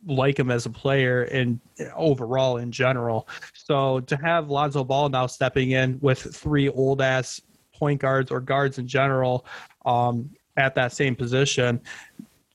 like 0.06 0.38
him 0.38 0.52
as 0.52 0.66
a 0.66 0.70
player 0.70 1.24
and 1.24 1.62
overall 1.96 2.58
in 2.58 2.74
general. 2.74 3.30
So 3.54 4.02
to 4.02 4.18
have 4.18 4.50
Lonzo 4.50 4.84
Ball 4.84 5.08
now 5.08 5.28
stepping 5.28 5.72
in 5.72 5.98
with 6.02 6.20
three 6.20 6.68
old 6.68 7.02
ass 7.02 7.40
point 7.74 8.02
guards 8.02 8.32
or 8.32 8.42
guards 8.42 8.80
in 8.80 8.88
general 8.88 9.46
um, 9.86 10.30
at 10.58 10.76
that 10.76 10.92
same 10.92 11.16
position 11.16 11.80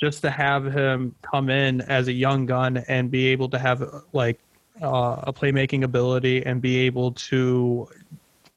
just 0.04 0.20
to 0.20 0.30
have 0.30 0.66
him 0.66 1.14
come 1.22 1.48
in 1.48 1.80
as 1.80 2.08
a 2.08 2.12
young 2.12 2.44
gun 2.44 2.76
and 2.88 3.10
be 3.10 3.28
able 3.28 3.48
to 3.48 3.58
have 3.58 3.82
like 4.12 4.38
uh, 4.82 5.16
a 5.22 5.32
playmaking 5.32 5.82
ability 5.82 6.44
and 6.44 6.60
be 6.60 6.76
able 6.76 7.12
to 7.12 7.88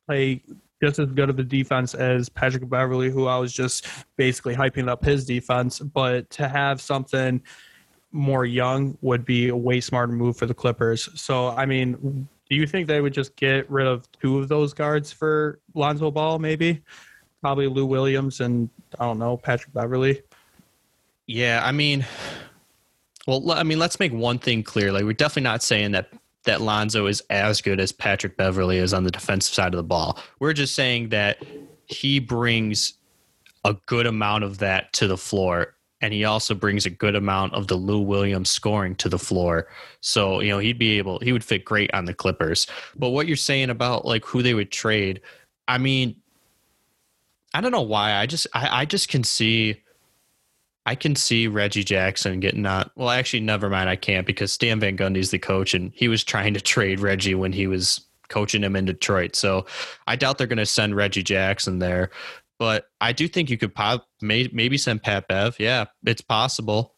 play 0.05 0.43
just 0.83 0.99
as 0.99 1.07
good 1.13 1.29
of 1.29 1.39
a 1.39 1.43
defense 1.43 1.93
as 1.93 2.27
Patrick 2.27 2.67
Beverley, 2.69 3.09
who 3.09 3.27
I 3.27 3.37
was 3.37 3.53
just 3.53 3.87
basically 4.17 4.55
hyping 4.55 4.89
up 4.89 5.05
his 5.05 5.23
defense. 5.23 5.79
But 5.79 6.29
to 6.31 6.49
have 6.49 6.81
something 6.81 7.41
more 8.11 8.43
young 8.43 8.97
would 8.99 9.23
be 9.23 9.47
a 9.47 9.55
way 9.55 9.79
smarter 9.79 10.11
move 10.11 10.35
for 10.35 10.47
the 10.47 10.53
Clippers. 10.53 11.07
So, 11.15 11.51
I 11.51 11.65
mean, 11.65 12.27
do 12.49 12.57
you 12.57 12.67
think 12.67 12.87
they 12.87 12.99
would 12.99 13.13
just 13.13 13.37
get 13.37 13.71
rid 13.71 13.87
of 13.87 14.11
two 14.11 14.39
of 14.39 14.49
those 14.49 14.73
guards 14.73 15.13
for 15.13 15.59
Lonzo 15.75 16.11
Ball, 16.11 16.39
maybe? 16.39 16.83
Probably 17.39 17.67
Lou 17.67 17.85
Williams 17.85 18.41
and, 18.41 18.69
I 18.99 19.05
don't 19.05 19.17
know, 19.17 19.37
Patrick 19.37 19.73
Beverley? 19.73 20.23
Yeah, 21.27 21.61
I 21.63 21.73
mean, 21.73 22.05
well, 23.27 23.51
I 23.51 23.63
mean, 23.63 23.79
let's 23.79 23.99
make 23.99 24.13
one 24.13 24.39
thing 24.39 24.63
clear. 24.63 24.91
Like, 24.91 25.03
we're 25.03 25.13
definitely 25.13 25.43
not 25.43 25.61
saying 25.61 25.91
that 25.91 26.09
that 26.45 26.61
Lonzo 26.61 27.07
is 27.07 27.21
as 27.29 27.61
good 27.61 27.79
as 27.81 27.91
Patrick 27.91 28.37
Beverley 28.37 28.77
is 28.77 28.93
on 28.93 29.03
the 29.03 29.11
defensive 29.11 29.53
side 29.53 29.73
of 29.73 29.77
the 29.77 29.83
ball. 29.83 30.17
We're 30.39 30.53
just 30.53 30.73
saying 30.73 31.09
that 31.09 31.43
he 31.85 32.19
brings 32.19 32.93
a 33.65 33.73
good 33.85 34.05
amount 34.05 34.45
of 34.45 34.59
that 34.59 34.93
to 34.93 35.07
the 35.07 35.17
floor. 35.17 35.75
And 35.99 36.13
he 36.13 36.23
also 36.23 36.55
brings 36.55 36.85
a 36.85 36.89
good 36.89 37.15
amount 37.15 37.53
of 37.53 37.67
the 37.67 37.75
Lou 37.75 37.99
Williams 37.99 38.49
scoring 38.49 38.95
to 38.95 39.09
the 39.09 39.19
floor. 39.19 39.67
So, 39.99 40.39
you 40.39 40.49
know, 40.49 40.59
he'd 40.59 40.79
be 40.79 40.97
able, 40.97 41.19
he 41.19 41.33
would 41.33 41.43
fit 41.43 41.65
great 41.65 41.93
on 41.93 42.05
the 42.05 42.13
Clippers. 42.13 42.67
But 42.95 43.09
what 43.09 43.27
you're 43.27 43.35
saying 43.35 43.69
about 43.69 44.05
like 44.05 44.23
who 44.23 44.41
they 44.41 44.53
would 44.53 44.71
trade, 44.71 45.21
I 45.67 45.79
mean, 45.79 46.15
I 47.53 47.59
don't 47.59 47.71
know 47.71 47.81
why. 47.81 48.13
I 48.13 48.25
just, 48.25 48.47
I, 48.53 48.81
I 48.81 48.85
just 48.85 49.09
can 49.09 49.23
see, 49.23 49.81
I 50.87 50.95
can 50.95 51.17
see 51.17 51.47
Reggie 51.47 51.83
Jackson 51.83 52.39
getting 52.39 52.61
not, 52.61 52.91
well, 52.95 53.09
actually, 53.09 53.41
never 53.41 53.69
mind. 53.69 53.89
I 53.89 53.97
can't 53.97 54.25
because 54.25 54.53
Stan 54.53 54.79
Van 54.79 54.95
Gundy's 54.95 55.31
the 55.31 55.37
coach 55.37 55.73
and 55.73 55.91
he 55.93 56.07
was 56.07 56.23
trying 56.23 56.53
to 56.53 56.61
trade 56.61 57.01
Reggie 57.01 57.35
when 57.35 57.51
he 57.51 57.67
was 57.67 57.99
coaching 58.29 58.63
him 58.63 58.73
in 58.73 58.85
Detroit. 58.85 59.35
So 59.35 59.65
I 60.07 60.15
doubt 60.15 60.37
they're 60.37 60.47
going 60.47 60.57
to 60.59 60.65
send 60.65 60.95
Reggie 60.95 61.23
Jackson 61.23 61.79
there. 61.79 62.09
But 62.57 62.85
I 63.01 63.11
do 63.11 63.27
think 63.27 63.49
you 63.49 63.57
could 63.57 63.75
pop, 63.75 64.07
may, 64.21 64.49
maybe 64.53 64.77
send 64.77 65.03
Pat 65.03 65.27
Bev. 65.27 65.57
Yeah, 65.59 65.85
it's 66.05 66.21
possible. 66.21 66.95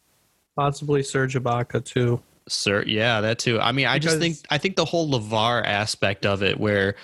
Possibly 0.55 1.01
Serge 1.01 1.33
Ibaka 1.33 1.83
too. 1.83 2.21
Sir, 2.47 2.83
yeah, 2.85 3.21
that 3.21 3.39
too. 3.39 3.59
I 3.59 3.71
mean, 3.71 3.87
I 3.87 3.97
just 3.97 4.19
think 4.19 4.37
I 4.49 4.59
think 4.59 4.75
the 4.75 4.85
whole 4.85 5.09
LaVar 5.09 5.65
aspect 5.65 6.25
of 6.25 6.43
it, 6.43 6.59
where 6.59 6.95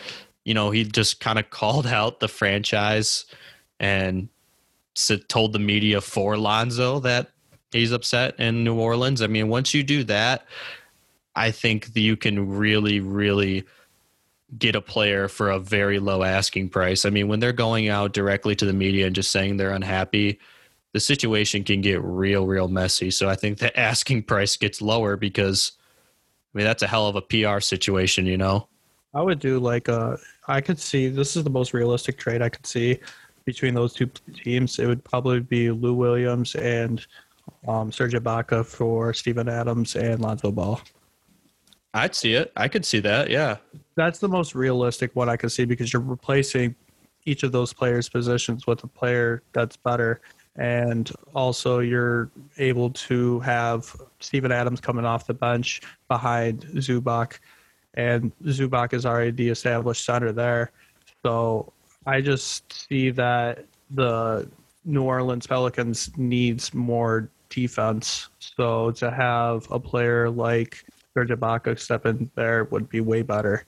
you 0.43 0.53
know 0.53 0.71
he 0.71 0.83
just 0.83 1.19
kind 1.19 1.37
of 1.37 1.49
called 1.51 1.87
out 1.87 2.19
the 2.19 2.27
franchise 2.27 3.25
and 3.79 4.29
told 5.27 5.53
the 5.53 5.59
media 5.59 6.01
for 6.01 6.37
Lonzo 6.37 6.99
that 6.99 7.31
he's 7.71 7.91
upset 7.91 8.39
in 8.39 8.63
New 8.63 8.79
Orleans. 8.79 9.21
I 9.21 9.27
mean, 9.27 9.49
once 9.49 9.73
you 9.73 9.83
do 9.83 10.03
that, 10.05 10.45
I 11.35 11.51
think 11.51 11.93
that 11.93 11.99
you 11.99 12.15
can 12.15 12.57
really, 12.57 12.99
really 12.99 13.65
get 14.57 14.75
a 14.75 14.81
player 14.81 15.27
for 15.27 15.49
a 15.49 15.59
very 15.59 15.99
low 15.99 16.23
asking 16.23 16.69
price. 16.69 17.03
I 17.03 17.09
mean, 17.09 17.27
when 17.27 17.39
they're 17.39 17.51
going 17.51 17.89
out 17.89 18.13
directly 18.13 18.55
to 18.55 18.65
the 18.65 18.73
media 18.73 19.05
and 19.05 19.15
just 19.15 19.31
saying 19.31 19.57
they're 19.57 19.71
unhappy, 19.71 20.39
the 20.93 20.99
situation 20.99 21.63
can 21.63 21.81
get 21.81 22.01
real, 22.01 22.45
real 22.45 22.69
messy. 22.69 23.11
So 23.11 23.27
I 23.27 23.35
think 23.35 23.57
the 23.57 23.77
asking 23.79 24.23
price 24.23 24.55
gets 24.55 24.81
lower 24.81 25.17
because, 25.17 25.73
I 26.53 26.59
mean, 26.59 26.65
that's 26.65 26.83
a 26.83 26.87
hell 26.87 27.07
of 27.07 27.15
a 27.17 27.21
PR 27.21 27.59
situation, 27.59 28.25
you 28.25 28.37
know? 28.37 28.69
I 29.13 29.21
would 29.21 29.39
do 29.39 29.59
like 29.59 29.87
a, 29.87 30.17
I 30.47 30.61
could 30.61 30.79
see, 30.79 31.07
this 31.09 31.35
is 31.35 31.43
the 31.43 31.49
most 31.49 31.73
realistic 31.73 32.17
trade 32.17 32.41
I 32.41 32.49
could 32.49 32.65
see 32.65 32.99
between 33.45 33.73
those 33.73 33.93
two 33.93 34.07
teams. 34.33 34.79
It 34.79 34.87
would 34.87 35.03
probably 35.03 35.39
be 35.39 35.71
Lou 35.71 35.93
Williams 35.93 36.55
and 36.55 37.05
um, 37.67 37.91
Serge 37.91 38.13
Ibaka 38.13 38.65
for 38.65 39.13
Steven 39.13 39.47
Adams 39.47 39.95
and 39.95 40.19
Lonzo 40.19 40.51
Ball. 40.51 40.81
I'd 41.93 42.15
see 42.15 42.33
it. 42.33 42.51
I 42.57 42.67
could 42.67 42.85
see 42.85 42.99
that. 42.99 43.29
Yeah. 43.29 43.57
That's 43.95 44.19
the 44.19 44.27
most 44.27 44.53
realistic 44.53 45.15
one 45.15 45.29
I 45.29 45.37
could 45.37 45.51
see 45.51 45.63
because 45.63 45.93
you're 45.93 46.01
replacing 46.01 46.75
each 47.25 47.43
of 47.43 47.51
those 47.51 47.71
players' 47.71 48.09
positions 48.09 48.67
with 48.67 48.83
a 48.83 48.87
player 48.87 49.43
that's 49.53 49.77
better. 49.77 50.21
And 50.57 51.09
also, 51.33 51.79
you're 51.79 52.29
able 52.57 52.89
to 52.91 53.39
have 53.41 53.95
Steven 54.19 54.51
Adams 54.51 54.79
coming 54.79 55.05
off 55.05 55.27
the 55.27 55.33
bench 55.33 55.81
behind 56.07 56.61
Zubac. 56.75 57.39
And 57.93 58.31
Zubac 58.43 58.93
is 58.93 59.05
already 59.05 59.31
the 59.31 59.49
established 59.49 60.05
center 60.05 60.31
there. 60.31 60.71
So 61.23 61.73
I 62.05 62.21
just 62.21 62.87
see 62.87 63.09
that 63.11 63.65
the 63.91 64.47
New 64.85 65.03
Orleans 65.03 65.47
Pelicans 65.47 66.11
needs 66.17 66.73
more 66.73 67.29
defense. 67.49 68.29
So 68.39 68.91
to 68.91 69.11
have 69.11 69.69
a 69.71 69.79
player 69.79 70.29
like 70.29 70.85
Serge 71.13 71.29
Ibaka 71.29 71.79
step 71.79 72.05
in 72.05 72.29
there 72.35 72.65
would 72.65 72.89
be 72.89 72.99
way 73.01 73.21
better. 73.21 73.65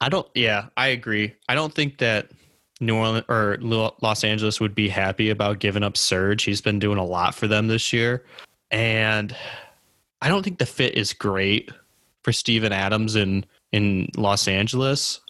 I 0.00 0.08
don't. 0.08 0.28
Yeah, 0.34 0.66
I 0.76 0.88
agree. 0.88 1.34
I 1.48 1.54
don't 1.54 1.74
think 1.74 1.98
that 1.98 2.30
New 2.80 2.96
Orleans 2.96 3.24
or 3.28 3.56
Los 3.60 4.24
Angeles 4.24 4.60
would 4.60 4.74
be 4.74 4.88
happy 4.88 5.30
about 5.30 5.58
giving 5.58 5.82
up 5.82 5.96
Serge. 5.96 6.44
He's 6.44 6.60
been 6.60 6.78
doing 6.78 6.98
a 6.98 7.04
lot 7.04 7.34
for 7.34 7.46
them 7.46 7.68
this 7.68 7.92
year, 7.92 8.24
and 8.70 9.34
I 10.22 10.28
don't 10.28 10.42
think 10.42 10.58
the 10.58 10.66
fit 10.66 10.94
is 10.96 11.12
great 11.12 11.70
for 12.22 12.32
Steven 12.32 12.72
Adams 12.72 13.16
in 13.16 13.44
in 13.72 14.08
Los 14.16 14.48
Angeles. 14.48 15.20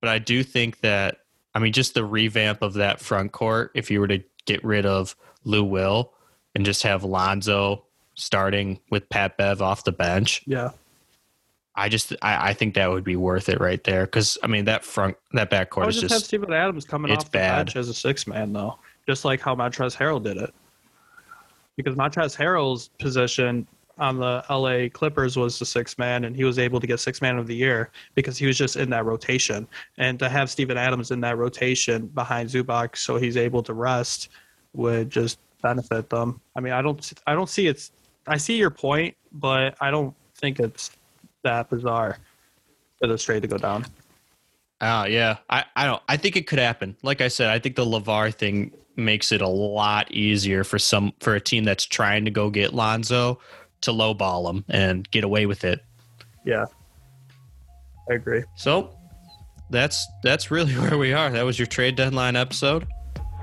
But 0.00 0.10
I 0.10 0.18
do 0.18 0.42
think 0.42 0.80
that 0.80 1.20
I 1.56 1.58
mean, 1.58 1.72
just 1.72 1.94
the 1.94 2.04
revamp 2.04 2.60
of 2.60 2.74
that 2.74 3.00
front 3.00 3.32
court. 3.32 3.70
If 3.74 3.90
you 3.90 4.00
were 4.00 4.08
to 4.08 4.22
get 4.44 4.62
rid 4.62 4.84
of 4.84 5.16
Lou 5.44 5.64
Will 5.64 6.12
and 6.54 6.66
just 6.66 6.82
have 6.82 7.02
Lonzo 7.02 7.86
starting 8.14 8.78
with 8.90 9.08
Pat 9.08 9.38
Bev 9.38 9.62
off 9.62 9.82
the 9.82 9.90
bench. 9.90 10.42
Yeah. 10.46 10.72
I 11.74 11.88
just 11.88 12.12
I, 12.20 12.50
I 12.50 12.52
think 12.52 12.74
that 12.74 12.90
would 12.90 13.04
be 13.04 13.16
worth 13.16 13.48
it 13.48 13.58
right 13.58 13.82
there 13.84 14.04
because 14.04 14.36
I 14.42 14.48
mean 14.48 14.66
that 14.66 14.84
front 14.84 15.16
that 15.32 15.50
backcourt 15.50 15.84
I 15.84 15.88
is 15.88 15.94
just, 15.94 16.08
just 16.08 16.12
have 16.12 16.22
Steven 16.24 16.52
Adams 16.52 16.84
coming 16.84 17.10
it's 17.10 17.24
off 17.24 17.30
the 17.30 17.38
bad. 17.38 17.56
bench 17.66 17.76
as 17.76 17.88
a 17.88 17.94
six 17.94 18.26
man 18.26 18.52
though, 18.52 18.78
just 19.08 19.24
like 19.24 19.40
how 19.40 19.54
Montrezl 19.54 19.96
Harrell 19.96 20.22
did 20.22 20.36
it. 20.36 20.52
Because 21.76 21.94
Montrezl 21.94 22.36
Harrell's 22.36 22.88
position 22.98 23.66
on 23.98 24.18
the 24.18 24.44
LA 24.50 24.88
Clippers 24.92 25.36
was 25.36 25.58
the 25.58 25.66
six 25.66 25.96
man, 25.98 26.24
and 26.24 26.36
he 26.36 26.44
was 26.44 26.58
able 26.58 26.80
to 26.80 26.86
get 26.86 27.00
six 27.00 27.22
man 27.22 27.38
of 27.38 27.46
the 27.46 27.54
year 27.54 27.90
because 28.14 28.36
he 28.36 28.46
was 28.46 28.58
just 28.58 28.76
in 28.76 28.90
that 28.90 29.04
rotation. 29.04 29.66
And 29.98 30.18
to 30.18 30.28
have 30.28 30.50
Steven 30.50 30.76
Adams 30.76 31.10
in 31.10 31.20
that 31.20 31.38
rotation 31.38 32.06
behind 32.08 32.50
Zubac, 32.50 32.96
so 32.96 33.16
he's 33.16 33.36
able 33.36 33.62
to 33.62 33.72
rest, 33.72 34.28
would 34.74 35.10
just 35.10 35.38
benefit 35.62 36.10
them. 36.10 36.40
I 36.54 36.60
mean, 36.60 36.72
I 36.72 36.82
don't 36.82 37.12
I 37.26 37.34
don't 37.34 37.48
see 37.48 37.66
it's 37.66 37.90
I 38.26 38.36
see 38.36 38.56
your 38.56 38.70
point, 38.70 39.16
but 39.32 39.76
I 39.80 39.90
don't 39.90 40.14
think 40.36 40.60
it's 40.60 40.90
that 41.42 41.70
bizarre 41.70 42.18
for 42.98 43.06
the 43.06 43.16
trade 43.16 43.42
to 43.42 43.48
go 43.48 43.58
down. 43.58 43.86
Oh 44.80 45.04
yeah, 45.04 45.38
I, 45.48 45.64
I 45.74 45.86
don't. 45.86 46.02
I 46.08 46.16
think 46.16 46.36
it 46.36 46.46
could 46.46 46.58
happen. 46.58 46.96
Like 47.02 47.20
I 47.20 47.28
said, 47.28 47.48
I 47.48 47.58
think 47.58 47.76
the 47.76 47.84
LaVar 47.84 48.34
thing 48.34 48.72
makes 48.96 49.32
it 49.32 49.40
a 49.40 49.48
lot 49.48 50.10
easier 50.12 50.64
for 50.64 50.78
some 50.78 51.12
for 51.20 51.34
a 51.34 51.40
team 51.40 51.64
that's 51.64 51.84
trying 51.84 52.24
to 52.26 52.30
go 52.30 52.50
get 52.50 52.74
Lonzo 52.74 53.38
to 53.82 53.90
lowball 53.92 54.46
them 54.46 54.64
and 54.68 55.08
get 55.10 55.24
away 55.24 55.46
with 55.46 55.64
it. 55.64 55.84
Yeah, 56.44 56.66
I 58.10 58.14
agree. 58.14 58.44
So 58.56 58.96
that's 59.70 60.06
that's 60.22 60.50
really 60.50 60.74
where 60.78 60.98
we 60.98 61.12
are. 61.12 61.30
That 61.30 61.44
was 61.44 61.58
your 61.58 61.66
trade 61.66 61.96
deadline 61.96 62.36
episode. 62.36 62.86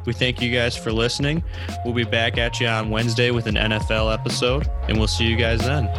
We 0.05 0.13
thank 0.13 0.41
you 0.41 0.51
guys 0.51 0.75
for 0.75 0.91
listening. 0.91 1.43
We'll 1.85 1.93
be 1.93 2.03
back 2.03 2.37
at 2.37 2.59
you 2.59 2.67
on 2.67 2.89
Wednesday 2.89 3.31
with 3.31 3.47
an 3.47 3.55
NFL 3.55 4.13
episode, 4.13 4.69
and 4.89 4.97
we'll 4.97 5.07
see 5.07 5.25
you 5.25 5.37
guys 5.37 5.61
then. 5.61 5.89